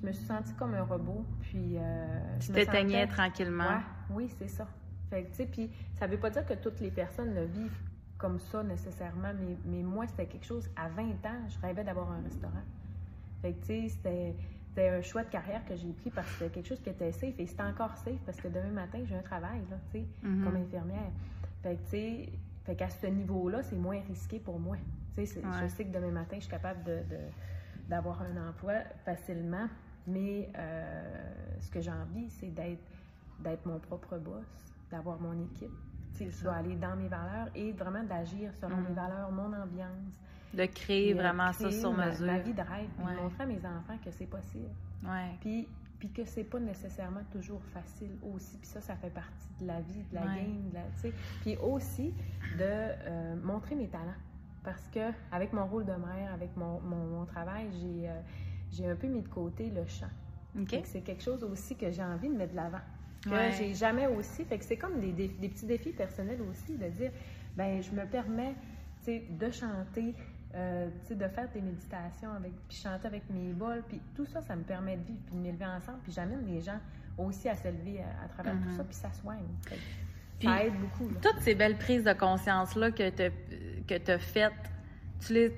Je 0.00 0.06
me 0.06 0.12
suis 0.12 0.24
sentie 0.24 0.54
comme 0.54 0.74
un 0.74 0.82
robot. 0.82 1.24
Puis. 1.42 1.76
Euh, 1.76 2.38
Tu 2.40 2.52
t'éteignais 2.52 3.06
tranquillement. 3.06 3.64
Ouais, 3.64 3.80
oui, 4.10 4.30
c'est 4.38 4.48
ça. 4.48 4.66
Fait 5.10 5.24
que, 5.24 5.28
tu 5.30 5.34
sais, 5.34 5.46
puis 5.46 5.70
ça 5.98 6.06
veut 6.06 6.16
pas 6.18 6.30
dire 6.30 6.46
que 6.46 6.54
toutes 6.54 6.80
les 6.80 6.90
personnes 6.90 7.34
le 7.34 7.44
vivent 7.44 7.78
comme 8.16 8.38
ça 8.38 8.62
nécessairement, 8.62 9.32
mais, 9.38 9.56
mais 9.66 9.82
moi, 9.82 10.06
c'était 10.06 10.26
quelque 10.26 10.46
chose. 10.46 10.70
À 10.76 10.88
20 10.88 11.02
ans, 11.02 11.48
je 11.48 11.58
rêvais 11.60 11.84
d'avoir 11.84 12.10
un 12.10 12.22
restaurant. 12.22 12.62
Fait 13.42 13.52
que, 13.52 13.60
tu 13.60 13.66
sais, 13.66 13.88
c'était, 13.90 14.34
c'était 14.74 14.88
un 14.88 15.02
choix 15.02 15.22
de 15.22 15.28
carrière 15.28 15.64
que 15.64 15.76
j'ai 15.76 15.92
pris 15.92 16.10
parce 16.10 16.26
que 16.26 16.32
c'était 16.38 16.50
quelque 16.50 16.66
chose 16.66 16.80
qui 16.80 16.90
était 16.90 17.12
safe 17.12 17.38
et 17.38 17.46
c'était 17.46 17.62
encore 17.62 17.96
safe 17.96 18.18
parce 18.26 18.38
que 18.38 18.48
demain 18.48 18.70
matin, 18.72 18.98
j'ai 19.04 19.14
un 19.14 19.22
travail, 19.22 19.60
là, 19.70 19.76
tu 19.92 20.00
sais, 20.00 20.06
Mhm. 20.22 20.42
comme 20.44 20.56
infirmière. 20.56 21.12
Fait 21.62 21.76
que, 21.76 21.82
tu 21.84 21.88
sais, 21.90 22.28
fait 22.64 22.74
qu'à 22.74 22.88
ce 22.90 23.06
niveau-là, 23.06 23.62
c'est 23.62 23.76
moins 23.76 24.00
risqué 24.08 24.40
pour 24.40 24.58
moi. 24.58 24.76
Tu 25.14 25.26
sais, 25.26 25.40
je 25.42 25.66
sais 25.68 25.84
que 25.84 25.92
demain 25.92 26.10
matin, 26.10 26.36
je 26.36 26.40
suis 26.42 26.50
capable 26.50 26.82
de, 26.82 27.02
d'avoir 27.88 28.20
un 28.22 28.48
emploi 28.48 28.80
facilement, 29.04 29.68
mais 30.08 30.50
euh, 30.58 31.32
ce 31.60 31.70
que 31.70 31.80
j'ai 31.80 31.92
envie, 31.92 32.28
c'est 32.30 32.48
d'être, 32.52 32.82
d'être 33.38 33.64
mon 33.66 33.78
propre 33.78 34.18
boss, 34.18 34.74
d'avoir 34.90 35.20
mon 35.20 35.40
équipe. 35.44 35.70
Tu 36.16 36.24
sais, 36.24 36.30
je 36.30 36.42
dois 36.42 36.54
aller 36.54 36.74
dans 36.74 36.96
mes 36.96 37.06
valeurs 37.08 37.48
et 37.54 37.70
vraiment 37.72 38.02
d'agir 38.02 38.52
selon 38.56 38.76
Mhm. 38.78 38.88
mes 38.88 38.94
valeurs, 38.94 39.30
mon 39.30 39.52
ambiance. 39.52 40.18
De 40.54 40.66
créer 40.66 41.14
vraiment 41.14 41.52
ça 41.52 41.70
sur 41.70 41.92
ma- 41.92 42.06
mesure. 42.10 42.26
Ma 42.26 42.38
vie 42.38 42.52
de 42.52 42.60
rêve, 42.60 42.88
puis 42.96 43.06
Ouais. 43.06 43.16
montrer 43.22 43.42
à 43.42 43.46
mes 43.46 43.58
enfants 43.58 43.98
que 44.04 44.10
c'est 44.10 44.26
possible. 44.26 44.68
Ouais. 45.04 45.30
Puis, 45.40 45.68
puis 45.98 46.10
que 46.10 46.24
c'est 46.24 46.44
pas 46.44 46.60
nécessairement 46.60 47.22
toujours 47.32 47.62
facile 47.72 48.10
aussi. 48.34 48.56
Puis 48.58 48.66
ça, 48.68 48.80
ça 48.80 48.94
fait 48.96 49.10
partie 49.10 49.48
de 49.60 49.66
la 49.66 49.80
vie, 49.80 50.02
de 50.10 50.14
la 50.14 50.22
Ouais. 50.22 50.36
game, 50.42 50.68
de 50.70 50.74
la, 50.74 50.82
tu 50.96 51.00
sais. 51.00 51.12
Puis 51.42 51.56
aussi 51.58 52.12
de 52.58 52.60
euh, 52.62 53.36
montrer 53.42 53.74
mes 53.74 53.88
talents. 53.88 54.20
Parce 54.62 54.88
que 54.88 55.10
avec 55.32 55.52
mon 55.52 55.66
rôle 55.66 55.84
de 55.84 55.92
mère, 55.92 56.32
avec 56.32 56.56
mon, 56.56 56.80
mon, 56.80 57.04
mon 57.18 57.24
travail, 57.26 57.66
j'ai, 57.72 58.08
euh, 58.08 58.20
j'ai 58.72 58.88
un 58.88 58.96
peu 58.96 59.06
mis 59.08 59.20
de 59.22 59.28
côté 59.28 59.70
le 59.70 59.84
chant. 59.86 60.06
OK. 60.58 60.70
Fait 60.70 60.80
que 60.82 60.88
C'est 60.88 61.00
quelque 61.00 61.22
chose 61.22 61.42
aussi 61.44 61.76
que 61.76 61.90
j'ai 61.90 62.02
envie 62.02 62.28
de 62.28 62.34
mettre 62.34 62.52
de 62.52 62.56
l'avant. 62.56 62.80
Que 63.22 63.30
Ouais. 63.30 63.52
j'ai 63.58 63.74
jamais 63.74 64.06
aussi. 64.06 64.44
Fait 64.44 64.58
que 64.58 64.64
c'est 64.64 64.76
comme 64.76 65.00
des, 65.00 65.12
des- 65.12 65.28
des 65.28 65.48
petits 65.48 65.66
défis 65.66 65.92
personnels 65.92 66.40
aussi 66.42 66.76
de 66.76 66.86
dire, 66.88 67.10
ben 67.56 67.82
je 67.82 67.90
me 67.92 68.04
permets, 68.06 68.54
de 69.06 69.50
chanter, 69.50 70.14
euh, 70.54 70.88
de 71.10 71.28
faire 71.28 71.48
des 71.52 71.60
méditations 71.60 72.32
avec, 72.32 72.52
puis 72.68 72.76
chanter 72.76 73.06
avec 73.06 73.22
mes 73.30 73.52
bols, 73.52 73.82
puis 73.88 74.00
tout 74.14 74.26
ça, 74.26 74.40
ça 74.40 74.54
me 74.56 74.62
permet 74.62 74.96
de 74.96 75.02
vivre, 75.04 75.18
puis 75.26 75.34
de 75.36 75.40
m'élever 75.40 75.66
ensemble, 75.66 75.98
puis 76.02 76.12
j'amène 76.12 76.44
les 76.46 76.60
gens 76.60 76.78
aussi 77.18 77.48
à 77.48 77.56
s'élever 77.56 78.00
à, 78.02 78.24
à 78.24 78.28
travers 78.28 78.54
tout 78.62 78.68
Mhm. 78.68 78.76
ça, 78.76 78.84
puis 78.84 78.94
ça 78.94 79.12
soigne. 79.12 79.44
Fait 79.68 79.76
que 79.76 79.80
Puis, 80.38 80.48
ça 80.48 80.64
aide 80.64 80.74
beaucoup. 80.80 81.08
là. 81.08 81.16
Toutes 81.22 81.40
ces 81.40 81.54
belles 81.54 81.76
prises 81.78 82.04
de 82.04 82.12
conscience-là 82.12 82.90
que 82.90 83.08
tu 83.10 83.32
que 83.86 83.98
t'as 83.98 84.18
faites, 84.18 84.52
tu 85.24 85.32
les. 85.34 85.52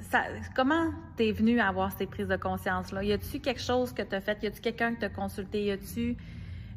Ça, 0.00 0.22
comment 0.54 0.90
t'es 1.16 1.32
venu 1.32 1.58
à 1.60 1.68
avoir 1.68 1.90
ces 1.92 2.06
prises 2.06 2.28
de 2.28 2.36
conscience-là? 2.36 3.02
Y 3.04 3.12
a-tu 3.12 3.40
quelque 3.40 3.60
chose 3.60 3.92
que 3.92 4.02
t'as 4.02 4.20
fait? 4.20 4.42
Y 4.42 4.46
a-tu 4.46 4.60
quelqu'un 4.60 4.94
que 4.94 5.00
t'as 5.00 5.08
consulté? 5.08 5.64
Y 5.64 5.70
a-tu 5.72 6.16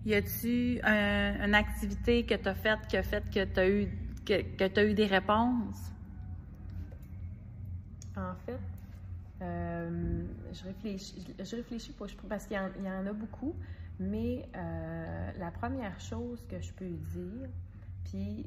y 0.05 0.15
a-tu 0.15 0.79
un- 0.83 1.45
une 1.45 1.53
activité 1.55 2.25
que 2.25 2.33
t'as 2.35 2.55
faite 2.55 2.79
qui 2.89 2.97
a 2.97 3.03
fait 3.03 3.23
que 3.31 3.43
t'as 3.45 3.67
eu 3.69 3.87
que, 4.25 4.41
que 4.57 4.67
t'as 4.67 4.83
eu 4.85 4.93
des 4.95 5.05
réponses? 5.05 5.90
En 8.17 8.33
fait, 8.45 8.59
euh, 9.41 10.23
je 10.53 10.63
réfléchis, 10.63 11.25
je 11.39 11.55
réfléchis 11.55 11.95
parce 12.29 12.45
qu'il 12.45 12.57
y, 12.57 12.59
en- 12.59 12.69
il 12.77 12.85
y 12.85 12.89
en 12.89 13.05
a 13.07 13.13
beaucoup, 13.13 13.55
mais 13.99 14.47
euh, 14.55 15.31
la 15.39 15.51
première 15.51 15.99
chose 15.99 16.45
que 16.47 16.59
je 16.59 16.71
peux 16.73 16.89
dire, 16.89 17.49
puis 18.05 18.45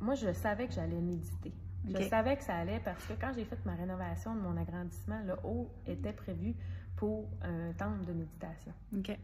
moi, 0.00 0.14
je 0.14 0.32
savais 0.32 0.66
que 0.66 0.74
j'allais 0.74 1.00
méditer. 1.00 1.52
Je 1.88 1.92
savais 2.08 2.36
que 2.36 2.42
ça 2.42 2.56
allait 2.56 2.80
parce 2.80 3.04
que 3.06 3.12
quand 3.14 3.32
j'ai 3.34 3.44
fait 3.44 3.58
ma 3.64 3.74
rénovation 3.76 4.34
de 4.34 4.40
mon 4.40 4.56
agrandissement, 4.56 5.20
le 5.24 5.34
haut 5.44 5.70
était 5.86 6.12
prévu 6.12 6.54
pour 6.96 7.28
un 7.42 7.72
temple 7.74 8.04
de 8.06 8.12
méditation. 8.12 8.72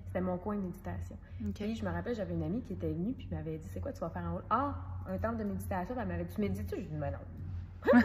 C'était 0.06 0.20
mon 0.20 0.38
coin 0.38 0.54
de 0.56 0.60
méditation. 0.60 1.16
OK. 1.44 1.54
Puis 1.54 1.74
je 1.74 1.84
me 1.84 1.90
rappelle, 1.90 2.14
j'avais 2.14 2.34
une 2.34 2.42
amie 2.44 2.62
qui 2.62 2.74
était 2.74 2.92
venue 2.92 3.14
puis 3.14 3.26
m'avait 3.32 3.58
dit 3.58 3.68
C'est 3.72 3.80
quoi 3.80 3.92
tu 3.92 3.98
vas 4.00 4.10
faire 4.10 4.22
en 4.22 4.36
haut 4.36 4.42
Ah, 4.48 4.76
un 5.08 5.18
temple 5.18 5.38
de 5.38 5.44
méditation. 5.44 5.92
Puis 5.94 6.02
elle 6.02 6.08
m'avait 6.08 6.24
dit 6.24 6.34
Tu 6.34 6.40
médites-tu 6.40 6.76
Je 6.76 6.88
dis 6.88 6.96
Ben 6.96 7.10
non. 7.10 7.18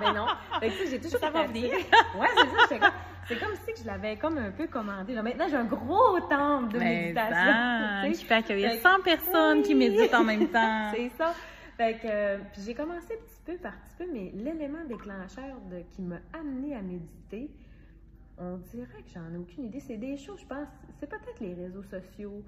ben 0.00 0.12
non. 0.14 0.26
Fait 0.60 0.68
que, 0.70 0.86
j'ai 0.90 1.00
toujours 1.00 1.20
Ça 1.20 1.30
va 1.30 1.44
venir. 1.46 1.72
Ouais, 2.18 2.28
c'est 2.68 2.78
ça. 2.78 2.92
C'est 3.26 3.38
comme 3.38 3.54
si 3.56 3.72
que 3.74 3.80
je 3.80 3.86
l'avais 3.86 4.16
comme 4.16 4.38
un 4.38 4.50
peu 4.50 4.66
commandé. 4.68 5.12
Là, 5.14 5.22
maintenant, 5.22 5.46
j'ai 5.50 5.56
un 5.56 5.64
gros 5.64 6.18
temple 6.20 6.72
de 6.72 6.78
Mais 6.78 7.12
méditation. 7.12 7.34
ça, 7.34 8.10
je 8.12 8.26
peux 8.26 8.34
accueillir 8.34 8.70
Fait 8.70 8.76
que- 8.78 8.82
100 8.82 9.00
personnes 9.02 9.62
qui 9.62 9.74
méditent 9.74 10.14
en 10.14 10.24
même 10.24 10.48
temps. 10.48 10.90
C'est 10.94 11.10
ça. 11.10 11.34
Fait 11.76 11.94
que, 12.00 12.06
euh, 12.06 12.38
puis 12.52 12.62
j'ai 12.62 12.74
commencé 12.74 13.06
petit 13.08 13.40
peu 13.44 13.56
par 13.58 13.72
petit 13.72 13.94
peu, 13.98 14.06
mais 14.12 14.32
l'élément 14.34 14.82
déclencheur 14.88 15.56
de, 15.70 15.80
qui 15.94 16.00
m'a 16.02 16.16
amené 16.32 16.74
à 16.74 16.80
méditer, 16.80 17.50
on 18.38 18.56
dirait 18.56 19.02
que 19.02 19.10
j'en 19.14 19.32
ai 19.34 19.36
aucune 19.38 19.64
idée. 19.64 19.80
C'est 19.80 19.96
des 19.98 20.16
choses, 20.16 20.40
je 20.40 20.46
pense, 20.46 20.66
c'est 20.98 21.08
peut-être 21.08 21.40
les 21.40 21.54
réseaux 21.54 21.82
sociaux, 21.82 22.42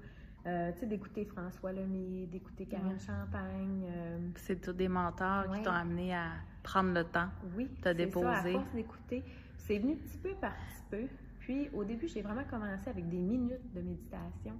euh, 0.47 0.71
tu 0.73 0.79
sais, 0.79 0.85
d'écouter 0.87 1.25
François 1.25 1.71
Lemay, 1.71 2.25
d'écouter 2.25 2.65
Karen 2.65 2.87
Ouais. 2.87 2.97
Champagne. 2.99 3.83
euh, 3.87 4.17
C'est 4.35 4.59
tous 4.59 4.73
des 4.73 4.87
mentors 4.87 5.45
qui 5.53 5.61
t'ont 5.61 5.71
amené 5.71 6.13
à 6.15 6.27
prendre 6.63 6.93
le 6.93 7.03
temps. 7.03 7.27
oui, 7.55 7.69
T'as 7.81 7.91
c'est 7.93 7.97
ça, 7.99 8.05
déposé. 8.05 8.27
à 8.27 8.41
force 8.59 8.73
d'écouter. 8.73 9.23
C'est 9.57 9.79
venu 9.79 9.95
petit 9.97 10.17
peu 10.17 10.33
par 10.35 10.53
petit 10.53 10.83
peu. 10.89 11.07
Puis 11.39 11.69
au 11.73 11.83
début, 11.83 12.07
j'ai 12.07 12.21
vraiment 12.21 12.43
commencé 12.43 12.89
avec 12.89 13.07
des 13.09 13.17
minutes 13.19 13.73
de 13.73 13.81
méditation, 13.81 14.53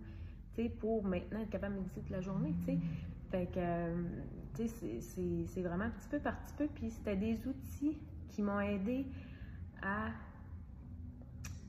tu 0.56 0.64
sais, 0.64 0.70
pour 0.70 1.04
maintenant 1.04 1.40
être 1.42 1.50
capable 1.50 1.76
de 1.76 1.80
méditer 1.82 2.02
toute 2.02 2.10
la 2.10 2.22
journée, 2.22 2.54
tu 2.60 2.66
sais. 2.66 2.80
Fait 3.30 3.46
que, 3.46 3.60
euh, 3.60 4.04
tu 4.56 4.68
sais, 4.68 5.00
c'est 5.48 5.62
vraiment 5.62 5.90
petit 5.92 6.08
peu 6.10 6.20
par 6.20 6.38
petit 6.42 6.54
peu. 6.58 6.68
Puis 6.68 6.90
c'était 6.90 7.16
des 7.16 7.48
outils 7.48 7.98
qui 8.30 8.42
m'ont 8.42 8.60
aidé 8.60 9.06
à 9.82 10.10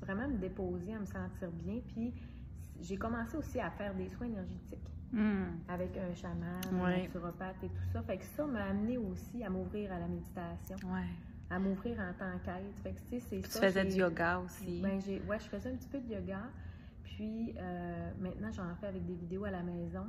vraiment 0.01 0.29
me 0.29 0.39
déposer, 0.39 0.95
à 0.95 0.99
me 0.99 1.05
sentir 1.07 1.51
bien. 1.53 1.81
Puis 1.89 2.13
j'ai 2.81 2.97
commencé 2.97 3.37
aussi 3.37 3.61
à 3.61 3.71
faire 3.71 3.95
des 3.95 4.09
soins 4.09 4.27
énergétiques 4.27 4.91
Hmm. 5.13 5.59
avec 5.69 5.97
un 5.99 6.15
chaman, 6.15 6.61
un 6.73 6.85
Ouais. 6.85 7.03
naturopathe 7.03 7.63
et 7.65 7.69
tout 7.69 7.85
ça. 7.93 8.03
Fait 8.03 8.17
que 8.17 8.25
ça 8.25 8.47
m'a 8.47 8.65
amené 8.65 8.97
aussi 8.97 9.45
à 9.45 9.51
m'ouvrir 9.51 9.93
à 9.93 9.99
la 9.99 10.09
méditation 10.09 10.77
Ouais. 10.91 11.05
à 11.51 11.59
m'ouvrir 11.59 11.99
en 12.01 12.13
tant 12.19 12.39
qu'être. 12.43 12.79
Fait 12.83 12.93
que, 12.93 13.01
tu 13.11 13.21
sais, 13.21 13.21
c'est 13.21 13.43
Tu 13.43 13.51
ça. 13.51 13.61
faisais 13.61 13.85
du 13.85 13.97
yoga 13.97 14.39
aussi. 14.39 14.81
Ben, 14.81 14.99
j'ai, 15.01 15.21
ouais, 15.29 15.39
je 15.39 15.45
faisais 15.45 15.71
un 15.71 15.77
petit 15.77 15.89
peu 15.89 15.99
de 16.01 16.15
yoga. 16.15 16.41
Puis 17.05 17.55
euh, 17.59 18.11
maintenant, 18.21 18.51
j'en 18.53 18.75
fais 18.81 18.87
avec 18.87 19.05
des 19.05 19.15
vidéos 19.15 19.45
à 19.45 19.51
la 19.51 19.63
maison, 19.63 20.07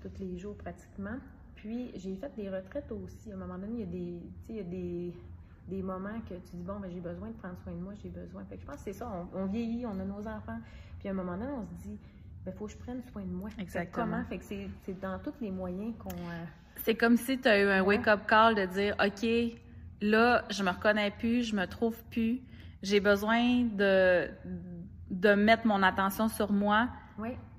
tous 0.00 0.18
les 0.18 0.38
jours 0.38 0.56
pratiquement. 0.56 1.18
Puis 1.56 1.90
j'ai 1.96 2.16
fait 2.16 2.34
des 2.34 2.48
retraites 2.48 2.90
aussi. 2.92 3.30
À 3.30 3.34
un 3.34 3.38
moment 3.38 3.58
donné, 3.58 3.74
il 3.74 3.80
y 3.80 3.82
a 3.82 3.86
des, 3.86 4.22
il 4.48 4.56
y 4.56 4.60
a 4.60 4.62
des, 4.62 5.14
des 5.68 5.82
moments 5.82 6.18
que 6.26 6.34
tu 6.34 6.56
dis, 6.56 6.62
bon, 6.62 6.80
ben, 6.80 6.90
j'ai 6.90 7.00
besoin 7.00 7.28
de 7.28 7.34
prendre 7.34 7.58
soin 7.58 7.74
de 7.74 7.78
moi, 7.78 7.92
j'ai 8.02 8.08
besoin. 8.08 8.42
Fait 8.46 8.54
que 8.56 8.62
je 8.62 8.66
pense 8.66 8.76
que 8.76 8.82
c'est 8.84 8.92
ça. 8.94 9.12
On, 9.34 9.38
on 9.40 9.44
vieillit, 9.46 9.84
on 9.84 10.00
a 10.00 10.04
nos 10.04 10.26
enfants. 10.26 10.58
Puis 10.98 11.08
à 11.08 11.10
un 11.10 11.14
moment 11.14 11.36
donné, 11.36 11.50
on 11.50 11.66
se 11.66 11.74
dit, 11.86 11.98
ben, 12.44 12.52
faut 12.54 12.66
que 12.66 12.72
je 12.72 12.76
prenne 12.78 13.02
soin 13.12 13.22
de 13.22 13.32
moi. 13.32 13.48
Exactement. 13.58 14.04
comment? 14.06 14.24
Fait 14.24 14.38
que 14.38 14.44
c'est, 14.44 15.00
dans 15.00 15.18
tous 15.18 15.34
les 15.40 15.50
moyens 15.50 15.94
qu'on. 15.98 16.10
euh, 16.10 16.44
C'est 16.76 16.94
comme 16.94 17.16
si 17.16 17.38
tu 17.38 17.48
as 17.48 17.60
eu 17.60 17.68
un 17.68 17.82
wake-up 17.82 18.20
call 18.26 18.54
de 18.54 18.66
dire 18.66 18.94
OK, 19.04 19.58
là, 20.00 20.44
je 20.50 20.62
me 20.62 20.70
reconnais 20.70 21.10
plus, 21.10 21.42
je 21.44 21.54
me 21.56 21.66
trouve 21.66 22.02
plus, 22.10 22.40
j'ai 22.82 23.00
besoin 23.00 23.64
de, 23.64 24.28
de 25.10 25.34
mettre 25.34 25.66
mon 25.66 25.82
attention 25.82 26.28
sur 26.28 26.50
moi. 26.52 26.88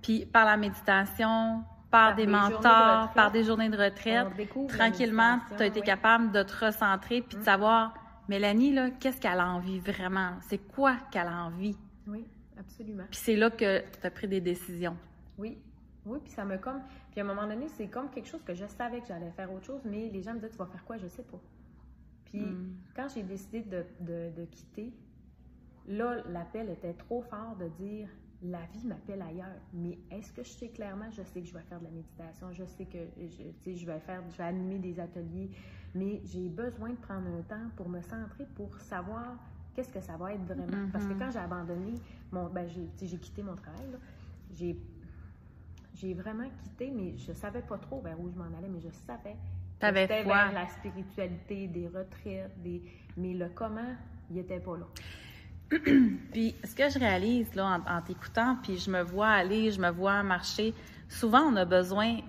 Puis 0.01 0.25
par 0.25 0.45
la 0.45 0.57
méditation, 0.57 1.63
par, 1.91 2.15
Par 2.15 2.15
des, 2.15 2.25
des 2.25 2.31
journées 2.31 2.47
de 2.49 2.55
mentors, 2.55 2.99
retraite. 3.01 3.15
par 3.15 3.31
des 3.31 3.43
journées 3.43 3.69
de 3.69 3.77
retraite, 3.77 4.27
tranquillement, 4.69 5.39
tu 5.55 5.61
as 5.61 5.65
été 5.67 5.81
capable 5.81 6.31
de 6.31 6.41
te 6.41 6.65
recentrer 6.65 7.21
puis 7.21 7.35
de 7.35 7.41
Mm. 7.41 7.45
savoir, 7.45 7.93
Mélanie, 8.29 8.73
là, 8.73 8.89
qu'est-ce 8.99 9.19
qu'elle 9.21 9.39
a 9.39 9.47
envie 9.47 9.79
vraiment? 9.79 10.31
C'est 10.41 10.57
quoi 10.57 10.95
qu'elle 11.11 11.27
a 11.27 11.43
envie? 11.45 11.77
Oui, 12.07 12.25
absolument. 12.61 13.03
Puis 13.09 13.19
c'est 13.19 13.35
là 13.35 13.49
que 13.49 13.79
tu 13.79 14.07
as 14.07 14.11
pris 14.11 14.27
des 14.27 14.39
décisions. 14.41 14.95
Oui, 15.37 15.57
oui, 16.05 16.19
puis 16.23 16.31
ça 16.31 16.45
me 16.45 16.57
comme. 16.57 16.81
Puis 17.11 17.19
à 17.19 17.23
un 17.23 17.27
moment 17.27 17.45
donné, 17.47 17.67
c'est 17.67 17.87
comme 17.87 18.09
quelque 18.09 18.27
chose 18.27 18.43
que 18.43 18.53
je 18.53 18.65
savais 18.65 19.01
que 19.01 19.07
j'allais 19.07 19.31
faire 19.31 19.51
autre 19.51 19.65
chose, 19.65 19.81
mais 19.85 20.09
les 20.09 20.21
gens 20.21 20.31
me 20.33 20.37
disaient 20.39 20.49
Tu 20.51 20.57
vas 20.57 20.65
faire 20.67 20.83
quoi 20.85 20.97
Je 20.97 21.07
sais 21.07 21.23
pas. 21.23 21.39
Puis 22.25 22.39
Mm. 22.41 22.75
quand 22.95 23.07
j'ai 23.13 23.23
décidé 23.23 23.61
de, 23.61 23.83
de- 23.99 24.31
de 24.35 24.45
quitter, 24.45 24.93
là, 25.87 26.23
l'appel 26.29 26.69
était 26.69 26.93
trop 26.93 27.21
fort 27.23 27.55
de 27.57 27.67
dire 27.83 28.07
La 28.43 28.61
vie 28.73 28.87
m'appelle 28.87 29.21
ailleurs. 29.21 29.59
Mais 29.73 29.99
est-ce 30.09 30.31
que 30.33 30.41
je 30.43 30.49
sais 30.49 30.69
clairement 30.69 31.11
Je 31.11 31.21
sais 31.21 31.41
que 31.41 31.47
je 31.47 31.53
vais 31.53 31.61
faire 31.69 31.79
de 31.79 31.85
la 31.85 31.91
méditation, 31.91 32.51
je 32.51 32.63
sais 32.65 32.85
que 32.85 32.97
je, 33.19 33.71
je 33.71 33.85
vais 33.85 33.99
faire, 33.99 34.23
je 34.31 34.37
vais 34.37 34.43
animer 34.45 34.79
des 34.79 34.99
ateliers, 34.99 35.51
mais 35.93 36.21
j'ai 36.25 36.49
besoin 36.49 36.89
de 36.89 36.95
prendre 36.95 37.27
un 37.27 37.41
temps 37.43 37.69
pour 37.75 37.87
me 37.87 38.01
centrer, 38.01 38.47
pour 38.55 38.75
savoir 38.79 39.35
qu'est-ce 39.75 39.91
que 39.93 40.01
ça 40.01 40.17
va 40.17 40.33
être 40.33 40.43
vraiment. 40.45 40.89
Parce 40.91 41.05
que 41.05 41.13
quand 41.13 41.29
j'ai 41.29 41.37
abandonné, 41.39 41.93
mon, 42.31 42.47
ben, 42.49 42.67
j'ai, 42.67 43.17
quitté 43.17 43.43
mon 43.43 43.55
travail, 43.55 43.85
j'ai 44.53 44.77
j'ai 45.95 46.13
vraiment 46.15 46.49
quitté, 46.63 46.89
mais 46.89 47.15
je 47.17 47.31
savais 47.31 47.61
pas 47.61 47.77
trop 47.77 48.01
vers 48.01 48.19
où 48.19 48.27
je 48.29 48.35
m'en 48.35 48.45
allais, 48.57 48.69
mais 48.69 48.79
je 48.79 48.89
savais. 49.05 49.35
T'avais 49.79 50.07
foi. 50.07 50.23
vers 50.23 50.51
la 50.51 50.67
spiritualité, 50.67 51.67
des 51.67 51.87
retraites, 51.87 52.51
des... 52.63 52.81
mais 53.17 53.33
le 53.33 53.49
comment, 53.49 53.95
il 54.31 54.39
était 54.39 54.59
pas 54.59 54.77
là. 54.77 54.87
Puis 56.31 56.55
ce 56.63 56.75
que 56.75 56.89
je 56.89 56.97
réalise 56.97 57.53
là 57.55 57.79
en, 57.85 57.97
en 57.97 58.01
t'écoutant, 58.01 58.57
puis 58.61 58.77
je 58.77 58.89
me 58.89 59.01
vois 59.01 59.29
aller, 59.29 59.71
je 59.71 59.79
me 59.79 59.89
vois 59.89 60.21
marcher. 60.23 60.73
Souvent, 61.07 61.41
on 61.41 61.55
a 61.55 61.65
besoin, 61.65 62.19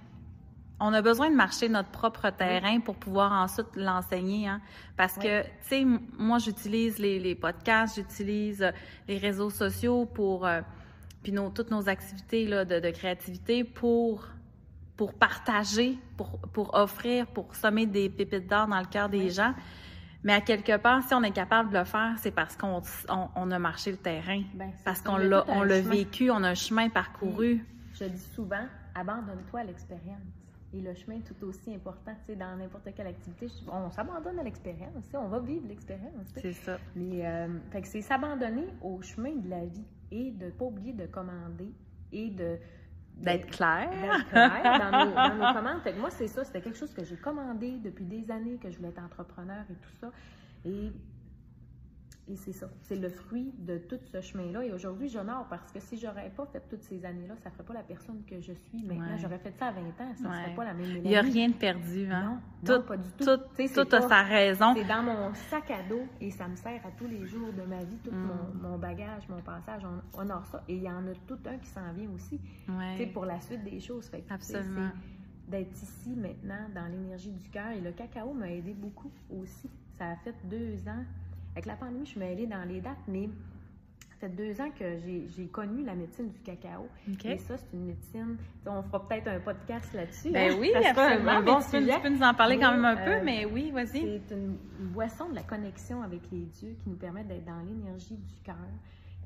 on 0.84 0.92
a 0.92 1.00
besoin 1.00 1.30
de 1.30 1.36
marcher 1.36 1.68
notre 1.68 1.90
propre 1.90 2.28
terrain 2.30 2.80
pour 2.80 2.96
pouvoir 2.96 3.30
ensuite 3.32 3.68
l'enseigner. 3.76 4.48
Hein? 4.48 4.60
Parce 4.96 5.14
que, 5.16 5.42
tu 5.42 5.48
sais, 5.62 5.84
moi, 6.18 6.38
j'utilise 6.38 6.98
les, 6.98 7.18
les 7.20 7.34
podcasts, 7.36 7.94
j'utilise 7.96 8.62
euh, 8.62 8.72
les 9.06 9.16
réseaux 9.16 9.50
sociaux 9.50 10.06
pour, 10.06 10.44
euh, 10.44 10.60
puis 11.22 11.30
nos, 11.32 11.50
toutes 11.50 11.70
nos 11.70 11.88
activités 11.88 12.46
là, 12.46 12.64
de, 12.64 12.80
de 12.80 12.90
créativité 12.90 13.64
pour 13.64 14.26
pour 14.94 15.14
partager, 15.14 15.98
pour, 16.18 16.38
pour 16.52 16.74
offrir, 16.74 17.26
pour 17.26 17.54
semer 17.56 17.86
des 17.86 18.08
pépites 18.10 18.46
d'or 18.46 18.68
dans 18.68 18.78
le 18.78 18.84
cœur 18.86 19.08
des 19.08 19.18
Oui. 19.24 19.30
gens. 19.30 19.54
Mais 20.22 20.34
à 20.34 20.40
quelque 20.40 20.76
part, 20.76 21.02
si 21.02 21.14
on 21.14 21.22
est 21.22 21.32
capable 21.32 21.72
de 21.72 21.78
le 21.78 21.84
faire, 21.84 22.14
c'est 22.18 22.30
parce 22.30 22.56
qu'on 22.56 22.80
on, 23.08 23.28
on 23.34 23.50
a 23.50 23.58
marché 23.58 23.90
le 23.90 23.96
terrain. 23.96 24.42
Ben, 24.54 24.70
Parce 24.84 25.00
qu'on 25.00 25.16
l'a 25.16 25.44
on 25.48 25.62
l'a 25.62 25.80
vécu, 25.80 26.30
on 26.30 26.44
a 26.44 26.50
un 26.50 26.54
chemin 26.54 26.88
parcouru. 26.90 27.64
Je 27.94 28.04
dis 28.04 28.20
souvent, 28.34 28.64
abandonne-toi 28.94 29.60
à 29.60 29.64
l'expérience. 29.64 30.22
Et 30.74 30.80
le 30.80 30.94
chemin 30.94 31.18
est 31.18 31.20
tout 31.20 31.46
aussi 31.46 31.74
important, 31.74 32.12
tu 32.20 32.32
sais, 32.32 32.36
dans 32.36 32.56
n'importe 32.56 32.88
quelle 32.96 33.06
activité. 33.06 33.46
on 33.70 33.90
s'abandonne 33.90 34.38
à 34.38 34.42
l'expérience, 34.42 35.04
on 35.12 35.28
va 35.28 35.38
vivre 35.38 35.66
l'expérience. 35.68 36.26
C'est 36.36 36.52
ça. 36.52 36.78
Mais 36.96 37.26
euh, 37.26 37.48
fait 37.70 37.82
que 37.82 37.88
c'est 37.88 38.00
s'abandonner 38.00 38.68
au 38.80 39.02
chemin 39.02 39.36
de 39.36 39.50
la 39.50 39.66
vie 39.66 39.84
et 40.10 40.30
de 40.30 40.46
ne 40.46 40.50
pas 40.50 40.64
oublier 40.64 40.94
de 40.94 41.06
commander 41.06 41.72
et 42.12 42.30
de 42.30 42.58
D'être 43.14 43.50
clair. 43.50 43.90
d'être 43.90 44.28
clair 44.30 44.90
dans 44.90 45.04
nos, 45.04 45.14
dans 45.14 45.34
nos 45.34 45.54
commandes. 45.54 45.82
Fait 45.82 45.92
que 45.92 46.00
moi, 46.00 46.10
c'est 46.10 46.28
ça, 46.28 46.44
c'était 46.44 46.60
quelque 46.60 46.78
chose 46.78 46.92
que 46.92 47.04
j'ai 47.04 47.16
commandé 47.16 47.78
depuis 47.78 48.04
des 48.04 48.30
années, 48.30 48.56
que 48.56 48.70
je 48.70 48.76
voulais 48.78 48.88
être 48.88 49.02
entrepreneur 49.04 49.64
et 49.70 49.74
tout 49.74 49.92
ça. 50.00 50.10
Et, 50.64 50.92
et 52.32 52.36
c'est 52.36 52.52
ça. 52.52 52.66
C'est 52.80 52.96
le 52.96 53.10
fruit 53.10 53.52
de 53.58 53.76
tout 53.76 53.98
ce 54.10 54.20
chemin-là. 54.22 54.64
Et 54.64 54.72
aujourd'hui, 54.72 55.08
j'honore 55.08 55.46
parce 55.50 55.70
que 55.70 55.78
si 55.80 55.98
j'aurais 55.98 56.30
pas 56.30 56.46
fait 56.46 56.62
toutes 56.70 56.82
ces 56.82 57.04
années-là, 57.04 57.34
ça 57.42 57.50
ne 57.50 57.54
ferait 57.54 57.64
pas 57.64 57.74
la 57.74 57.82
personne 57.82 58.22
que 58.24 58.40
je 58.40 58.52
suis 58.54 58.82
maintenant. 58.84 59.12
Ouais. 59.12 59.18
J'aurais 59.18 59.38
fait 59.38 59.52
ça 59.58 59.66
à 59.66 59.72
20 59.72 59.80
ans, 59.82 60.14
ça 60.14 60.22
ne 60.24 60.28
Ouais. 60.28 60.42
serait 60.44 60.54
pas 60.54 60.64
la 60.64 60.72
même 60.74 60.86
Il 60.96 61.02
n'y 61.02 61.16
a 61.16 61.20
rien 61.20 61.48
de 61.48 61.54
perdu. 61.54 62.06
Hein? 62.10 62.40
Non, 62.64 62.74
non, 62.74 62.80
tout, 62.80 62.86
pas 62.86 62.96
du 62.96 63.08
tout. 63.10 63.24
tout, 63.24 63.84
tout 63.84 63.94
a 63.96 64.00
sa 64.08 64.22
raison. 64.22 64.72
C'est 64.74 64.84
dans 64.84 65.02
mon 65.02 65.34
sac 65.34 65.70
à 65.70 65.82
dos 65.88 66.02
et 66.20 66.30
ça 66.30 66.48
me 66.48 66.56
sert 66.56 66.80
à 66.86 66.90
tous 66.92 67.06
les 67.06 67.26
jours 67.26 67.52
de 67.52 67.62
ma 67.62 67.84
vie, 67.84 67.98
tout 68.02 68.10
Mm. 68.10 68.28
mon, 68.62 68.70
mon 68.70 68.78
bagage, 68.78 69.28
mon 69.28 69.40
passage, 69.42 69.82
on 69.84 70.18
honore 70.20 70.46
ça. 70.46 70.64
Et 70.68 70.76
il 70.76 70.82
y 70.82 70.88
en 70.90 71.06
a 71.06 71.12
tout 71.26 71.38
un 71.46 71.58
qui 71.58 71.68
s'en 71.68 71.92
vient 71.92 72.08
aussi, 72.14 72.40
Ouais. 72.68 73.06
pour 73.08 73.26
la 73.26 73.38
suite 73.40 73.62
des 73.62 73.78
choses. 73.80 74.08
Fait 74.08 74.22
que, 74.22 74.32
Absolument. 74.32 74.90
c'est 75.44 75.50
d'être 75.50 75.82
ici 75.82 76.16
maintenant 76.16 76.66
dans 76.74 76.86
l'énergie 76.90 77.32
du 77.32 77.48
cœur. 77.50 77.72
Et 77.72 77.80
le 77.82 77.92
cacao 77.92 78.32
m'a 78.32 78.50
aidé 78.50 78.72
beaucoup 78.72 79.10
aussi. 79.30 79.68
Ça 79.98 80.06
a 80.06 80.16
fait 80.16 80.34
deux 80.44 80.78
ans. 80.88 81.04
Avec 81.52 81.66
la 81.66 81.76
pandémie, 81.76 82.04
je 82.04 82.10
suis 82.10 82.20
mêlée 82.20 82.46
dans 82.46 82.66
les 82.66 82.80
dates, 82.80 82.96
mais 83.08 83.28
fait 84.22 84.28
deux 84.28 84.60
ans 84.60 84.70
que 84.78 84.84
j'ai 85.36 85.46
connu 85.48 85.84
la 85.84 85.94
médecine 85.94 86.30
du 86.30 86.38
cacao. 86.40 86.88
Et 87.24 87.38
ça, 87.38 87.56
c'est 87.56 87.72
une 87.72 87.86
médecine. 87.86 88.36
On 88.64 88.82
fera 88.82 89.08
peut-être 89.08 89.28
un 89.28 89.40
podcast 89.40 89.92
là-dessus. 89.92 90.30
Ben 90.30 90.52
hein? 90.52 90.56
oui, 90.60 90.72
absolument. 90.74 91.42
Bon, 91.42 91.58
tu, 91.60 91.70
peux, 92.00 92.08
nous 92.08 92.22
en 92.22 92.34
parler 92.34 92.58
quand 92.58 92.70
même 92.70 92.84
un 92.84 92.96
peu, 92.96 93.14
euh, 93.14 93.22
mais 93.24 93.44
oui, 93.44 93.72
vas-y. 93.72 94.22
C'est 94.28 94.34
une 94.34 94.56
boisson 94.92 95.28
de 95.28 95.34
la 95.34 95.42
connexion 95.42 96.02
avec 96.02 96.20
les 96.30 96.44
dieux 96.46 96.76
qui 96.82 96.88
nous 96.88 96.96
permet 96.96 97.24
d'être 97.24 97.44
dans 97.44 97.60
l'énergie 97.60 98.16
du 98.16 98.40
cœur, 98.44 98.56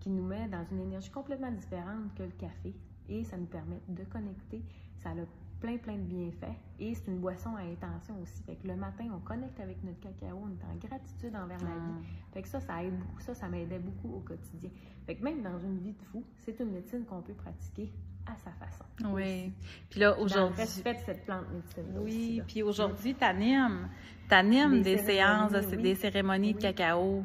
qui 0.01 0.09
nous 0.09 0.25
met 0.25 0.49
dans 0.49 0.65
une 0.73 0.81
énergie 0.81 1.11
complètement 1.11 1.51
différente 1.51 2.15
que 2.17 2.23
le 2.23 2.33
café. 2.39 2.75
Et 3.11 3.23
ça 3.25 3.37
nous 3.37 3.47
permet 3.47 3.81
de 3.89 4.03
connecter. 4.05 4.63
Ça 5.03 5.11
a 5.11 5.15
plein, 5.61 5.77
plein 5.79 5.97
de 5.97 6.03
bienfaits. 6.03 6.57
Et 6.79 6.95
c'est 6.95 7.11
une 7.11 7.19
boisson 7.19 7.57
à 7.57 7.61
intention 7.61 8.15
aussi. 8.23 8.43
Fait 8.43 8.57
que 8.57 8.67
le 8.69 8.77
matin, 8.77 9.07
on 9.15 9.21
connecte 9.21 9.59
avec 9.61 9.83
notre 9.83 10.01
cacao, 10.01 10.43
on 10.43 10.49
est 10.49 10.65
en 10.65 10.77
gratitude 10.77 11.35
envers 11.35 11.59
la 11.59 11.75
vie. 11.75 12.01
Ah. 12.01 12.33
Fait 12.35 12.43
que 12.43 12.49
ça, 12.49 12.61
ça 12.61 12.83
aide 12.83 12.99
beaucoup. 12.99 13.21
Ça, 13.21 13.35
ça 13.35 13.49
m'aidait 13.49 13.79
beaucoup 13.79 14.17
au 14.17 14.21
quotidien. 14.21 14.71
Fait 15.07 15.17
que 15.17 15.25
même 15.25 15.43
dans 15.43 15.59
une 15.59 15.79
vie 15.79 15.93
de 15.93 16.03
fou, 16.13 16.25
c'est 16.39 16.59
une 16.61 16.73
médecine 16.73 17.05
qu'on 17.05 17.23
peut 17.23 17.35
pratiquer 17.35 17.93
à 18.27 18.37
sa 18.37 18.51
façon. 18.53 18.85
Oui. 19.13 19.53
Puis 19.89 20.01
là, 20.01 20.19
aujourd'hui. 20.19 20.61
respect 20.61 20.95
de 20.95 21.01
cette 21.01 21.25
plante 21.25 21.51
médecine. 21.53 21.99
Oui. 22.01 22.43
Puis 22.47 22.63
aujourd'hui, 22.63 23.15
t'animes. 23.15 23.89
T'animes 24.29 24.83
des, 24.83 24.99
séances, 24.99 25.53
des 25.53 25.95
cérémonies 25.95 26.55
de 26.55 26.59
cacao. 26.59 27.23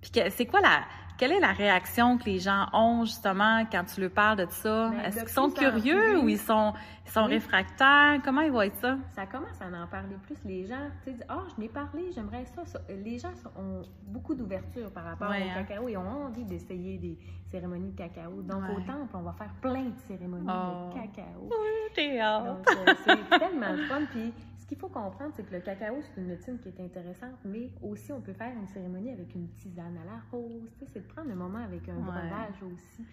Puis 0.00 0.10
c'est 0.30 0.46
quoi 0.46 0.60
la 0.60 0.82
quelle 1.16 1.32
est 1.32 1.40
la 1.40 1.52
réaction 1.52 2.18
que 2.18 2.24
les 2.24 2.38
gens 2.38 2.66
ont 2.72 3.04
justement 3.04 3.64
quand 3.70 3.84
tu 3.84 4.00
leur 4.00 4.10
parles 4.10 4.38
de 4.38 4.46
ça? 4.50 4.90
Ben, 4.90 5.00
Est-ce 5.00 5.20
qu'ils 5.20 5.28
sont 5.28 5.50
curieux 5.50 6.18
ou 6.18 6.28
ils 6.28 6.38
sont, 6.38 6.72
ils 7.06 7.10
sont 7.10 7.24
réfractaires? 7.24 8.20
Comment 8.24 8.40
ils 8.40 8.50
voient 8.50 8.70
ça? 8.80 8.96
Ça 9.14 9.26
commence 9.26 9.60
à 9.60 9.66
en 9.66 9.86
parler 9.86 10.16
plus. 10.22 10.36
Les 10.44 10.66
gens 10.66 10.90
disent 11.06 11.24
Ah, 11.28 11.38
oh, 11.38 11.48
je 11.54 11.60
n'ai 11.60 11.68
parlé, 11.68 12.10
j'aimerais 12.12 12.44
ça. 12.46 12.80
Les 12.88 13.18
gens 13.18 13.32
ont 13.56 13.82
beaucoup 14.06 14.34
d'ouverture 14.34 14.90
par 14.90 15.04
rapport 15.04 15.30
au 15.30 15.32
hein? 15.32 15.62
cacao 15.66 15.88
et 15.88 15.96
ont 15.96 16.26
envie 16.26 16.44
d'essayer 16.44 16.98
des 16.98 17.18
cérémonies 17.50 17.92
de 17.92 17.96
cacao. 17.96 18.42
Donc, 18.42 18.62
au 18.70 18.80
temple, 18.80 19.14
on 19.14 19.22
va 19.22 19.32
faire 19.32 19.54
plein 19.60 19.84
de 19.84 19.98
cérémonies 20.08 20.46
de 20.46 20.52
oh. 20.52 20.90
cacao. 20.94 21.48
Oui, 21.48 22.18
hâte. 22.18 22.66
Euh, 22.68 22.94
c'est 23.04 23.38
tellement 23.38 23.76
fun. 23.88 24.02
Puis, 24.10 24.32
ce 24.64 24.68
qu'il 24.70 24.78
faut 24.78 24.88
comprendre, 24.88 25.30
c'est 25.36 25.46
que 25.46 25.54
le 25.54 25.60
cacao, 25.60 25.96
c'est 26.00 26.20
une 26.22 26.28
médecine 26.28 26.58
qui 26.58 26.68
est 26.68 26.80
intéressante, 26.82 27.36
mais 27.44 27.68
aussi 27.82 28.10
on 28.12 28.20
peut 28.22 28.32
faire 28.32 28.50
une 28.50 28.66
cérémonie 28.66 29.10
avec 29.10 29.34
une 29.34 29.48
tisane 29.50 29.98
à 30.02 30.06
la 30.06 30.20
rose. 30.32 30.70
C'est 30.90 31.06
de 31.06 31.12
prendre 31.12 31.30
un 31.30 31.34
moment 31.34 31.62
avec 31.62 31.86
un 31.86 31.96
breuvage 31.96 32.62
aussi. 32.62 33.04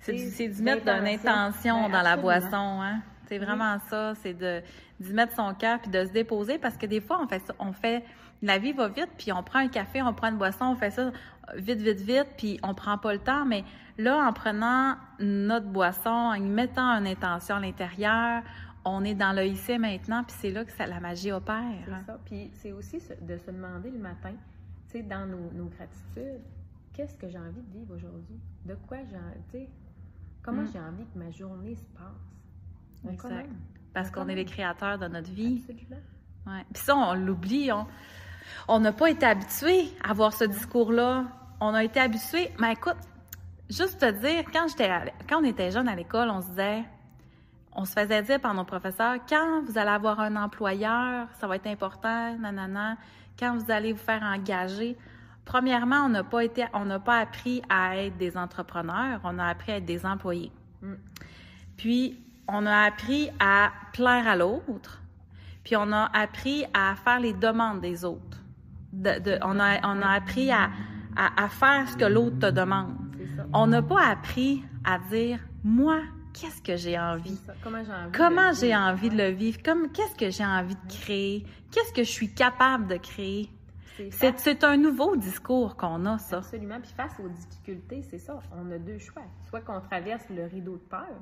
C'est 0.00 0.48
d'y 0.48 0.62
mettre 0.62 0.86
une 0.86 1.06
intention 1.06 1.84
ben, 1.84 1.92
dans 1.92 2.02
la 2.02 2.16
boisson. 2.18 2.82
Hein? 2.82 3.00
C'est 3.26 3.38
vraiment 3.38 3.78
ça, 3.88 4.14
c'est 4.16 4.34
d'y 4.34 5.12
mettre 5.14 5.34
son 5.34 5.54
cœur 5.54 5.80
puis 5.80 5.90
de 5.90 6.04
se 6.04 6.12
déposer 6.12 6.58
parce 6.58 6.76
que 6.76 6.84
des 6.84 7.00
fois, 7.00 7.20
on 7.22 7.26
fait 7.26 7.42
on 7.58 7.72
fait, 7.72 8.04
la 8.42 8.58
vie 8.58 8.72
va 8.72 8.88
vite 8.88 9.08
puis 9.16 9.32
on 9.32 9.42
prend 9.42 9.60
un 9.60 9.68
café, 9.68 10.02
on 10.02 10.12
prend 10.12 10.28
une 10.28 10.36
boisson, 10.36 10.66
on 10.66 10.76
fait 10.76 10.90
ça 10.90 11.10
vite, 11.56 11.80
vite, 11.80 12.00
vite 12.00 12.28
puis 12.36 12.60
on 12.62 12.74
prend 12.74 12.98
pas 12.98 13.14
le 13.14 13.18
temps. 13.18 13.46
Mais 13.46 13.64
là, 13.96 14.28
en 14.28 14.34
prenant 14.34 14.96
notre 15.20 15.66
boisson, 15.68 16.10
en 16.10 16.34
y 16.34 16.40
mettant 16.50 16.98
une 16.98 17.06
intention 17.06 17.56
à 17.56 17.60
l'intérieur, 17.60 18.42
on 18.84 19.04
est 19.04 19.14
dans 19.14 19.32
le 19.32 19.44
ici 19.44 19.78
maintenant, 19.78 20.24
puis 20.24 20.36
c'est 20.40 20.50
là 20.50 20.64
que 20.64 20.72
ça, 20.72 20.86
la 20.86 21.00
magie 21.00 21.32
opère. 21.32 21.62
C'est 21.84 21.92
hein. 21.92 22.02
ça. 22.06 22.18
Puis 22.24 22.50
c'est 22.54 22.72
aussi 22.72 22.98
de 23.20 23.36
se 23.36 23.50
demander 23.50 23.90
le 23.90 23.98
matin, 23.98 24.32
tu 24.86 24.92
sais, 24.92 25.02
dans 25.02 25.26
nos, 25.26 25.66
gratitudes, 25.66 26.42
qu'est-ce 26.92 27.16
que 27.16 27.28
j'ai 27.28 27.38
envie 27.38 27.62
de 27.62 27.78
vivre 27.78 27.94
aujourd'hui? 27.94 28.40
De 28.64 28.74
quoi 28.74 28.98
j'ai 29.10 29.16
envie, 29.16 29.68
comment 30.42 30.62
mm. 30.62 30.70
j'ai 30.72 30.80
envie 30.80 31.04
que 31.04 31.18
ma 31.18 31.30
journée 31.30 31.74
se 31.74 31.84
passe? 31.86 33.12
Exact. 33.12 33.50
Parce 33.92 34.10
qu'on 34.10 34.28
est 34.28 34.34
les 34.34 34.44
créateurs 34.44 34.98
de 34.98 35.08
notre 35.08 35.30
vie. 35.30 35.62
Absolument. 35.68 36.02
Ouais. 36.46 36.64
Puis 36.72 36.82
ça, 36.82 36.96
on 36.96 37.14
l'oublie. 37.14 37.70
On 38.66 38.80
n'a 38.80 38.92
pas 38.92 39.10
été 39.10 39.26
habitué 39.26 39.88
à 40.02 40.10
avoir 40.10 40.32
ce 40.32 40.44
discours-là. 40.44 41.26
On 41.60 41.74
a 41.74 41.84
été 41.84 42.00
habitué. 42.00 42.50
Mais 42.60 42.72
écoute, 42.72 42.96
juste 43.68 44.00
te 44.00 44.10
dire, 44.10 44.44
quand, 44.52 44.68
j'étais, 44.68 44.90
quand 45.28 45.40
on 45.40 45.44
était 45.44 45.70
jeune 45.70 45.88
à 45.88 45.94
l'école, 45.94 46.30
on 46.30 46.40
se 46.40 46.48
disait 46.48 46.84
on 47.72 47.84
se 47.84 47.92
faisait 47.92 48.22
dire 48.22 48.40
par 48.40 48.54
nos 48.54 48.64
professeurs, 48.64 49.16
quand 49.28 49.62
vous 49.64 49.78
allez 49.78 49.90
avoir 49.90 50.20
un 50.20 50.36
employeur, 50.36 51.28
ça 51.38 51.46
va 51.46 51.56
être 51.56 51.66
important, 51.66 52.36
nanana, 52.38 52.96
quand 53.38 53.56
vous 53.56 53.70
allez 53.70 53.92
vous 53.92 53.98
faire 53.98 54.22
engager. 54.22 54.96
Premièrement, 55.44 56.04
on 56.04 56.08
n'a 56.08 56.24
pas 56.24 56.44
été, 56.44 56.66
on 56.74 56.84
n'a 56.84 56.98
pas 56.98 57.18
appris 57.18 57.62
à 57.68 57.96
être 57.96 58.16
des 58.18 58.36
entrepreneurs, 58.36 59.20
on 59.24 59.38
a 59.38 59.46
appris 59.46 59.72
à 59.72 59.76
être 59.76 59.84
des 59.84 60.04
employés. 60.04 60.52
Mm. 60.82 60.94
Puis, 61.76 62.20
on 62.48 62.66
a 62.66 62.82
appris 62.84 63.30
à 63.38 63.70
plaire 63.92 64.26
à 64.26 64.36
l'autre, 64.36 65.00
puis 65.62 65.76
on 65.76 65.92
a 65.92 66.10
appris 66.14 66.64
à 66.74 66.94
faire 66.96 67.20
les 67.20 67.32
demandes 67.34 67.80
des 67.80 68.04
autres. 68.04 68.38
on, 68.94 69.60
a, 69.60 69.86
on 69.86 70.02
a 70.02 70.08
appris 70.08 70.50
à, 70.50 70.70
à 71.14 71.48
faire 71.48 71.88
ce 71.88 71.96
que 71.96 72.04
l'autre 72.04 72.38
te 72.38 72.50
demande. 72.50 72.96
On 73.52 73.66
n'a 73.66 73.82
pas 73.82 74.04
appris 74.06 74.64
à 74.84 74.98
dire, 75.10 75.38
moi, 75.62 76.00
qu'est-ce 76.40 76.62
que 76.62 76.76
j'ai 76.76 76.98
envie? 76.98 77.38
Comment 77.62 78.52
j'ai 78.52 78.74
envie, 78.74 79.10
de 79.10 79.16
le 79.16 79.30
vivre? 79.30 79.62
Comme, 79.62 79.90
qu'est-ce 79.92 80.14
que 80.14 80.30
j'ai 80.30 80.44
envie 80.44 80.74
de 80.74 80.92
créer? 80.92 81.44
Qu'est-ce 81.70 81.92
que 81.92 82.02
je 82.02 82.10
suis 82.10 82.32
capable 82.32 82.86
de 82.86 82.96
créer? 82.96 83.50
C'est 84.10 84.62
un 84.62 84.76
nouveau 84.76 85.16
discours 85.16 85.76
qu'on 85.76 86.06
a, 86.06 86.18
ça. 86.18 86.38
Absolument. 86.38 86.80
Puis 86.80 86.92
face 86.96 87.18
aux 87.18 87.28
difficultés, 87.28 88.02
c'est 88.02 88.18
ça. 88.18 88.38
On 88.56 88.70
a 88.70 88.78
deux 88.78 88.98
choix. 88.98 89.24
Soit 89.48 89.60
qu'on 89.62 89.80
traverse 89.80 90.28
le 90.30 90.44
rideau 90.44 90.74
de 90.74 90.82
peur, 90.88 91.16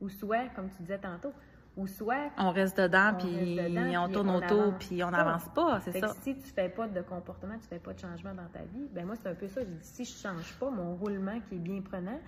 ou 0.00 0.10
soit, 0.10 0.48
comme 0.54 0.68
tu 0.68 0.82
disais 0.82 0.98
tantôt, 0.98 1.32
ou 1.76 1.86
soit... 1.86 2.30
On 2.36 2.50
reste 2.50 2.78
dedans, 2.78 3.14
puis 3.18 3.96
on 3.96 4.08
tourne 4.08 4.30
autour, 4.30 4.74
puis 4.78 5.02
on 5.02 5.10
n'avance 5.10 5.48
pas, 5.54 5.80
c'est 5.80 5.98
ça. 5.98 6.12
si 6.20 6.36
tu 6.36 6.50
fais 6.50 6.68
pas 6.68 6.88
de 6.88 7.00
comportement, 7.00 7.56
tu 7.58 7.68
fais 7.68 7.78
pas 7.78 7.94
de 7.94 8.00
changement 8.00 8.34
dans 8.34 8.48
ta 8.48 8.60
vie, 8.60 8.88
ben 8.92 9.06
moi, 9.06 9.14
c'est 9.16 9.28
un 9.28 9.34
peu 9.34 9.48
ça. 9.48 9.60
Je 9.62 9.66
dis, 9.66 9.78
si 9.80 10.04
je 10.04 10.12
change 10.12 10.52
pas 10.58 10.68
mon 10.68 10.96
roulement 10.96 11.40
qui 11.48 11.54
est 11.54 11.58
bien 11.58 11.80
prenant, 11.80 12.18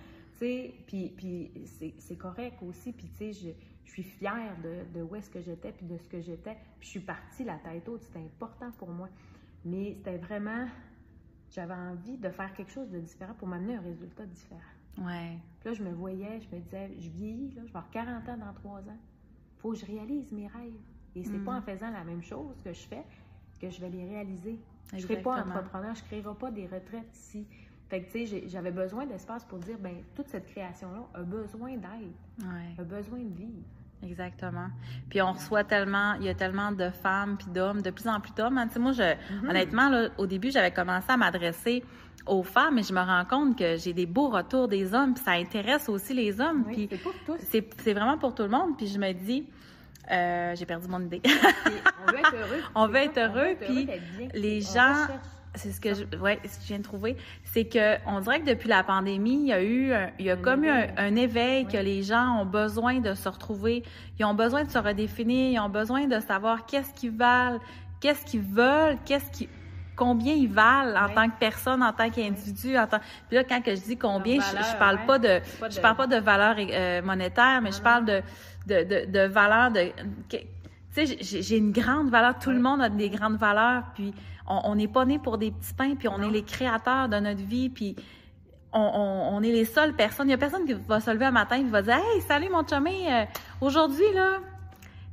puis, 0.87 1.09
puis 1.15 1.51
c'est 1.99 2.17
correct 2.17 2.57
aussi. 2.61 2.91
Puis, 2.93 3.07
tu 3.09 3.15
sais, 3.15 3.33
je, 3.33 3.49
je, 3.85 3.91
suis 3.91 4.03
fière 4.03 4.55
de, 4.63 4.97
de 4.97 5.03
où 5.03 5.15
est-ce 5.15 5.29
que 5.29 5.41
j'étais, 5.41 5.71
puis 5.71 5.85
de 5.85 5.97
ce 5.97 6.07
que 6.07 6.21
j'étais. 6.21 6.57
Puis, 6.79 6.87
je 6.87 6.89
suis 6.89 6.99
partie 6.99 7.43
la 7.43 7.57
tête 7.57 7.87
haute. 7.87 8.03
C'était 8.03 8.19
important 8.19 8.71
pour 8.77 8.89
moi. 8.89 9.09
Mais 9.65 9.95
c'était 9.95 10.17
vraiment... 10.17 10.67
J'avais 11.51 11.73
envie 11.73 12.17
de 12.17 12.29
faire 12.29 12.51
quelque 12.53 12.71
chose 12.71 12.89
de 12.89 12.99
différent 12.99 13.33
pour 13.35 13.47
m'amener 13.47 13.75
un 13.75 13.81
résultat 13.81 14.25
différent. 14.25 14.61
Ouais. 14.97 15.37
Puis 15.59 15.69
là, 15.69 15.73
je 15.73 15.83
me 15.83 15.91
voyais, 15.91 16.39
je 16.41 16.55
me 16.55 16.61
disais, 16.61 16.91
je 16.97 17.09
vieillis, 17.09 17.51
là, 17.51 17.61
je 17.65 17.71
vais 17.71 17.77
avoir 17.77 17.89
40 17.91 18.29
ans 18.29 18.37
dans 18.37 18.53
3 18.53 18.79
ans. 18.79 18.97
faut 19.59 19.71
que 19.71 19.77
je 19.77 19.85
réalise 19.85 20.31
mes 20.31 20.47
rêves. 20.47 20.73
Et 21.15 21.23
c'est 21.23 21.43
pas 21.43 21.51
mm. 21.51 21.57
en 21.57 21.61
faisant 21.61 21.91
la 21.91 22.03
même 22.03 22.23
chose 22.23 22.59
que 22.63 22.73
je 22.73 22.81
fais 22.87 23.03
que 23.63 23.69
je 23.69 23.79
vais 23.79 23.89
les 23.89 24.05
réaliser. 24.05 24.59
Je 24.91 24.97
ne 24.97 25.01
serai 25.01 25.21
pas 25.21 25.41
entrepreneur, 25.41 25.95
je 25.95 26.01
ne 26.01 26.07
créerai 26.07 26.35
pas 26.35 26.51
des 26.51 26.67
retraites 26.67 27.15
ici. 27.15 27.47
Fait 27.93 28.01
que, 28.01 28.11
tu 28.11 28.25
sais, 28.25 28.43
j'avais 28.47 28.71
besoin 28.71 29.05
d'espace 29.05 29.45
pour 29.45 29.59
dire, 29.59 29.77
ben 29.79 29.93
toute 30.15 30.27
cette 30.27 30.47
création-là 30.47 31.03
a 31.13 31.21
besoin 31.21 31.73
d'aide, 31.73 32.11
a 32.79 32.81
besoin 32.81 33.19
de 33.19 33.35
vie. 33.37 33.53
Exactement. 34.03 34.69
Puis 35.11 35.21
on 35.21 35.33
reçoit 35.33 35.63
tellement, 35.63 36.15
il 36.15 36.23
y 36.23 36.29
a 36.29 36.33
tellement 36.33 36.71
de 36.71 36.89
femmes 36.89 37.37
puis 37.37 37.51
d'hommes, 37.51 37.83
de 37.83 37.91
plus 37.91 38.07
en 38.07 38.19
plus 38.19 38.33
d'hommes. 38.33 38.57
Hein. 38.57 38.65
Tu 38.65 38.73
sais, 38.73 38.79
moi, 38.79 38.93
je, 38.93 39.03
mm-hmm. 39.03 39.47
honnêtement, 39.47 39.89
là, 39.89 40.09
au 40.17 40.25
début, 40.25 40.49
j'avais 40.49 40.71
commencé 40.71 41.05
à 41.07 41.17
m'adresser 41.17 41.83
aux 42.25 42.41
femmes 42.41 42.79
et 42.79 42.83
je 42.83 42.93
me 42.93 42.99
rends 42.99 43.25
compte 43.25 43.59
que 43.59 43.77
j'ai 43.77 43.93
des 43.93 44.07
beaux 44.07 44.29
retours 44.29 44.67
des 44.67 44.95
hommes, 44.95 45.13
puis 45.13 45.23
ça 45.23 45.33
intéresse 45.33 45.87
aussi 45.87 46.15
les 46.15 46.41
hommes. 46.41 46.63
Oui, 46.65 46.87
c'est 46.89 46.97
pour 46.97 47.13
tous. 47.27 47.37
C'est 47.77 47.93
vraiment 47.93 48.17
pour 48.17 48.33
tout 48.33 48.41
le 48.41 48.49
monde. 48.49 48.75
Puis 48.75 48.87
je 48.87 48.97
me 48.97 49.11
dis, 49.13 49.47
euh, 50.09 50.55
j'ai 50.55 50.65
perdu 50.65 50.87
mon 50.87 50.99
idée. 50.99 51.21
on 52.07 52.11
veut 52.11 52.17
être 52.17 52.35
heureux. 52.35 52.61
on 52.73 52.87
veut 52.87 52.95
être 52.95 53.19
heureux, 53.19 53.55
puis 53.61 53.87
les 54.33 54.61
gens 54.61 55.05
c'est 55.55 55.71
ce 55.71 55.79
que 55.79 55.93
je, 55.93 56.17
ouais, 56.17 56.39
ce 56.45 56.57
que 56.57 56.63
je 56.63 56.67
viens 56.67 56.79
de 56.79 56.83
trouver, 56.83 57.15
c'est 57.43 57.65
que 57.65 57.97
on 58.07 58.19
dirait 58.19 58.41
que 58.41 58.45
depuis 58.45 58.69
la 58.69 58.83
pandémie, 58.83 59.41
il 59.41 59.47
y 59.47 59.53
a 59.53 59.63
eu, 59.63 59.93
il 60.19 60.25
y 60.25 60.31
a 60.31 60.35
comme 60.35 60.63
eu 60.63 60.69
un, 60.69 61.15
éveil 61.15 61.67
que 61.67 61.77
les 61.77 62.01
gens 62.01 62.41
ont 62.41 62.45
besoin 62.45 62.99
de 62.99 63.13
se 63.13 63.29
retrouver, 63.29 63.83
ils 64.19 64.25
ont 64.25 64.33
besoin 64.33 64.63
de 64.63 64.69
se 64.69 64.79
redéfinir, 64.79 65.51
ils 65.51 65.59
ont 65.59 65.69
besoin 65.69 66.07
de 66.07 66.19
savoir 66.19 66.65
qu'est-ce 66.65 66.93
qu'ils 66.93 67.11
valent, 67.11 67.59
qu'est-ce 67.99 68.25
qu'ils 68.25 68.41
veulent, 68.41 68.97
qu'est-ce 69.05 69.29
qui, 69.31 69.47
combien 69.95 70.33
ils 70.33 70.51
valent 70.51 70.99
en 70.99 71.13
tant 71.13 71.29
que 71.29 71.37
personne, 71.39 71.83
en 71.83 71.93
tant 71.93 72.09
qu'individu, 72.09 72.77
en 72.77 72.87
tant. 72.87 72.99
Puis 73.27 73.37
là, 73.37 73.43
quand 73.43 73.61
que 73.61 73.75
je 73.75 73.81
dis 73.81 73.97
combien, 73.97 74.39
je, 74.39 74.77
parle 74.77 75.05
pas 75.05 75.19
de, 75.19 75.39
je 75.69 75.79
parle 75.79 75.95
pas 75.95 76.07
de 76.07 76.17
valeur 76.17 76.55
euh, 76.59 77.01
monétaire, 77.01 77.61
mais 77.61 77.71
je 77.71 77.81
parle 77.81 78.05
de, 78.05 78.21
de, 78.67 78.83
de, 78.83 79.11
de 79.11 79.27
valeur 79.27 79.71
de. 79.71 79.91
Tu 80.29 81.07
sais, 81.07 81.17
j'ai 81.21 81.57
une 81.57 81.71
grande 81.71 82.09
valeur. 82.09 82.37
Tout 82.39 82.51
le 82.51 82.59
monde 82.59 82.81
a 82.81 82.89
des 82.89 83.09
grandes 83.09 83.37
valeurs, 83.37 83.83
puis 83.95 84.13
on 84.47 84.75
n'est 84.75 84.87
pas 84.87 85.05
né 85.05 85.19
pour 85.19 85.37
des 85.37 85.51
petits 85.51 85.73
pains, 85.73 85.95
puis 85.95 86.07
on 86.07 86.21
est 86.21 86.31
les 86.31 86.43
créateurs 86.43 87.09
de 87.09 87.17
notre 87.17 87.43
vie, 87.43 87.69
puis 87.69 87.95
on, 88.73 89.41
est 89.43 89.51
les 89.51 89.65
seules 89.65 89.93
personnes. 89.93 90.27
Il 90.27 90.29
n'y 90.29 90.33
a 90.33 90.37
personne 90.37 90.65
qui 90.65 90.73
va 90.73 90.99
se 90.99 91.11
lever 91.11 91.25
un 91.25 91.31
matin 91.31 91.57
et 91.57 91.63
va 91.63 91.81
dire 91.81 91.95
Hey, 91.95 92.21
salut 92.21 92.49
mon 92.49 92.65
chumé, 92.65 93.11
euh, 93.11 93.25
aujourd'hui, 93.61 94.05
là, 94.13 94.39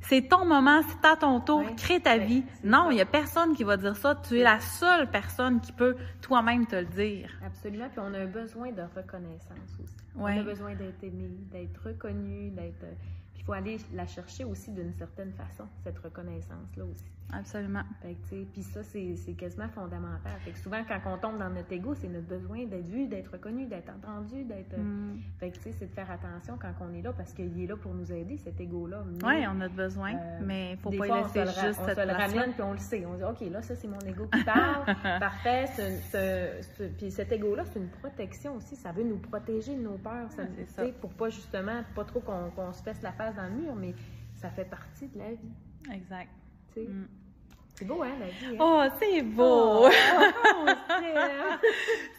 c'est 0.01 0.27
ton 0.27 0.45
moment, 0.45 0.81
c'est 0.81 1.07
à 1.07 1.15
ton 1.15 1.39
tour, 1.39 1.63
crée 1.77 1.99
ta 1.99 2.17
vie. 2.17 2.43
Non, 2.63 2.89
il 2.89 2.95
n'y 2.95 3.01
a 3.01 3.05
personne 3.05 3.55
qui 3.55 3.63
va 3.63 3.77
dire 3.77 3.95
ça. 3.95 4.15
Tu 4.15 4.39
es 4.39 4.43
la 4.43 4.59
seule 4.59 5.09
personne 5.09 5.61
qui 5.61 5.71
peut 5.71 5.95
toi-même 6.21 6.65
te 6.65 6.75
le 6.75 6.85
dire. 6.85 7.29
Absolument. 7.45 7.87
Puis 7.89 7.99
on 7.99 8.13
a 8.13 8.25
besoin 8.25 8.71
de 8.71 8.81
reconnaissance 8.95 9.77
aussi. 9.81 9.95
On 10.17 10.25
a 10.25 10.43
besoin 10.43 10.75
d'être 10.75 11.03
aimé, 11.03 11.29
d'être 11.51 11.81
reconnu, 11.85 12.49
d'être. 12.49 12.85
il 13.37 13.43
faut 13.43 13.53
aller 13.53 13.77
la 13.93 14.07
chercher 14.07 14.43
aussi 14.43 14.71
d'une 14.71 14.93
certaine 14.93 15.33
façon, 15.33 15.65
cette 15.83 15.99
reconnaissance-là 15.99 16.83
aussi. 16.83 17.05
Absolument. 17.33 17.83
Puis 18.53 18.63
ça, 18.63 18.83
c'est 18.83 19.33
quasiment 19.37 19.69
fondamental. 19.69 20.33
Fait 20.43 20.51
que 20.51 20.59
souvent, 20.59 20.83
quand 20.87 20.99
on 21.05 21.17
tombe 21.17 21.39
dans 21.39 21.49
notre 21.49 21.71
ego, 21.71 21.93
c'est 21.95 22.09
notre 22.09 22.27
besoin 22.27 22.65
d'être 22.65 22.87
vu, 22.87 23.07
d'être 23.07 23.31
reconnu, 23.31 23.65
d'être 23.65 23.89
entendu, 23.89 24.43
d'être... 24.43 24.77
Mm. 24.77 25.19
Fait 25.39 25.51
que, 25.51 25.57
tu 25.57 25.63
sais, 25.63 25.71
c'est 25.71 25.87
de 25.87 25.91
faire 25.91 26.11
attention 26.11 26.57
quand 26.59 26.73
on 26.81 26.93
est 26.93 27.01
là, 27.01 27.13
parce 27.13 27.33
qu'il 27.33 27.61
est 27.61 27.67
là 27.67 27.75
pour 27.77 27.93
nous 27.93 28.11
aider, 28.11 28.37
cet 28.37 28.59
ego-là. 28.59 29.03
Oui, 29.23 29.45
on 29.47 29.61
a 29.61 29.69
besoin, 29.69 30.13
euh, 30.13 30.39
mais 30.43 30.73
il 30.73 30.77
faut 30.77 30.89
des 30.89 30.97
pas 30.97 31.07
fois, 31.07 31.21
laisser 31.21 31.45
juste 31.45 31.79
on 31.81 31.85
cette 31.85 31.97
se 31.97 32.05
le 32.05 32.13
ramène, 32.13 32.53
puis 32.53 32.61
on 32.61 32.73
le 32.73 32.79
sait. 32.79 33.05
On 33.05 33.15
dit, 33.15 33.23
OK, 33.23 33.41
là, 33.51 33.61
ça, 33.61 33.75
c'est 33.75 33.87
mon 33.87 33.99
ego 33.99 34.27
qui 34.27 34.43
parle. 34.43 34.85
Parfait. 35.19 35.65
puis 36.97 37.11
cet 37.11 37.31
ego-là, 37.31 37.63
c'est 37.65 37.79
une 37.79 37.89
protection 37.89 38.55
aussi. 38.55 38.75
Ça 38.75 38.91
veut 38.91 39.03
nous 39.03 39.17
protéger 39.17 39.75
de 39.75 39.81
nos 39.81 39.97
peurs. 39.97 40.29
Ça, 40.31 40.41
Ouais, 40.41 40.65
ça. 40.67 40.83
Pour 40.99 41.13
pas, 41.13 41.29
justement, 41.29 41.83
pas 41.95 42.05
trop 42.05 42.19
qu'on 42.19 42.49
qu'on 42.51 42.73
se 42.73 42.81
fesse 42.81 43.01
la 43.01 43.11
face 43.11 43.35
dans 43.35 43.45
le 43.45 43.61
mur, 43.61 43.75
mais 43.75 43.93
ça 44.35 44.49
fait 44.49 44.65
partie 44.65 45.07
de 45.07 45.17
la 45.17 45.31
vie. 45.31 45.53
Exact. 45.91 46.29
tu 46.73 46.81
sais? 46.81 46.87
Mm. 46.87 47.07
C'est 47.75 47.85
beau, 47.87 48.03
hein, 48.03 48.09
la 48.19 48.25
vie? 48.27 48.55
hein? 48.55 48.57
Oh, 48.59 48.83
c'est 48.99 49.21
beau! 49.23 49.85
Oh, 49.85 49.89
oh? 49.89 50.67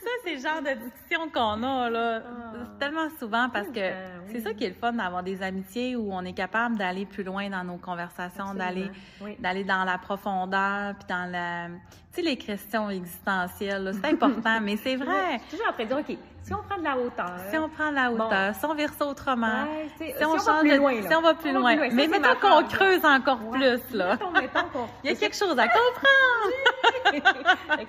Ça, 0.02 0.10
c'est 0.24 0.34
le 0.34 0.40
genre 0.40 0.60
de 0.60 0.82
discussion 0.84 1.28
qu'on 1.32 1.62
a, 1.62 1.88
là. 1.90 2.22
C'est 2.64 2.78
Tellement 2.78 3.08
souvent 3.18 3.48
parce 3.48 3.68
que 3.68 3.92
c'est 4.28 4.40
ça 4.40 4.54
qui 4.54 4.64
est 4.64 4.68
le 4.70 4.74
fun 4.74 4.92
d'avoir 4.92 5.22
des 5.22 5.40
amitiés 5.42 5.94
où 5.94 6.12
on 6.12 6.24
est 6.24 6.32
capable 6.32 6.76
d'aller 6.76 7.06
plus 7.06 7.22
loin 7.22 7.48
dans 7.48 7.62
nos 7.64 7.76
conversations, 7.76 8.54
d'aller 8.54 8.90
Oui. 9.20 9.36
d'aller 9.38 9.62
dans 9.64 9.84
la 9.84 9.98
profondeur, 9.98 10.94
puis 10.96 11.06
dans 11.08 11.30
la... 11.30 11.68
Sais, 12.12 12.20
les 12.22 12.36
questions 12.36 12.90
existentielles, 12.90 13.92
c'est 13.94 14.12
important, 14.12 14.60
mais 14.60 14.76
c'est 14.76 14.96
vrai. 14.96 15.38
Je 15.38 15.38
suis 15.48 15.50
toujours 15.52 15.68
après 15.68 15.84
de 15.86 15.88
dire, 15.88 15.98
OK, 15.98 16.18
si 16.42 16.52
on 16.52 16.62
prend 16.62 16.76
de 16.76 16.84
la 16.84 16.98
hauteur. 16.98 17.36
Si 17.50 17.56
on 17.56 17.68
prend 17.70 17.90
la 17.90 18.10
Bon. 18.10 18.26
hauteur, 18.26 18.54
si 18.54 18.64
on 18.66 18.74
ça 18.98 19.06
autrement, 19.06 19.62
ouais, 19.64 19.88
si, 19.96 20.24
on 20.24 20.36
va 20.36 20.44
change 20.44 20.60
plus 20.60 20.70
de- 20.72 20.76
loin, 20.76 20.92
si 21.08 21.14
on 21.14 21.22
va 21.22 21.34
plus 21.34 21.50
On 21.56 21.60
loin. 21.60 21.76
Ça, 21.88 21.94
mais 21.94 22.08
mettons 22.08 22.34
qu'on 22.38 22.64
creuse 22.68 23.04
encore 23.04 23.42
Ouais. 23.48 23.58
plus, 23.78 23.94
là. 23.96 24.12
Mettons, 24.12 24.30
mettons 24.32 24.68
qu'on- 24.72 24.88
Il 25.04 25.10
y 25.10 25.14
a 25.14 25.16
quelque 25.20 25.36
chose 25.36 25.58
à 25.58 25.66
comprendre. 25.68 26.52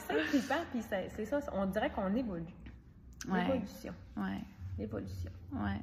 C'est 0.08 0.20
flippant, 0.22 0.56
puis 0.72 0.82
c'est 1.16 1.26
ça, 1.26 1.40
on 1.52 1.66
dirait 1.66 1.90
qu'on 1.90 2.14
évolue. 2.16 2.46
L'évolution. 3.28 3.94
ouais, 4.18 4.42
L'évolution. 4.80 5.32
ouais. 5.54 5.82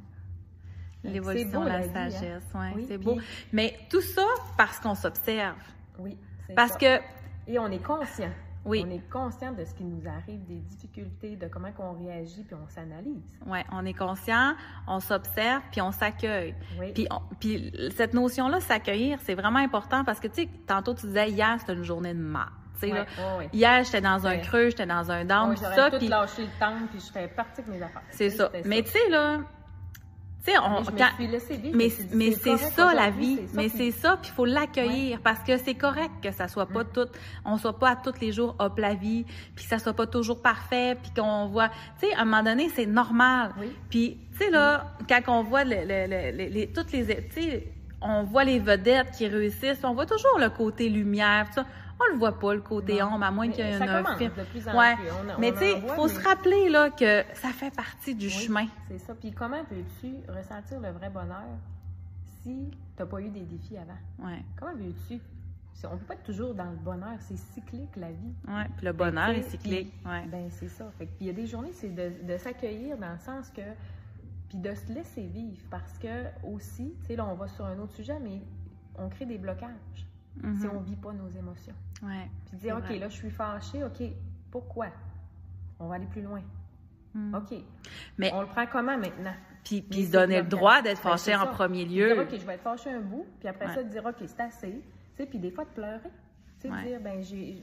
L'évolution, 1.05 1.63
la, 1.65 1.79
la 1.79 1.79
vie, 1.81 1.91
hein. 1.95 2.11
sagesse, 2.11 2.43
ouais, 2.55 2.73
Oui, 2.77 2.85
c'est 2.89 2.97
puis- 2.99 3.05
beau. 3.05 3.19
Mais 3.53 3.79
tout 3.91 4.03
ça 4.03 4.25
parce 4.57 4.79
qu'on 4.81 4.95
s'observe. 4.95 5.57
Oui, 5.99 6.17
Parce 6.55 6.73
ça. 6.73 6.79
que, 6.79 7.01
Et 7.47 7.59
on 7.59 7.67
est 7.71 7.83
conscient. 7.83 8.31
oui, 8.65 8.85
On 8.87 8.91
est 8.91 9.09
conscient 9.11 9.53
de 9.53 9.65
ce 9.65 9.73
qui 9.75 9.85
nous 9.85 10.07
arrive, 10.07 10.45
des 10.47 10.61
difficultés, 10.61 11.37
de 11.37 11.47
comment 11.49 11.73
qu'on 11.73 11.93
réagit, 11.95 12.43
puis 12.45 12.55
on 12.55 12.69
s'analyse. 12.69 13.23
ouais, 13.47 13.65
on 13.73 13.85
est 13.87 13.95
conscient, 13.95 14.55
on 14.87 15.01
s'observe, 15.01 15.63
puis 15.73 15.81
on 15.81 15.93
s'accueille. 15.93 16.55
Oui. 16.79 16.93
Puis, 16.93 17.07
on- 17.11 17.23
puis 17.41 17.73
cette 17.97 18.13
notion-là, 18.15 18.61
s'accueillir, 18.61 19.19
c'est 19.23 19.35
vraiment 19.35 19.59
important 19.61 20.05
parce 20.05 20.21
que, 20.21 20.29
tu 20.29 20.43
sais, 20.43 20.49
tantôt 20.67 20.95
tu 20.95 21.07
disais, 21.07 21.31
hier, 21.31 21.57
c'était 21.59 21.73
une 21.75 21.85
journée 21.85 22.13
de 22.15 22.21
marde. 22.21 22.51
Tu 22.75 22.87
sais, 22.89 22.93
Ouais, 22.93 22.99
là. 23.01 23.45
Hier, 23.53 23.85
j'étais 23.85 24.01
dans 24.01 24.27
un 24.27 24.39
creux, 24.39 24.71
j'étais 24.71 24.87
dans 24.87 25.11
un 25.11 25.25
down, 25.25 25.51
Ouais, 25.51 25.55
tout 25.57 25.63
J'aurais 25.63 25.77
ça, 25.77 25.91
tout 25.91 25.99
puis 25.99 26.09
lâché 26.09 26.43
le 26.43 26.59
temps, 26.61 26.77
puis 26.91 26.99
je 27.01 27.05
serais 27.05 27.29
partie 27.29 27.61
avec 27.61 27.73
mes 27.75 27.83
affaires. 27.83 28.03
c'est 28.11 28.31
ça. 28.31 28.51
Mais 28.65 28.83
tu 28.83 28.91
sais, 28.91 29.09
là, 29.11 29.41
sais, 30.53 30.59
on... 30.59 30.81
Mais 30.93 30.99
quand- 30.99 31.17
vivre. 31.57 31.77
Mais, 31.77 31.89
mais 32.15 32.33
c'est 32.33 32.57
ça 32.57 32.95
la 32.95 33.11
vie, 33.11 33.37
ça, 33.37 33.43
mais 33.55 33.69
puis- 33.69 33.79
c'est 33.79 33.91
ça, 33.91 34.17
puis 34.21 34.31
il 34.33 34.35
faut 34.35 34.45
l'accueillir 34.45 35.21
parce 35.23 35.41
que 35.41 35.57
c'est 35.59 35.75
correct 35.75 36.11
que 36.23 36.31
ça 36.33 36.49
soit 36.49 36.67
pas 36.67 36.85
Mm. 36.85 36.89
tout, 36.95 37.07
on 37.45 37.57
soit 37.59 37.79
pas 37.79 37.91
à 37.91 37.97
tous 37.97 38.21
les 38.21 38.33
jours 38.33 38.55
hop 38.59 38.79
la 38.79 38.95
vie, 38.95 39.25
puis 39.55 39.65
que 39.65 39.71
ça 39.71 39.79
soit 39.79 39.93
pas 39.95 40.07
toujours 40.07 40.41
parfait, 40.43 40.97
puis 41.03 41.13
qu'on 41.17 41.47
voit, 41.47 41.69
tu 42.01 42.07
sais, 42.09 42.15
à 42.15 42.23
un 42.23 42.25
moment 42.25 42.43
donné 42.43 42.69
c'est 42.75 42.87
normal. 42.87 43.53
Oui. 43.61 43.73
Puis 43.89 44.19
tu 44.33 44.45
sais 44.45 44.51
là, 44.51 44.93
quand 45.09 45.21
on 45.29 45.43
voit 45.43 45.65
le, 45.65 45.77
le- 45.83 46.07
le- 46.07 46.37
les- 46.37 46.49
les- 46.49 46.67
toutes 46.69 46.93
les, 46.93 47.05
tu 47.29 47.43
sais, 47.43 47.73
on 48.03 48.23
voit 48.25 48.45
les 48.45 48.59
vedettes 48.59 49.11
qui 49.11 49.27
réussissent, 49.27 49.81
on 49.85 49.93
voit 49.95 50.07
toujours 50.07 50.39
le 50.39 50.49
côté 50.51 50.89
lumière, 50.89 51.47
tout 51.49 51.57
ça. 51.61 51.67
On 52.03 52.13
le 52.13 52.19
voit 52.19 52.39
pas 52.39 52.55
le 52.55 52.61
côté 52.63 52.99
Non. 53.01 53.09
ombre 53.15 53.25
à 53.25 53.31
moins 53.31 53.49
qu'il 53.51 53.65
y 53.65 53.69
ait 53.69 53.79
ça 53.79 53.85
un 53.85 54.03
commence 54.03 54.19
film. 54.19 54.33
de 54.37 54.43
plus 54.45 54.69
en 54.69 54.79
Ouais. 54.79 54.97
plus. 54.97 55.05
On 55.11 55.29
en- 55.31 55.39
Mais 55.39 55.53
tu 55.53 55.59
sais, 55.59 55.81
voit, 55.81 55.95
faut 55.97 56.07
mais- 56.07 56.13
se 56.15 56.29
rappeler 56.29 56.69
là 56.71 56.91
que 56.91 57.25
ça 57.35 57.49
fait 57.51 57.75
partie 57.75 58.15
du 58.15 58.27
Oui, 58.27 58.33
chemin. 58.33 58.67
C'est 58.89 58.99
ça. 58.99 59.15
Puis 59.15 59.33
comment 59.33 59.63
peux-tu 59.65 60.15
ressentir 60.33 60.81
le 60.81 60.91
vrai 60.91 61.11
bonheur 61.11 61.45
si 62.43 62.71
tu 62.97 63.03
n'as 63.03 63.07
pas 63.07 63.21
eu 63.21 63.29
des 63.29 63.41
défis 63.43 63.77
avant? 63.77 64.27
Ouais, 64.29 64.43
Comment 64.59 64.75
veux-tu? 64.75 65.21
On 65.83 65.95
ne 65.95 65.97
peut 65.99 66.05
pas 66.05 66.15
être 66.15 66.25
toujours 66.25 66.55
dans 66.55 66.71
le 66.71 66.77
bonheur. 66.77 67.17
C'est 67.21 67.39
cyclique, 67.39 67.97
la 67.97 68.11
vie. 68.11 68.35
ouais. 68.49 68.65
Puis 68.77 68.85
le 68.87 68.93
bonheur 68.93 69.31
tu 69.31 69.37
est 69.41 69.43
cyclique. 69.43 69.95
Ouais. 70.05 70.27
Ben, 70.31 70.49
c'est 70.51 70.69
ça. 70.69 70.91
Puis 70.99 71.09
il 71.23 71.27
y 71.27 71.31
a 71.31 71.33
des 71.33 71.47
journées, 71.47 71.73
c'est 71.73 71.89
de, 71.95 72.13
de 72.27 72.37
s'accueillir 72.37 72.99
dans 72.99 73.13
le 73.13 73.19
sens 73.19 73.49
que. 73.51 73.63
Puis 74.51 74.59
de 74.59 74.75
se 74.75 74.93
laisser 74.93 75.23
vivre. 75.27 75.63
Parce 75.71 75.97
que, 75.99 76.25
aussi, 76.45 76.93
tu 77.01 77.07
sais, 77.07 77.17
là, 77.17 77.25
on 77.25 77.35
va 77.35 77.47
sur 77.49 77.65
un 77.65 77.79
autre 77.79 77.95
sujet, 77.95 78.19
mais 78.21 78.43
on 78.99 79.09
crée 79.09 79.25
des 79.25 79.39
blocages 79.39 79.71
si 80.37 80.47
Mhm. 80.67 80.71
on 80.75 80.81
ne 80.81 80.85
vit 80.87 80.97
pas 80.97 81.13
nos 81.13 81.29
émotions. 81.29 81.75
Ouais. 82.03 82.29
Puis 82.47 82.57
dire, 82.59 82.77
OK, 82.77 82.85
vrai. 82.85 82.99
là, 82.99 83.09
je 83.09 83.17
suis 83.17 83.31
fâchée. 83.31 83.83
OK, 83.85 84.03
pourquoi? 84.51 84.87
On 85.79 85.89
va 85.89 85.97
aller 85.97 86.07
plus 86.07 86.23
loin. 86.23 86.43
Mhm. 87.15 87.35
OK. 87.35 87.59
Mais 88.19 88.31
On 88.33 88.41
le 88.43 88.47
prend 88.47 88.67
comment 88.67 88.97
maintenant? 88.97 89.35
Puis, 89.65 89.83
puis 89.83 90.07
se 90.07 90.13
donner 90.13 90.39
le 90.41 90.47
droit 90.49 90.81
d'être 90.83 91.03
Ben, 91.03 91.11
fâché 91.11 91.35
en 91.37 91.47
premier 91.49 91.85
Dire, 91.85 92.15
lieu. 92.17 92.23
OK, 92.23 92.29
je 92.33 92.47
vais 92.47 92.55
être 92.55 92.63
fâchée 92.63 92.91
un 92.91 93.01
bout, 93.01 93.27
puis 93.39 93.49
après 93.49 93.67
Ouais. 93.67 93.75
ça, 93.75 93.83
de 93.83 93.89
dire, 93.89 94.05
OK, 94.07 94.17
c'est 94.27 94.41
assez. 94.41 94.71
Tu 94.73 94.83
sais, 95.17 95.27
puis 95.27 95.39
des 95.39 95.51
fois, 95.51 95.65
de 95.65 95.71
pleurer. 95.71 96.01
Tu 96.61 96.63
sais, 96.63 96.69
de 96.69 96.73
Ouais. 96.75 96.85
dire, 96.85 97.01
ben, 97.01 97.21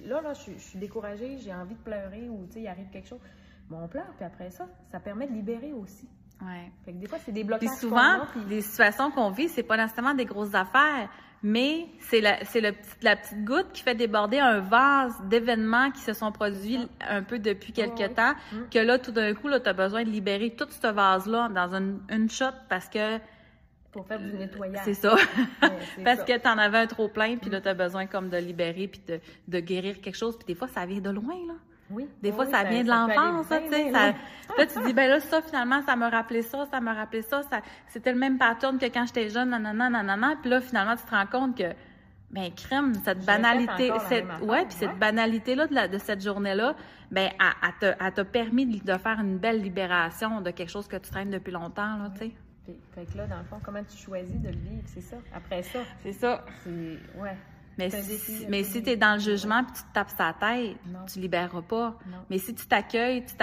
là, 0.08 0.22
là, 0.22 0.34
je, 0.34 0.40
suis- 0.42 0.54
je 0.60 0.64
suis 0.64 0.80
découragée, 0.80 1.38
j'ai 1.40 1.54
envie 1.54 1.76
de 1.76 1.80
pleurer, 1.80 2.30
ou, 2.30 2.46
tu 2.48 2.54
sais, 2.54 2.62
il 2.62 2.68
arrive 2.68 2.90
quelque 2.90 3.08
chose. 3.08 3.20
Bon, 3.70 3.80
on 3.84 3.88
pleure, 3.88 4.12
puis 4.16 4.26
après 4.26 4.50
ça, 4.52 4.68
ça 4.92 5.00
permet 5.00 5.28
de 5.28 5.34
libérer 5.34 5.74
aussi. 5.74 6.08
Ouais. 6.42 6.72
Fait 6.86 6.94
que 6.94 6.98
des 6.98 7.08
fois, 7.08 7.18
c'est 7.20 7.32
des 7.32 7.42
Puis 7.42 7.48
blocages. 7.48 7.70
souvent, 7.80 7.96
qu'on 8.18 8.24
a, 8.24 8.26
puis- 8.28 8.46
les 8.48 8.62
situations 8.62 9.10
qu'on 9.12 9.32
vit, 9.32 9.50
c'est 9.50 9.64
pas 9.64 9.76
nécessairement 9.78 10.14
des 10.14 10.26
grosses 10.26 10.54
affaires, 10.54 11.10
mais 11.44 11.86
c'est 12.00 12.20
la, 12.22 12.44
c'est 12.46 12.62
la 12.62 13.16
petite 13.16 13.46
goutte 13.46 13.68
qui 13.74 13.84
fait 13.84 13.96
déborder 13.96 14.40
un 14.40 14.60
vase 14.60 15.14
d'événements 15.26 15.92
qui 15.92 16.02
se 16.02 16.14
sont 16.14 16.32
produits 16.32 16.80
un 17.08 17.22
peu 17.24 17.40
depuis 17.40 17.74
Ouais, 17.78 17.88
ouais. 17.90 18.10
temps, 18.10 18.34
Mm. 18.52 18.58
que 18.72 18.80
là, 18.80 18.98
tout 19.00 19.12
d'un 19.12 19.34
coup, 19.34 19.50
tu 19.50 19.70
as 19.70 19.74
besoin 19.74 20.04
de 20.04 20.10
libérer 20.10 20.50
tout 20.52 20.68
ce 20.70 20.88
vase-là 20.88 21.50
dans 21.50 21.74
une, 21.76 22.00
une 22.10 22.30
shot 22.30 22.46
parce 22.70 22.90
que 22.90 23.18
Pour 23.92 24.08
faire 24.08 24.20
du 24.20 24.34
nettoyage. 24.34 24.82
c'est 24.84 24.94
ça. 24.96 25.16
Ouais, 25.16 25.22
parce 26.04 26.20
ça. 26.20 26.26
que 26.26 26.38
tu 26.38 26.48
en 26.48 26.58
avais 26.58 26.80
un 26.80 26.88
trop 26.88 27.08
plein, 27.08 27.38
puis 27.38 27.50
là, 27.50 27.62
tu 27.62 27.68
as 27.70 27.74
besoin 27.74 28.06
comme 28.08 28.30
de 28.30 28.38
libérer, 28.38 28.88
puis 28.88 29.02
de, 29.08 29.20
de 29.48 29.60
guérir 29.60 30.02
quelque 30.02 30.16
chose. 30.18 30.36
Puis 30.38 30.46
des 30.48 30.56
fois, 30.56 30.68
ça 30.68 30.86
vient 30.86 31.02
de 31.02 31.10
loin, 31.12 31.36
là. 31.48 31.54
Oui. 31.90 32.08
Des 32.22 32.30
oui, 32.30 32.36
fois, 32.36 32.46
oui, 32.46 32.52
ça 32.52 32.64
vient 32.64 32.84
de 32.84 32.90
l'enfance, 32.90 33.48
ça, 33.48 33.60
bien, 33.60 33.70
tu 33.70 33.76
sais. 33.76 33.92
ça-. 33.92 34.08
Là, 34.58 34.66
tu 34.66 34.68
te 34.68 34.86
dis, 34.88 34.94
ben 34.94 35.10
là, 35.10 35.20
ça, 35.20 35.42
finalement, 35.42 35.82
ça 35.84 35.96
me 35.96 36.10
rappelait 36.10 36.42
ça, 36.42 36.66
ça 36.70 36.82
me 36.82 36.94
rappelait 36.94 37.22
ça, 37.22 37.44
ça 37.44 37.62
c'était 37.88 38.12
le 38.12 38.20
même 38.20 38.38
pattern 38.38 38.78
que 38.78 38.86
quand 38.86 39.06
j'étais 39.06 39.30
jeune, 39.30 39.50
nanana, 39.52 39.90
nanana. 39.90 40.36
Puis 40.42 40.50
là, 40.50 40.60
finalement, 40.62 40.96
tu 40.96 41.04
te 41.04 41.12
rends 41.12 41.26
compte 41.26 41.58
que, 41.58 41.74
ben, 42.30 42.52
crème, 42.54 42.94
cette 43.06 43.26
banalité, 43.26 43.92
cette, 44.10 44.26
ouais, 44.42 44.66
puis 44.66 44.76
cette 44.78 44.98
banalité-là 45.00 45.68
de, 45.68 45.74
la- 45.74 45.88
de 45.88 45.98
cette 45.98 46.22
journée-là, 46.22 46.76
ben, 47.10 47.30
elle, 47.82 48.14
t'a 48.14 48.26
permis 48.26 48.66
de, 48.66 48.98
faire 48.98 49.20
une 49.22 49.38
belle 49.38 49.62
libération 49.62 50.42
de 50.42 50.52
quelque 50.52 50.70
chose 50.70 50.88
que 50.90 50.98
tu 50.98 51.10
traînes 51.10 51.32
depuis 51.32 51.52
longtemps, 51.52 51.98
là, 51.98 52.10
tu 52.14 52.20
sais. 52.20 52.32
Fait, 52.66 52.78
fait 52.96 53.06
que 53.14 53.18
là, 53.18 53.28
dans 53.28 53.38
le 53.38 53.46
fond, 53.46 53.62
comment 53.64 53.80
tu 53.90 53.96
choisis 53.96 54.36
de 54.42 54.50
le 54.50 54.58
vivre, 54.58 54.84
c'est 54.88 55.00
ça? 55.00 55.16
Après 55.34 55.64
ça, 55.64 55.80
C'est 56.04 56.12
ça. 56.12 56.44
c'est. 56.66 57.00
Ouais. 57.18 57.38
Mais 57.78 57.90
si, 57.90 58.46
mais 58.50 58.64
si 58.64 58.82
tu 58.82 58.90
es 58.90 58.98
dans 58.98 59.14
le 59.14 59.20
jugement 59.20 59.64
puis 59.64 59.74
tu 59.76 59.82
te 59.84 59.94
tapes 59.94 60.10
sa 60.18 60.34
tête, 60.34 60.78
Non. 60.88 61.06
tu 61.12 61.20
libéreras 61.20 61.62
pas. 61.62 61.96
Non. 62.08 62.18
Mais 62.30 62.38
si 62.40 62.56
tu 62.56 62.66
t'accueilles, 62.66 63.24
tu 63.26 63.36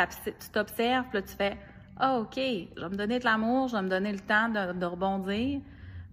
t'observes, 0.51 1.05
puis 1.11 1.19
là, 1.19 1.23
tu 1.23 1.35
fais 1.37 1.57
Ah, 1.97 2.19
OK, 2.19 2.35
je 2.37 2.81
vais 2.81 2.89
me 2.89 2.97
donner 2.97 3.19
de 3.21 3.25
l'amour, 3.25 3.69
je 3.69 3.77
vais 3.77 3.83
me 3.83 3.89
donner 3.89 4.13
le 4.13 4.19
temps 4.21 4.49
de, 4.49 4.73
de 4.73 4.85
rebondir 4.87 5.61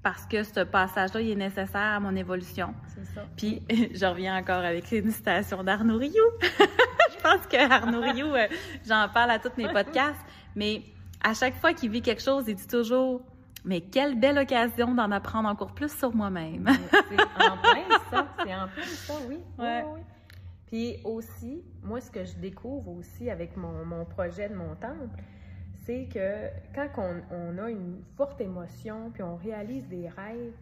parce 0.03 0.25
que 0.25 0.43
ce 0.43 0.61
passage-là, 0.61 1.21
il 1.21 1.31
est 1.31 1.35
nécessaire 1.35 1.75
à 1.95 1.99
mon 1.99 2.15
évolution. 2.15 2.73
C'est 2.87 3.05
ça. 3.13 3.21
Puis, 3.37 3.61
je 3.69 4.05
reviens 4.05 4.37
encore 4.37 4.63
avec 4.63 4.91
une 4.91 5.11
citation 5.11 5.63
d'Arnaud 5.63 5.97
Rioux. 5.97 6.13
je 6.41 7.21
pense 7.21 7.45
que 7.47 7.57
Arnaud 7.71 8.01
Rioux, 8.01 8.33
euh, 8.33 8.47
j'en 8.87 9.07
parle 9.13 9.31
à 9.31 9.39
tous 9.39 9.51
mes 9.57 9.67
podcasts, 9.71 10.21
mais 10.55 10.83
à 11.23 11.33
chaque 11.35 11.55
fois 11.55 11.73
qu'il 11.73 11.89
vit 11.91 12.01
quelque 12.01 12.21
chose, 12.21 12.45
il 12.47 12.55
dit 12.55 12.67
toujours 12.67 13.21
Mais 13.63 13.81
quelle 13.81 14.19
belle 14.19 14.39
occasion 14.39 14.93
d'en 14.95 15.11
apprendre 15.11 15.47
encore 15.47 15.73
plus 15.73 15.95
sur 15.95 16.15
moi-même. 16.15 16.67
C'est 16.89 17.21
en 17.49 17.57
plein 17.57 17.99
ça. 18.09 18.27
C'est 18.43 18.55
en 18.55 18.67
plein 18.67 18.83
ça, 18.83 19.13
oui. 19.27 19.37
Oui, 19.57 19.63
Ouais. 19.63 19.83
oui, 19.85 19.91
oui. 19.95 20.01
Puis 20.67 20.95
aussi, 21.03 21.63
moi, 21.83 21.99
ce 22.01 22.09
que 22.09 22.23
je 22.23 22.35
découvre 22.37 22.89
aussi 22.91 23.29
avec 23.29 23.55
mon, 23.57 23.85
mon 23.85 24.05
projet 24.05 24.49
de 24.49 24.55
mon 24.55 24.73
temple, 24.75 25.09
c'est 25.85 26.07
que 26.11 26.47
quand 26.73 26.87
on, 26.97 27.21
on 27.35 27.57
a 27.57 27.69
une 27.69 28.01
forte 28.15 28.39
émotion, 28.41 29.11
puis 29.11 29.21
on 29.21 29.35
réalise 29.35 29.87
des 29.87 30.07
rêves, 30.09 30.53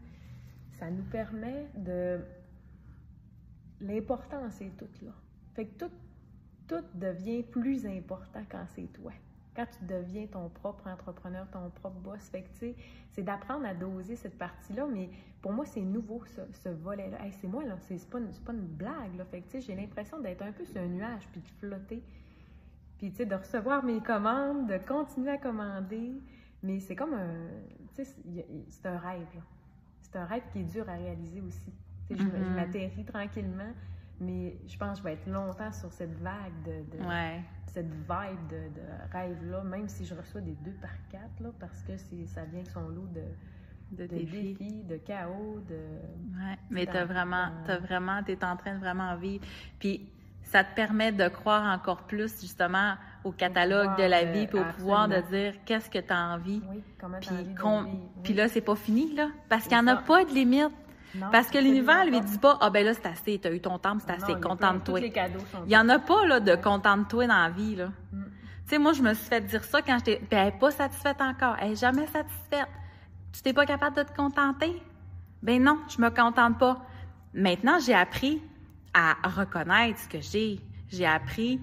ça 0.72 0.90
nous 0.90 1.04
permet 1.04 1.68
de... 1.76 2.20
L'importance 3.82 4.60
est 4.62 4.76
toute 4.78 5.02
là. 5.02 5.12
Fait 5.56 5.66
que 5.66 5.86
tout, 5.86 5.92
tout 6.68 6.84
devient 6.96 7.44
plus 7.44 7.86
important 7.86 8.42
quand 8.50 8.66
c'est 8.76 8.92
toi. 8.92 9.12
Quand 9.60 9.66
tu 9.78 9.84
deviens 9.86 10.26
ton 10.28 10.48
propre 10.48 10.88
entrepreneur, 10.88 11.46
ton 11.52 11.70
propre 11.70 11.98
boss. 12.00 12.30
Fait 12.30 12.44
que, 12.44 12.48
tu 12.54 12.60
sais, 12.60 12.76
c'est 13.12 13.24
d'apprendre 13.24 13.66
à 13.66 13.74
doser 13.74 14.16
cette 14.16 14.38
partie-là, 14.38 14.88
mais 14.90 15.10
pour 15.42 15.52
moi, 15.52 15.66
c'est 15.66 15.82
nouveau, 15.82 16.24
ce, 16.28 16.40
ce 16.64 16.70
volet-là. 16.70 17.26
Hey, 17.26 17.34
c'est 17.34 17.48
moi, 17.50 17.66
là, 17.66 17.76
c'est 17.82 18.10
pas, 18.10 18.20
une- 18.20 18.32
c'est 18.32 18.44
pas 18.46 18.54
une 18.54 18.66
blague, 18.66 19.18
là. 19.18 19.26
Fait 19.26 19.42
que, 19.42 19.46
tu 19.48 19.60
sais, 19.60 19.62
j'ai 19.62 19.76
l'impression 19.76 20.18
d'être 20.22 20.44
un 20.44 20.54
peu 20.54 20.64
sur 20.64 20.78
un 20.82 20.88
nuage, 20.88 21.28
puis 21.34 21.42
de 21.42 21.48
flotter. 21.60 22.02
Puis, 23.00 23.10
tu 23.12 23.18
sais, 23.18 23.26
de 23.26 23.36
recevoir 23.36 23.84
mes 23.84 24.00
commandes, 24.00 24.68
de 24.70 24.78
continuer 24.78 25.32
à 25.32 25.38
commander. 25.38 26.14
Mais 26.64 26.80
c'est 26.80 26.96
comme 26.96 27.14
un... 27.14 27.50
Tu 27.96 28.06
sais, 28.06 28.16
c'est- 28.70 28.86
un 28.88 28.98
rêve, 28.98 29.28
là. 29.36 29.42
c'est 30.02 30.16
un 30.16 30.26
rêve 30.26 30.44
qui 30.54 30.60
est 30.62 30.64
dur 30.64 30.88
à 30.88 30.94
réaliser 30.94 31.42
aussi. 31.42 31.74
Je, 32.10 32.24
Mhm. 32.24 32.56
m'atterris 32.56 33.04
tranquillement, 33.04 33.74
mais 34.20 34.58
je 34.68 34.78
pense 34.78 34.94
que 34.94 34.98
je 35.00 35.04
vais 35.04 35.14
être 35.14 35.28
longtemps 35.28 35.72
sur 35.72 35.92
cette 35.94 36.18
vague 36.22 36.54
de, 36.66 36.98
de- 36.98 37.04
Ouais. 37.04 37.42
cette 37.68 37.92
vibe 37.92 38.48
de, 38.50 38.56
de 38.76 39.12
rêve-là, 39.14 39.64
même 39.64 39.88
si 39.88 40.06
je 40.06 40.16
reçois 40.16 40.42
des 40.42 40.56
deux 40.64 40.76
par 40.82 40.92
quatre, 41.12 41.40
là, 41.40 41.50
parce 41.60 41.82
que 41.84 41.96
ça 41.98 42.44
vient 42.46 42.60
avec 42.60 42.68
son 42.72 42.88
lot 42.90 43.08
de, 43.14 43.22
De 43.96 44.04
de 44.04 44.08
défis. 44.08 44.54
défis, 44.54 44.84
de 44.84 44.98
chaos, 44.98 45.60
de... 45.68 45.76
Ouais, 45.76 46.58
mais 46.70 46.86
t'as 46.86 47.06
vraiment, 47.06 47.48
t'as 47.66 47.78
vraiment, 47.78 48.22
t'es 48.24 48.44
en 48.44 48.56
train 48.56 48.76
de 48.76 48.80
vraiment 48.80 49.16
vivre. 49.16 49.46
Puis 49.80 50.10
ça 50.44 50.64
te 50.64 50.74
permet 50.76 51.12
de 51.12 51.28
croire 51.28 51.64
encore 51.78 52.04
plus 52.08 52.42
justement 52.42 52.96
au 53.24 53.32
catalogue 53.32 53.98
de 53.98 54.04
la 54.04 54.20
pouvoir, 54.20 54.34
vie, 54.34 54.44
euh, 54.44 54.48
puis 54.48 54.60
au 54.60 54.64
pouvoir 54.78 55.08
de 55.08 55.22
dire 55.30 55.54
qu'est-ce 55.66 55.90
que 55.90 56.00
tu 56.00 56.12
as 56.14 56.28
envie. 56.34 56.62
Oui, 56.70 56.82
comment 57.00 57.18
Puis, 57.20 57.30
t'as 57.30 57.36
envie 57.36 57.92
de 57.92 58.22
puis 58.24 58.34
là, 58.34 58.48
c'est 58.48 58.62
pas 58.62 58.76
fini, 58.76 59.14
là. 59.16 59.30
Parce 59.48 59.68
qu'il 59.68 59.78
n'y 59.78 59.84
en 59.84 59.88
a 59.88 59.98
pas 59.98 60.24
de 60.26 60.32
limite. 60.32 60.72
Non, 61.16 61.28
Parce 61.32 61.50
que 61.50 61.58
l'univers 61.58 62.06
lui 62.06 62.22
dit 62.22 62.38
pas, 62.38 62.58
ah 62.62 62.70
ben 62.70 62.86
là, 62.86 62.94
c'est 62.94 63.08
assez, 63.08 63.40
t'as 63.40 63.52
eu 63.52 63.60
ton 63.60 63.80
temps, 63.80 63.98
c'est 64.00 64.12
assez, 64.12 64.34
y 64.34 64.40
contente-toi. 64.40 65.00
Il 65.00 65.68
n'y 65.68 65.78
en 65.78 65.90
a 65.90 66.00
pas, 66.00 66.26
là, 66.26 66.40
de 66.40 66.56
contente-toi 66.56 67.28
dans 67.28 67.44
la 67.44 67.50
vie, 67.50 67.76
là. 67.76 67.88
Mm. 68.12 68.24
Tu 68.70 68.76
sais, 68.76 68.78
moi, 68.78 68.94
je 68.94 69.02
me 69.02 69.14
suis 69.16 69.26
fait 69.26 69.42
dire 69.42 69.64
ça 69.64 69.82
quand 69.82 69.98
j'étais. 69.98 70.18
Puis 70.18 70.28
elle 70.32 70.46
n'est 70.46 70.60
pas 70.60 70.70
satisfaite 70.70 71.20
encore. 71.20 71.56
Elle 71.60 71.70
n'est 71.70 71.76
jamais 71.76 72.06
satisfaite. 72.06 72.68
Tu 73.34 73.42
n'es 73.44 73.54
pas 73.54 73.66
capable 73.66 73.98
de 73.98 74.04
te 74.04 74.16
contenter? 74.16 74.80
Ben 75.42 75.64
non, 75.64 75.80
je 75.88 76.00
me 76.00 76.10
contente 76.10 76.60
pas. 76.60 76.86
Maintenant, 77.34 77.80
j'ai 77.80 77.96
appris 77.96 78.42
à 78.94 79.16
reconnaître 79.28 80.00
ce 80.00 80.08
que 80.08 80.22
j'ai. 80.22 80.60
J'ai 80.90 81.08
appris 81.08 81.60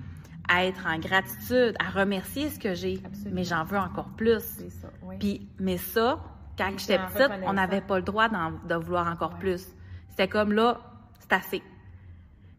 à 0.49 0.65
être 0.65 0.87
en 0.87 0.99
gratitude, 0.99 1.77
à 1.79 1.91
remercier 1.91 2.51
ce 2.51 2.59
que 2.59 2.75
j'ai. 2.75 3.01
Mais 3.31 3.45
j'en 3.45 3.65
veux 3.65 3.79
encore 3.79 4.11
plus. 4.17 4.43
C'est 4.43 4.71
ça, 4.71 4.89
oui. 5.03 5.17
Puis, 5.19 5.49
mais 5.59 5.77
ça, 5.77 6.19
quand 6.59 6.71
j'étais 6.79 6.99
petite, 6.99 7.31
on 7.45 7.53
n'avait 7.55 7.81
pas 7.81 7.97
le 7.97 8.03
droit 8.03 8.29
d'en- 8.29 8.53
de 8.67 8.75
vouloir 8.75 9.07
encore 9.09 9.33
Ouais. 9.35 9.39
plus. 9.41 9.67
C'était 10.11 10.29
comme 10.29 10.53
là, 10.53 10.79
c'est 11.21 11.33
assez. 11.33 11.63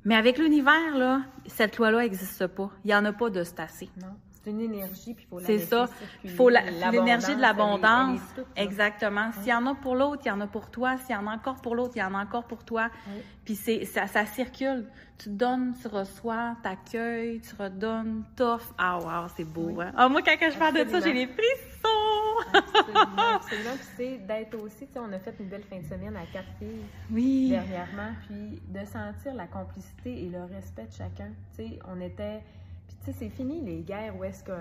Mais 0.05 0.15
avec 0.15 0.37
l'univers, 0.37 0.95
là, 0.97 1.21
cette 1.47 1.77
loi-là 1.77 1.99
n'existe 1.99 2.47
pas. 2.47 2.69
Il 2.85 2.87
n'y 2.87 2.95
en 2.95 3.03
a 3.05 3.11
pas 3.13 3.29
de 3.29 3.43
c'est 3.43 3.59
assez. 3.59 3.89
Non, 3.99 4.07
c'est 4.31 4.51
une 4.51 4.61
énergie, 4.61 5.13
puis 5.13 5.25
il 5.25 5.29
faut 5.29 5.39
la 5.39 5.45
C'est 5.45 5.59
ça. 5.59 5.89
Il 6.23 6.29
faut 6.29 6.47
l'énergie 6.49 7.35
de 7.35 7.41
l'abondance. 7.41 8.21
Exactement. 8.55 9.31
S'il 9.41 9.49
y 9.49 9.53
en 9.53 9.65
a 9.65 9.75
pour 9.75 9.95
l'autre, 9.95 10.21
il 10.25 10.29
y 10.29 10.31
en 10.31 10.39
a 10.39 10.47
pour 10.47 10.69
toi. 10.69 10.95
S'il 10.97 11.13
y 11.13 11.17
en 11.17 11.27
a 11.27 11.31
encore 11.33 11.55
pour 11.61 11.75
l'autre, 11.75 11.93
il 11.95 11.99
y 11.99 12.03
en 12.03 12.13
a 12.13 12.19
encore 12.21 12.45
pour 12.45 12.63
toi. 12.63 12.89
Oui. 13.07 13.21
Puis 13.43 13.55
c'est, 13.55 13.83
ça, 13.83 14.07
ça 14.07 14.25
circule. 14.25 14.85
Tu 15.17 15.29
donnes, 15.29 15.73
tu 15.81 15.87
reçois, 15.89 16.55
t'accueilles, 16.63 17.41
tu 17.41 17.55
redonnes, 17.61 18.23
t'offres. 18.35 18.73
Ah, 18.77 18.99
wow, 18.99 19.27
c'est 19.35 19.43
beau, 19.43 19.71
Oui. 19.73 19.83
hein? 19.83 19.91
Ah, 19.97 20.07
moi, 20.07 20.21
quand 20.21 20.37
je 20.39 20.57
parle 20.57 20.75
de 20.85 20.89
ça, 20.89 20.99
j'ai 21.01 21.11
les 21.13 21.27
frissons! 21.27 22.16
Absolument, 22.53 23.35
absolument. 23.35 23.75
C'est 23.95 24.17
d'être 24.25 24.55
aussi, 24.61 24.87
tu 24.87 24.93
sais, 24.93 24.99
on 24.99 25.11
a 25.11 25.19
fait 25.19 25.35
une 25.39 25.47
belle 25.47 25.63
fin 25.63 25.79
de 25.79 25.85
semaine 25.85 26.15
à 26.15 26.25
quatre 26.31 26.49
filles 26.59 26.85
Oui. 27.11 27.49
dernièrement, 27.49 28.11
puis 28.27 28.61
de 28.67 28.85
sentir 28.85 29.33
la 29.35 29.47
complicité 29.47 30.25
et 30.25 30.29
le 30.29 30.43
respect 30.43 30.85
de 30.85 30.93
chacun. 30.93 31.29
Tu 31.55 31.67
sais, 31.67 31.79
on 31.87 31.99
était. 32.01 32.41
Puis 32.87 32.97
tu 33.03 33.05
sais, 33.11 33.17
c'est 33.19 33.29
fini 33.29 33.61
les 33.61 33.81
guerres 33.81 34.15
où 34.17 34.23
est-ce 34.23 34.43
qu'on 34.43 34.53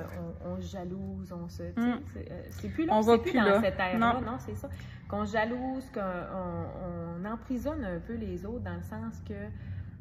on 0.44 0.60
se 0.60 0.72
jalouse, 0.72 1.32
on 1.32 1.48
se. 1.48 1.62
Mm. 1.62 2.00
c'est, 2.12 2.30
euh, 2.30 2.42
C'est 2.50 2.68
plus 2.68 2.86
là, 2.86 2.94
On 2.94 3.00
va 3.00 3.18
plus 3.18 3.30
plus 3.30 3.40
dans 3.40 3.60
cette 3.60 3.78
ère-là, 3.78 4.14
Non. 4.14 4.20
non, 4.20 4.38
c'est 4.38 4.56
ça. 4.56 4.68
Qu'on 5.08 5.24
jalouse, 5.24 5.88
qu'on 5.94 6.00
on, 6.00 7.22
on 7.22 7.24
emprisonne 7.24 7.84
un 7.84 8.00
peu 8.00 8.14
les 8.14 8.44
autres 8.44 8.64
dans 8.64 8.74
le 8.74 8.82
sens 8.82 9.20
que. 9.28 9.34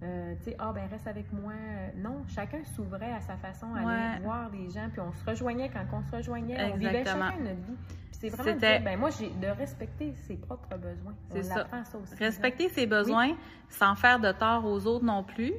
Euh, 0.03 0.35
tu 0.37 0.43
sais, 0.51 0.55
ah 0.59 0.71
ben 0.73 0.87
reste 0.91 1.07
avec 1.07 1.31
moi. 1.33 1.53
Non, 1.97 2.23
chacun 2.27 2.63
s'ouvrait 2.75 3.11
à 3.13 3.21
sa 3.21 3.37
façon 3.37 3.67
à 3.75 3.83
Ouais. 3.83 3.93
aller 3.93 4.23
voir 4.23 4.49
les 4.51 4.69
gens, 4.69 4.89
puis 4.91 4.99
on 5.01 5.11
se 5.13 5.23
rejoignait 5.25 5.69
quand 5.69 5.85
on 5.97 6.03
se 6.03 6.15
rejoignait, 6.15 6.57
on 6.73 6.77
vivait 6.77 7.03
chacun 7.03 7.31
notre 7.39 7.55
vie. 7.65 7.77
C'est 8.11 8.29
vraiment 8.29 8.51
de 8.51 8.53
C'était- 8.55 8.77
dire, 8.79 8.85
ben 8.85 8.99
moi 8.99 9.09
j'ai 9.09 9.29
de 9.29 9.47
respecter 9.47 10.13
ses 10.27 10.35
propres 10.37 10.77
besoins. 10.77 11.13
C'est 11.29 11.43
ça. 11.43 11.67
ça 11.83 11.97
aussi. 11.97 12.15
Respecter 12.15 12.69
ses 12.69 12.87
besoins 12.87 13.35
sans 13.69 13.95
faire 13.95 14.19
de 14.19 14.31
tort 14.31 14.65
aux 14.65 14.85
autres 14.87 15.05
non 15.05 15.23
plus. 15.23 15.53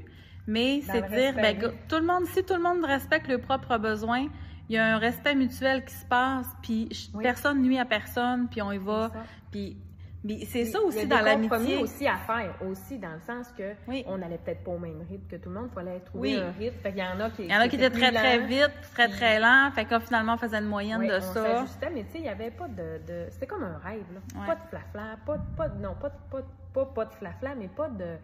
Mais 0.47 0.81
c'est 0.83 1.03
dire, 1.09 1.35
ben, 1.35 1.59
tout 1.89 1.97
le 1.97 2.07
monde, 2.07 2.25
si 2.27 2.45
tout 2.45 2.55
le 2.55 2.63
monde 2.63 2.85
respecte 2.85 3.27
leurs 3.29 3.41
propres 3.41 3.79
besoins, 3.79 4.29
il 4.69 4.75
y 4.75 4.79
a 4.79 4.95
un 4.95 4.99
respect 4.99 5.35
mutuel 5.35 5.85
qui 5.85 5.95
se 5.95 6.07
passe, 6.07 6.47
puis 6.63 6.89
Oui. 7.15 7.23
personne 7.23 7.63
nuit 7.63 7.79
à 7.79 7.85
personne, 7.85 8.49
puis 8.49 8.63
on 8.63 8.71
y 8.73 8.79
va. 8.79 9.11
Puis 9.51 9.77
mais 10.27 10.45
c'est 10.47 10.65
ça 10.67 10.81
aussi 10.81 10.99
des 11.01 11.07
dans 11.07 11.21
l'amitié. 11.21 11.79
aussi 11.79 12.07
à 12.07 12.17
faire, 12.17 12.55
aussi 12.69 12.99
dans 12.99 13.13
le 13.13 13.21
sens 13.21 13.53
que 13.57 13.73
Oui. 13.87 14.05
on 14.07 14.19
n'allait 14.19 14.39
peut-être 14.39 14.65
pas 14.65 14.73
au 14.73 14.79
même 14.79 15.01
rythme 15.09 15.27
que 15.29 15.37
tout 15.37 15.49
le 15.49 15.55
monde, 15.55 15.69
il 15.71 15.75
fallait 15.75 16.01
trouver 16.01 16.37
Oui. 16.37 16.41
un 16.43 16.51
rythme. 16.51 16.77
Fait 16.83 16.91
qu'il 16.91 16.99
y 16.99 17.03
en 17.07 17.21
a 17.21 17.31
qui 17.31 17.43
Il 17.45 17.51
y 17.51 17.57
en 17.57 17.61
a 17.61 17.69
qui 17.69 17.77
étaient 17.77 17.91
très, 17.91 18.13
très 18.13 18.39
vite, 18.41 18.71
très, 18.95 19.09
très 19.09 19.39
lents. 19.41 19.71
Fait 19.75 19.85
que 19.85 19.99
finalement, 20.01 20.35
on 20.35 20.39
faisait 20.39 20.59
une 20.59 20.67
moyenne 20.67 20.99
Oui, 21.01 21.09
de 21.09 21.15
on 21.17 21.21
ça. 21.21 21.65
mais 21.93 22.03
tu 22.05 22.13
sais, 22.13 22.19
il 22.19 22.23
n'y 22.23 22.29
avait 22.29 22.51
pas 22.51 22.69
de, 22.69 22.99
de- 23.07 23.27
C'était 23.31 23.47
comme 23.47 23.63
un 23.65 23.79
rêve, 23.79 24.05
là. 24.13 24.41
Ouais. 24.41 24.47
Pas 24.47 24.55
de 24.57 24.69
flafla, 24.69 25.17
pas, 25.25 25.37
de- 25.37 25.57
pas, 25.57 25.69
de- 25.69 25.83
non, 25.83 25.95
pas, 26.01 26.09
de- 26.09 26.15
pas, 26.31 26.43
pas, 26.75 26.85
pas 26.87 27.05
de 27.05 27.15
flafla, 27.15 27.55
mais 27.55 27.69
pas 27.69 27.89
de. 27.89 28.17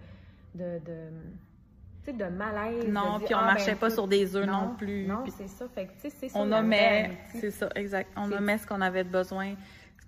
de, 0.55 0.79
de 0.85 1.09
tu 2.05 2.11
sais, 2.11 2.17
de 2.17 2.25
malaise. 2.25 2.89
Non, 2.89 3.21
puis 3.25 3.33
on 3.33 3.39
Ah, 3.39 3.45
marchait 3.45 3.71
ben, 3.73 3.77
pas 3.79 3.89
tout- 3.89 3.95
sur 3.95 4.09
des 4.09 4.35
œufs 4.35 4.45
non, 4.45 4.75
plus. 4.77 5.07
Non, 5.07 5.23
c'est 5.39 5.47
ça. 5.47 5.67
Fait 5.73 5.87
que, 5.87 5.93
tu 5.93 6.01
sais, 6.01 6.11
c'est 6.11 6.29
ça. 6.31 6.39
on 6.41 6.47
nommait, 6.47 7.13
c'est 7.35 7.53
ça, 7.53 7.69
exact. 7.77 8.11
On 8.17 8.27
nommait 8.27 8.59
ce 8.59 8.67
qu'on 8.67 8.81
avait 8.81 9.05
besoin, 9.05 9.55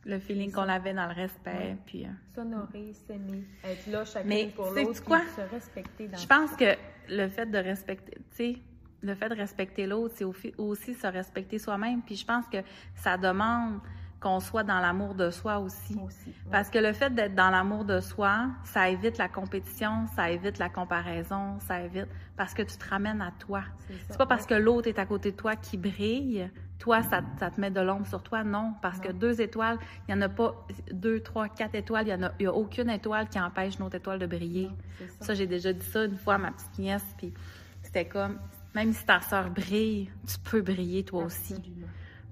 le 0.05 0.19
feeling 0.19 0.53
qu'on 0.53 0.69
avait 0.69 0.95
dans 0.95 1.07
le 1.07 1.14
respect. 1.14 1.51
Ouais. 1.51 1.77
Puis, 1.87 2.05
euh, 2.05 2.09
S'honorer, 2.35 2.93
s'aimer, 3.07 3.45
être 3.64 3.87
là 3.87 4.05
chacun 4.05 4.29
Mais 4.29 4.53
pour 4.55 4.67
l'autre, 4.67 4.95
se 4.95 5.55
respecter 5.55 6.09
dans 6.09 6.19
Je 6.19 6.27
pense 6.27 6.51
que 6.57 6.77
le 7.09 7.29
fait 7.29 7.47
de 7.47 7.59
respecter, 7.59 8.12
tu 8.12 8.37
sais, 8.37 8.57
le 9.03 9.14
fait 9.14 9.29
de 9.29 9.35
respecter 9.35 9.87
l'autre, 9.87 10.14
c'est 10.17 10.25
aussi 10.59 10.95
se 10.95 11.07
respecter 11.07 11.59
soi-même. 11.59 12.03
Puis 12.03 12.17
je 12.17 12.25
pense 12.25 12.47
que 12.47 12.59
ça 12.95 13.17
demande 13.17 13.81
qu'on 14.24 14.40
soit 14.40 14.62
dans 14.64 14.80
l'amour 14.80 15.14
de 15.14 15.30
soi 15.30 15.58
aussi. 15.58 15.94
aussi. 16.02 16.28
ouais. 16.28 16.50
Parce 16.50 16.70
que 16.70 16.78
le 16.78 16.94
fait 16.94 17.14
d'être 17.14 17.34
dans 17.34 17.50
l'amour 17.50 17.84
de 17.84 18.00
soi, 18.00 18.46
ça 18.64 18.88
évite 18.88 19.18
la 19.18 19.28
compétition, 19.28 20.06
ça 20.16 20.30
évite 20.30 20.58
la 20.58 20.70
comparaison, 20.70 21.60
ça 21.60 21.82
évite 21.82 22.08
parce 22.34 22.54
que 22.54 22.62
tu 22.62 22.78
te 22.78 22.88
ramènes 22.88 23.20
à 23.20 23.32
toi. 23.38 23.64
C'est 24.08 24.16
pas 24.16 24.24
parce 24.24 24.46
que 24.46 24.54
l'autre 24.54 24.88
est 24.88 24.98
à 24.98 25.04
côté 25.04 25.30
de 25.30 25.37
toi 25.37 25.56
qui 25.56 25.76
brille, 25.76 26.50
toi, 26.78 27.02
ça, 27.02 27.20
ça 27.38 27.50
te 27.50 27.60
met 27.60 27.70
de 27.70 27.80
l'ombre 27.80 28.06
sur 28.06 28.22
toi. 28.22 28.42
Non, 28.44 28.72
parce 28.80 28.98
que 28.98 29.12
deux 29.12 29.42
étoiles, 29.42 29.78
il 30.08 30.14
n'y 30.14 30.18
en 30.18 30.22
a 30.22 30.30
pas 30.30 30.54
deux, 30.90 31.20
trois, 31.20 31.48
quatre 31.48 31.74
étoiles, 31.74 32.08
il 32.08 32.16
n'y 32.16 32.24
a, 32.24 32.32
il 32.40 32.44
y 32.44 32.46
a 32.46 32.52
aucune 32.54 32.88
étoile 32.88 33.28
qui 33.28 33.38
empêche 33.38 33.76
une 33.76 33.84
autre 33.84 33.96
étoile 33.96 34.18
de 34.18 34.26
briller. 34.26 34.68
Non, 34.68 35.06
ça. 35.20 35.26
Ça, 35.26 35.34
j'ai 35.34 35.46
déjà 35.46 35.70
dit 35.74 35.84
ça 35.84 36.06
une 36.06 36.16
fois 36.16 36.37
à 36.37 36.38
ma 36.38 36.50
petite 36.50 36.78
nièce, 36.78 37.14
puis 37.18 37.34
c'était 37.82 38.06
comme, 38.06 38.38
même 38.74 38.94
si 38.94 39.04
ta 39.04 39.20
sœur 39.20 39.50
brille, 39.50 40.10
tu 40.26 40.38
peux 40.38 40.62
briller 40.62 41.04
toi 41.04 41.24
aussi. 41.24 41.56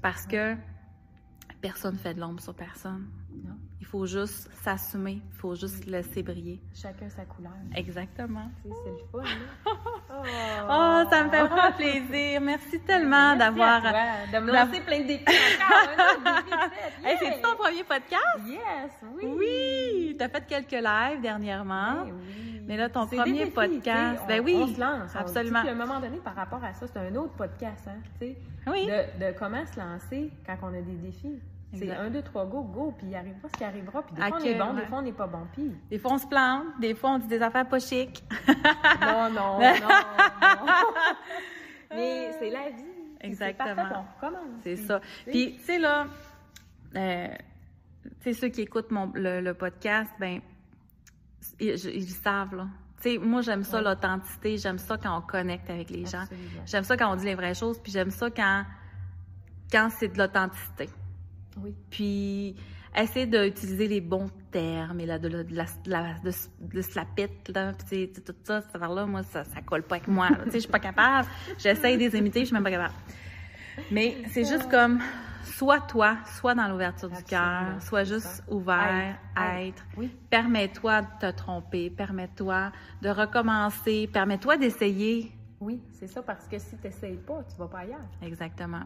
Parce 0.01 0.27
que 0.27 0.57
personne 1.63 1.97
fait 1.97 2.13
de 2.15 2.21
l'ombre 2.21 2.41
sur 2.41 2.55
personne. 2.55 3.07
Non. 3.45 3.55
Il 3.81 3.87
faut 3.87 4.05
juste 4.07 4.51
s'assumer, 4.63 5.21
il 5.27 5.37
faut 5.39 5.55
juste 5.55 5.87
laisser 5.87 6.23
briller. 6.23 6.61
Chacun 6.75 7.09
sa 7.09 7.25
couleur. 7.25 7.53
Exactement. 7.75 8.51
Tu 8.63 8.69
sais, 8.71 8.75
c'est 8.85 8.91
le 8.91 9.23
fun. 9.23 9.29
Oh, 10.15 11.03
ça 11.11 11.25
me 11.25 11.31
fait 11.31 11.43
vraiment 11.43 11.73
plaisir. 11.73 12.41
Merci 12.41 12.79
tellement 12.81 13.35
d'avoir. 13.35 13.81
de 13.83 14.39
me 14.39 14.53
lancer 14.53 14.81
plein 14.83 15.01
de 15.01 15.07
défis 15.07 15.25
encore. 15.25 16.35
fête. 16.35 16.71
Hey, 17.05 17.17
c'est 17.19 17.25
Yeah! 17.27 17.39
ton 17.43 17.57
premier 17.57 17.83
podcast? 17.85 18.39
Yes, 18.47 18.93
oui. 19.17 19.25
Oui! 19.27 20.17
Tu 20.19 20.25
as 20.25 20.29
fait 20.29 20.47
quelques 20.47 20.71
lives 20.85 21.21
dernièrement. 21.23 22.03
Oui, 22.05 22.13
oui. 22.13 22.63
Mais 22.67 22.77
là, 22.77 22.89
ton 22.89 23.07
premier 23.07 23.47
podcast, 23.47 24.21
sais, 24.21 24.27
ben 24.29 24.41
on- 24.41 24.45
oui, 24.45 24.57
On 24.57 24.67
se 24.69 24.81
lance. 24.81 25.11
on- 25.15 25.19
absolument. 25.19 25.59
À 25.61 25.71
un 25.71 25.75
moment 25.75 25.99
donné, 25.99 26.19
par 26.19 26.35
rapport 26.37 26.63
à 26.63 26.73
ça, 26.75 26.87
c'est 26.87 26.99
un 26.99 27.15
autre 27.17 27.33
podcast, 27.35 27.89
hein. 27.89 27.99
Oui. 28.69 28.87
De, 28.87 29.27
de 29.27 29.39
comment 29.39 29.65
se 29.67 29.81
lancer 29.81 30.31
quand 30.47 30.57
on 30.63 30.69
a 30.69 30.81
des 30.83 30.95
défis. 30.97 31.41
C'est 31.75 31.91
un, 31.91 32.11
deux, 32.11 32.23
trois, 32.23 32.45
go, 32.45 32.63
go, 32.63 32.95
puis 32.99 33.07
il 33.09 33.15
arrivera 33.15 33.49
ce 33.49 33.57
qui 33.59 33.65
arrivera. 33.65 34.03
Puis 34.03 34.15
des 34.15 34.21
fois, 34.23 34.39
on 34.39 34.45
est 34.45 34.55
bon, 34.55 34.75
ouais. 34.75 34.81
des 34.83 34.87
fois, 34.87 34.99
on 34.99 35.03
n'est 35.03 35.13
pas 35.13 35.27
bon. 35.27 35.47
Puis 35.53 35.75
Des 35.91 35.99
fois, 35.99 36.13
on 36.13 36.19
se 36.19 36.27
plante, 36.27 36.65
des 36.81 36.95
fois, 36.95 37.11
on 37.13 37.19
dit 37.19 37.29
des 37.29 37.41
affaires 37.43 37.67
pas 37.69 37.79
chic. 37.79 38.23
non, 39.01 39.31
non, 39.31 39.59
non, 39.61 39.73
non. 39.81 40.83
Mais 41.95 42.33
c'est 42.39 42.51
la 42.51 42.71
vie. 42.71 42.85
Exactement. 43.21 43.75
parfait, 43.77 43.95
on 43.97 44.27
recommence. 44.27 44.61
C'est 44.63 44.77
ça. 44.77 45.01
Puis, 45.27 45.57
tu 45.59 45.63
sais, 45.65 45.79
là, 45.79 46.07
euh, 46.97 47.29
tu 48.05 48.11
sais, 48.21 48.33
ceux 48.35 48.49
qui 48.49 48.63
écoutent 48.63 48.91
mon, 48.91 49.11
le, 49.15 49.41
le 49.41 49.55
podcast, 49.55 50.11
ben, 50.19 50.41
ils, 51.61 51.69
ils 51.87 52.11
savent, 52.11 52.55
là. 52.55 52.67
Tu 53.01 53.13
sais, 53.13 53.19
moi, 53.19 53.41
j'aime 53.43 53.63
ça, 53.65 53.79
Ouais. 53.79 53.85
l'authenticité. 53.85 54.57
J'aime 54.59 54.79
ça 54.79 54.97
quand 54.99 55.17
on 55.17 55.21
connecte 55.23 55.71
avec 55.71 55.91
les 55.91 56.05
gens. 56.07 56.25
J'aime 56.67 56.85
ça 56.85 56.97
quand 56.97 57.13
on 57.13 57.17
dit 57.17 57.25
les 57.25 57.35
vraies 57.35 57.55
choses. 57.55 57.79
Puis, 57.81 57.93
j'aime 57.93 58.11
ça 58.11 58.31
quand, 58.31 58.65
quand 59.71 59.89
c'est 59.91 60.09
de 60.09 60.19
l'authenticité. 60.19 60.89
Oui. 61.59 61.75
Puis, 61.91 62.57
essayer 62.97 63.27
d'utiliser 63.27 63.89
les 63.89 64.01
bons 64.01 64.31
termes 64.51 65.01
et 65.01 65.07
là, 65.07 65.19
de, 65.19 65.29
la- 65.29 65.45
de, 65.45 66.25
de, 66.25 66.83
se 66.83 66.95
la 66.97 67.05
pète, 67.05 67.49
là, 67.55 67.73
puis 67.89 68.13
tout 68.13 68.35
ça, 68.45 68.61
cette 68.63 68.75
affaire-là, 68.77 69.07
moi, 69.07 69.23
ça, 69.23 69.45
ça 69.45 69.61
colle 69.63 69.83
pas 69.83 69.97
avec 69.97 70.09
moi. 70.09 70.29
Tu 70.45 70.51
sais, 70.51 70.51
je 70.55 70.59
suis 70.61 70.69
pas 70.71 70.79
capable. 70.79 71.29
J'essaye 71.59 71.97
de 71.97 72.03
les 72.03 72.17
imiter, 72.19 72.41
je 72.41 72.47
suis 72.47 72.55
même 72.55 72.65
pas 72.65 72.71
capable. 72.71 72.95
Mais 73.91 74.17
c'est 74.31 74.45
juste 74.45 74.71
comme, 74.71 75.01
sois 75.45 75.81
toi, 75.81 76.19
sois 76.39 76.55
dans 76.55 76.69
l'ouverture 76.69 77.09
du 77.09 77.23
cœur, 77.25 77.81
sois 77.81 78.05
c'est 78.05 78.15
juste 78.15 78.27
ça. 78.27 78.43
ouvert, 78.51 79.17
Être, 79.37 79.59
être. 79.69 79.85
Oui. 79.97 80.15
Permets-toi 80.29 81.03
de 81.03 81.07
te 81.21 81.31
tromper, 81.37 81.89
permets-toi 81.91 82.73
de 83.01 83.09
recommencer, 83.09 84.09
permets-toi 84.13 84.59
d'essayer. 84.59 85.33
Oui, 85.61 85.81
c'est 85.93 86.07
ça, 86.09 86.23
parce 86.23 86.47
que 86.49 86.59
si 86.59 86.77
tu 86.77 86.85
n'essayes 86.87 87.17
pas, 87.19 87.43
tu 87.45 87.57
vas 87.57 87.69
pas 87.69 87.79
ailleurs. 87.81 88.01
Exactement. 88.21 88.83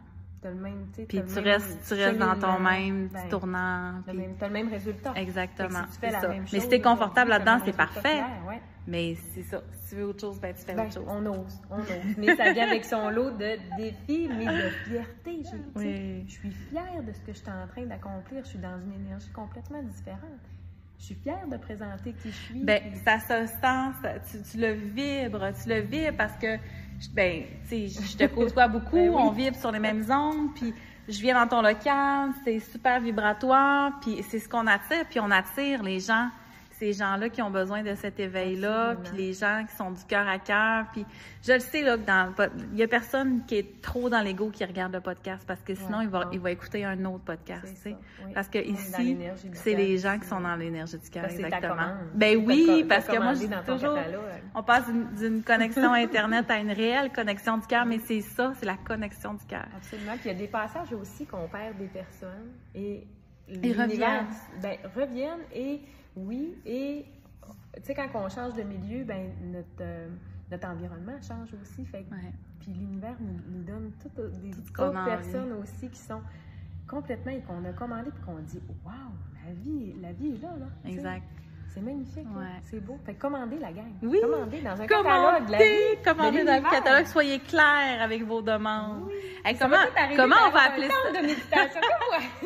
T'as 0.47 0.51
le 0.55 0.61
même, 0.61 0.86
Puis 0.94 1.07
tu 1.07 1.16
même 1.16 1.44
restes, 1.44 1.78
tu 1.88 1.94
restes 1.94 2.18
dans 2.18 2.38
ton 2.38 2.59
même 2.61 3.09
Ben, 3.09 3.28
tournant. 3.28 3.92
même- 4.07 4.36
T'as 4.38 4.47
le 4.47 4.53
même 4.53 4.68
résultat. 4.68 5.12
Exactement. 5.16 5.84
Si 5.90 5.94
tu 5.94 6.07
fais 6.07 6.11
la 6.12 6.20
ça. 6.20 6.28
même 6.28 6.42
Mais 6.42 6.47
chose 6.49 6.61
si 6.61 6.68
t'es 6.68 6.80
confortable 6.80 7.30
aujourd'hui, 7.30 7.44
là-dedans, 7.53 7.64
c'est 7.64 7.76
parfait. 7.76 8.22
ouais. 8.49 8.61
Mais 8.88 9.16
c'est 9.34 9.42
ça. 9.42 9.62
Si 9.72 9.88
tu 9.90 9.94
veux 9.97 10.07
autre 10.07 10.20
chose, 10.20 10.40
ben 10.40 10.55
tu 10.55 10.62
fais 10.64 10.74
Ben, 10.74 10.84
autre 10.86 10.94
chose. 10.94 11.05
on 11.09 11.26
ose, 11.26 11.61
on 11.70 11.78
ose. 11.80 11.86
Mais 12.18 12.36
ça 12.36 12.53
vient 12.53 12.68
avec 12.68 12.84
son 12.84 13.11
lot 13.11 13.30
de 13.32 13.57
défis, 13.76 14.28
mais 14.28 14.47
de 14.47 14.68
fierté. 14.88 15.42
Je, 15.42 15.57
Oui. 15.80 16.24
je 16.28 16.32
suis 16.32 16.51
fière 16.53 17.03
de 17.03 17.12
ce 17.12 17.18
que 17.20 17.32
je 17.32 17.38
suis 17.38 17.49
en 17.51 17.66
train 17.66 17.84
d'accomplir. 17.86 18.44
Je 18.44 18.51
suis 18.51 18.59
dans 18.61 18.78
une 18.78 18.92
énergie 19.05 19.30
complètement 19.32 19.82
différente. 19.82 20.20
Je 21.01 21.05
suis 21.07 21.14
fière 21.16 21.47
de 21.49 21.57
présenter 21.57 22.12
qui 22.12 22.30
je 22.30 22.36
suis. 22.36 22.62
Ben, 22.64 22.80
puis- 22.80 23.01
ça 23.05 23.18
se 23.18 23.47
sent, 23.47 23.59
ça- 23.61 24.18
tu, 24.30 24.40
tu 24.51 24.59
le 24.59 24.72
vibres, 24.72 25.49
tu 25.62 25.68
le 25.68 25.80
vibres 25.80 26.16
parce 26.16 26.36
que, 26.36 26.57
ben, 27.12 27.42
tu 27.68 27.88
sais, 27.88 28.03
je 28.03 28.16
te 28.16 28.24
côtoie 28.26 28.68
beaucoup, 28.68 28.97
Ben 28.97 29.09
oui. 29.11 29.16
on 29.18 29.30
vibre 29.30 29.57
sur 29.57 29.70
les 29.70 29.78
mêmes 29.78 30.05
ondes, 30.11 30.55
puis 30.55 30.72
je 31.09 31.20
viens 31.20 31.34
dans 31.34 31.49
ton 31.49 31.62
local, 31.62 32.30
c'est 32.44 32.59
super 32.61 33.01
vibratoire, 33.01 33.92
puis 34.01 34.24
c'est 34.28 34.38
ce 34.38 34.49
qu'on 34.49 34.66
attire, 34.66 35.05
puis 35.09 35.20
on 35.20 35.30
attire 35.30 35.82
les 35.82 36.01
gens, 36.01 36.28
ces 36.79 36.93
gens-là 36.93 37.29
qui 37.29 37.41
ont 37.43 37.51
besoin 37.51 37.83
de 37.83 37.95
cet 37.95 38.20
éveil-là, 38.20 38.95
puis 39.03 39.16
les 39.16 39.33
gens 39.33 39.64
qui 39.68 39.74
sont 39.77 39.91
du 39.91 40.05
cœur 40.05 40.29
à 40.29 40.39
cœur, 40.39 40.87
puis 40.93 41.05
je 41.43 41.53
le 41.55 41.61
sais, 41.61 41.83
là, 41.83 41.97
que 41.97 42.03
dans 42.07 42.33
il 42.72 42.79
y 42.79 42.83
a 42.83 42.89
personne 42.89 43.45
qui 43.47 43.57
est 43.57 43.81
trop 43.83 44.09
dans 44.11 44.20
l'ego 44.20 44.51
qui 44.51 44.64
regarde 44.64 44.93
le 44.93 45.01
podcast 45.01 45.45
parce 45.47 45.61
que 45.62 45.74
sinon, 45.74 45.99
Ouais, 45.99 46.05
il 46.05 46.11
va, 46.11 46.29
il 46.33 46.41
va 46.41 46.51
écouter 46.51 46.85
un 46.85 47.05
autre 47.05 47.24
podcast, 47.24 47.66
tu 47.77 47.81
sais. 47.91 47.97
oui. 48.24 48.33
Parce 48.35 48.49
que 48.49 48.59
ici, 48.59 49.16
c'est 49.55 49.74
les 49.74 49.97
gens 49.99 50.18
qui 50.18 50.27
sont 50.27 50.41
dans 50.41 50.57
l'énergie 50.57 50.99
du 50.99 51.09
cœur, 51.11 51.24
exactement. 51.24 51.95
Ben 52.14 52.37
oui, 52.45 52.85
parce 52.89 53.07
que 53.07 53.16
moi, 53.18 53.35
je 53.35 53.41
dis 53.41 53.49
toujours, 53.66 53.99
on 54.55 54.62
passe 54.62 54.85
d'une- 55.18 55.43
connexion 55.43 55.93
Internet 55.93 56.51
à 56.51 56.59
une 56.59 56.72
réelle 56.72 57.11
connexion 57.12 57.59
du 57.59 57.66
cœur, 57.66 57.87
mais 57.87 57.99
c'est 58.01 58.20
ça, 58.20 58.53
c'est 58.59 58.66
la 58.66 58.77
connexion 58.77 59.35
du 59.35 59.45
cœur. 59.47 59.66
Absolument. 59.77 60.12
Puis 60.12 60.22
il 60.27 60.33
y 60.33 60.35
a 60.35 60.39
des 60.39 60.47
passages 60.49 60.93
aussi 60.93 61.27
qu'on 61.27 61.47
perd 61.49 61.77
des 61.79 61.87
personnes 61.87 62.51
et 62.74 63.07
Ils 63.49 63.81
reviennent. 63.81 64.27
Ben, 64.61 64.77
reviennent 64.95 65.45
et 65.55 65.81
oui, 66.16 66.56
et 66.64 67.04
tu 67.76 67.82
sais, 67.82 67.94
quand 67.94 68.08
on 68.14 68.28
change 68.28 68.54
de 68.54 68.62
milieu, 68.62 69.04
ben 69.04 69.30
notre, 69.52 69.66
euh, 69.80 70.08
notre 70.50 70.68
environnement 70.68 71.20
change 71.20 71.48
aussi. 71.60 71.84
Fait 71.84 71.98
Ouais. 72.10 72.32
Puis 72.60 72.72
l'univers 72.72 73.14
nous, 73.20 73.38
nous 73.58 73.62
donne 73.64 73.92
toutes 74.02 74.16
des 74.40 74.50
autres 74.58 74.82
envie. 74.96 75.04
personnes 75.10 75.52
aussi 75.62 75.88
qui 75.90 75.98
sont 76.00 76.20
complètement 76.88 77.32
et 77.32 77.40
qu'on 77.42 77.64
a 77.64 77.72
commandé 77.72 78.10
puis 78.10 78.22
qu'on 78.24 78.38
dit 78.40 78.60
Waouh, 78.84 78.94
la 79.46 79.52
vie, 79.54 79.94
la 80.00 80.12
vie 80.12 80.34
est 80.34 80.42
là, 80.42 80.50
là. 80.58 80.66
Exact. 80.90 81.22
C'est 81.68 81.82
magnifique, 81.82 82.26
c'est 82.62 82.80
beau. 82.80 82.98
Fait 83.04 83.12
que 83.12 83.20
commandez 83.20 83.58
la 83.58 83.70
gang. 83.70 83.92
Oui. 84.02 84.18
Commandez 84.22 84.62
dans 84.62 84.80
un 84.80 84.86
catalogue 84.86 85.46
de 85.46 85.52
la 85.52 85.58
vie. 85.58 85.64
Commandez, 85.64 85.98
commandez 86.04 86.38
de 86.40 86.44
dans 86.46 86.52
le 86.52 86.58
l'univers. 86.58 86.70
catalogue, 86.70 87.06
soyez 87.06 87.38
clair 87.40 88.00
avec 88.02 88.22
vos 88.24 88.40
demandes. 88.40 89.02
Oui. 89.06 89.12
Hey, 89.44 89.58
comment, 89.58 89.76
comment 90.16 90.36
on 90.46 90.50
va 90.52 90.60
appeler 90.68 90.86
un 90.88 91.12
ça? 91.14 91.20
de 91.20 91.26
méditation. 91.26 91.80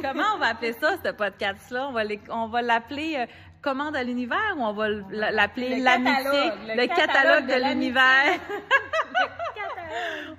Comment 0.03 0.25
on 0.35 0.39
va 0.39 0.47
appeler 0.49 0.73
ça, 0.73 0.97
ce 1.05 1.13
podcast-là? 1.13 1.87
On 1.89 1.93
va 1.93 2.03
les- 2.03 2.21
on 2.29 2.49
va 2.49 2.61
l'appeler 2.61 3.15
euh, 3.21 3.27
Commande 3.63 3.95
à 3.97 4.03
l'univers 4.03 4.55
ou 4.57 4.63
on 4.63 4.73
va 4.73 4.89
l'appeler 5.11 5.77
Le 5.79 5.85
l'amitié, 5.85 6.51
le, 6.69 6.81
le 6.83 6.87
catalogue, 6.87 7.47
de 7.47 7.55
de 7.55 7.69
l'univers. 7.69 8.39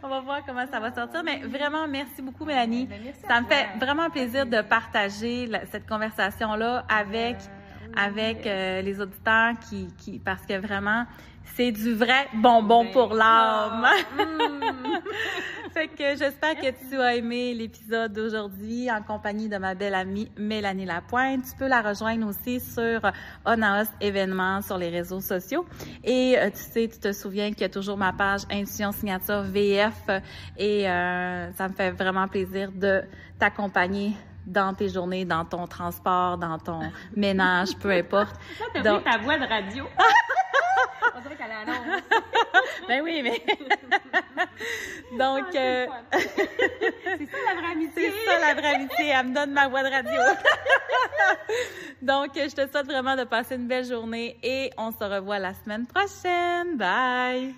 On 0.04 0.08
va 0.08 0.22
voir 0.22 0.40
comment 0.46 0.66
ça 0.72 0.80
va 0.80 0.92
sortir. 0.94 1.22
Mais 1.24 1.42
vraiment, 1.46 1.88
merci 1.88 2.22
beaucoup, 2.22 2.46
Mélanie. 2.46 2.86
Ben, 2.88 3.00
merci 3.04 3.22
Ça 3.28 3.40
me 3.42 3.46
fait 3.46 3.68
vraiment 3.80 4.10
plaisir 4.10 4.46
de 4.46 4.62
partager 4.62 5.46
la- 5.46 5.66
cette 5.66 5.88
conversation-là 5.88 6.86
avec, 6.90 7.36
Euh, 7.36 7.88
oui, 7.88 7.94
avec 7.98 8.48
euh, 8.48 8.82
les 8.82 9.00
auditeurs 9.02 9.52
qui, 9.70 9.88
qui, 9.98 10.20
parce 10.20 10.46
que 10.46 10.58
vraiment, 10.58 11.06
c'est 11.56 11.72
du 11.72 11.94
vrai 11.94 12.28
bonbon 12.34 12.86
Ben, 12.86 12.92
pour 12.92 13.14
l'âme. 13.14 13.86
fait 15.74 15.88
que 15.88 16.16
j'espère 16.18 16.56
que 16.56 16.90
tu 16.90 17.00
as 17.00 17.16
aimé 17.16 17.54
l'épisode 17.54 18.14
d'aujourd'hui 18.14 18.90
en 18.92 19.02
compagnie 19.02 19.48
de 19.50 19.58
ma 19.58 19.74
belle 19.76 19.94
amie 19.96 20.32
Mélanie 20.38 20.86
Lapointe. 20.86 21.44
Tu 21.50 21.56
peux 21.58 21.68
la 21.68 21.82
rejoindre 21.82 22.28
aussi 22.28 22.60
sur 22.60 23.00
Onaos 23.46 23.86
événements 24.00 24.62
sur 24.62 24.78
les 24.78 24.90
réseaux 24.90 25.22
sociaux. 25.22 25.66
Et 26.04 26.36
euh, 26.38 26.50
tu 26.50 26.58
sais, 26.60 26.90
tu 26.92 27.00
te 27.00 27.12
souviens 27.14 27.50
qu'il 27.52 27.62
y 27.62 27.66
a 27.66 27.70
toujours 27.70 27.98
ma 27.98 28.14
page 28.14 28.42
Intuition 28.52 28.92
Signature 28.92 29.44
VF 29.44 30.10
et 30.58 30.90
euh, 30.90 31.52
ça 31.54 31.68
me 31.68 31.74
fait 31.74 31.92
vraiment 31.92 32.28
plaisir 32.28 32.72
de 32.72 33.02
t'accompagner 33.40 34.14
dans 34.46 34.74
tes 34.74 34.90
journées, 34.90 35.24
dans 35.24 35.46
ton 35.46 35.68
transport, 35.68 36.38
dans 36.38 36.58
ton 36.58 36.80
ménage, 37.16 37.78
peu 37.80 37.92
importe. 37.92 38.36
Ça, 38.58 38.66
t'as 38.74 38.82
Donc- 38.82 39.04
ta 39.04 39.18
voix 39.20 39.38
de 39.38 39.46
radio. 39.48 39.86
On 41.16 41.22
dirait 41.22 41.36
qu'elle. 41.36 41.52
Ben 42.88 43.02
oui, 43.04 43.22
mais 43.22 43.44
donc 45.18 45.46
Ah, 45.46 45.50
c'est 45.52 45.60
euh. 45.60 45.86
C'est 46.14 47.32
ça 47.32 47.38
la 47.48 47.62
vraie 47.62 47.72
amitié. 47.74 48.12
C'est 48.12 48.26
ça 48.26 48.40
la 48.40 48.54
vraie 48.54 48.76
amitié, 48.76 49.08
elle 49.10 49.28
me 49.28 49.34
donne 49.34 49.52
ma 49.52 49.68
voix 49.68 49.84
de 49.84 49.90
radio. 49.90 50.22
Donc, 52.02 52.32
je 52.36 52.56
te 52.56 52.68
souhaite 52.70 52.86
vraiment 52.86 53.16
de 53.16 53.24
passer 53.24 53.56
une 53.56 53.68
belle 53.68 53.86
journée 53.86 54.38
et 54.42 54.72
on 54.78 54.92
se 54.92 55.04
revoit 55.04 55.40
la 55.40 55.54
semaine 55.54 55.86
prochaine. 55.86 56.78
Bye! 56.78 57.54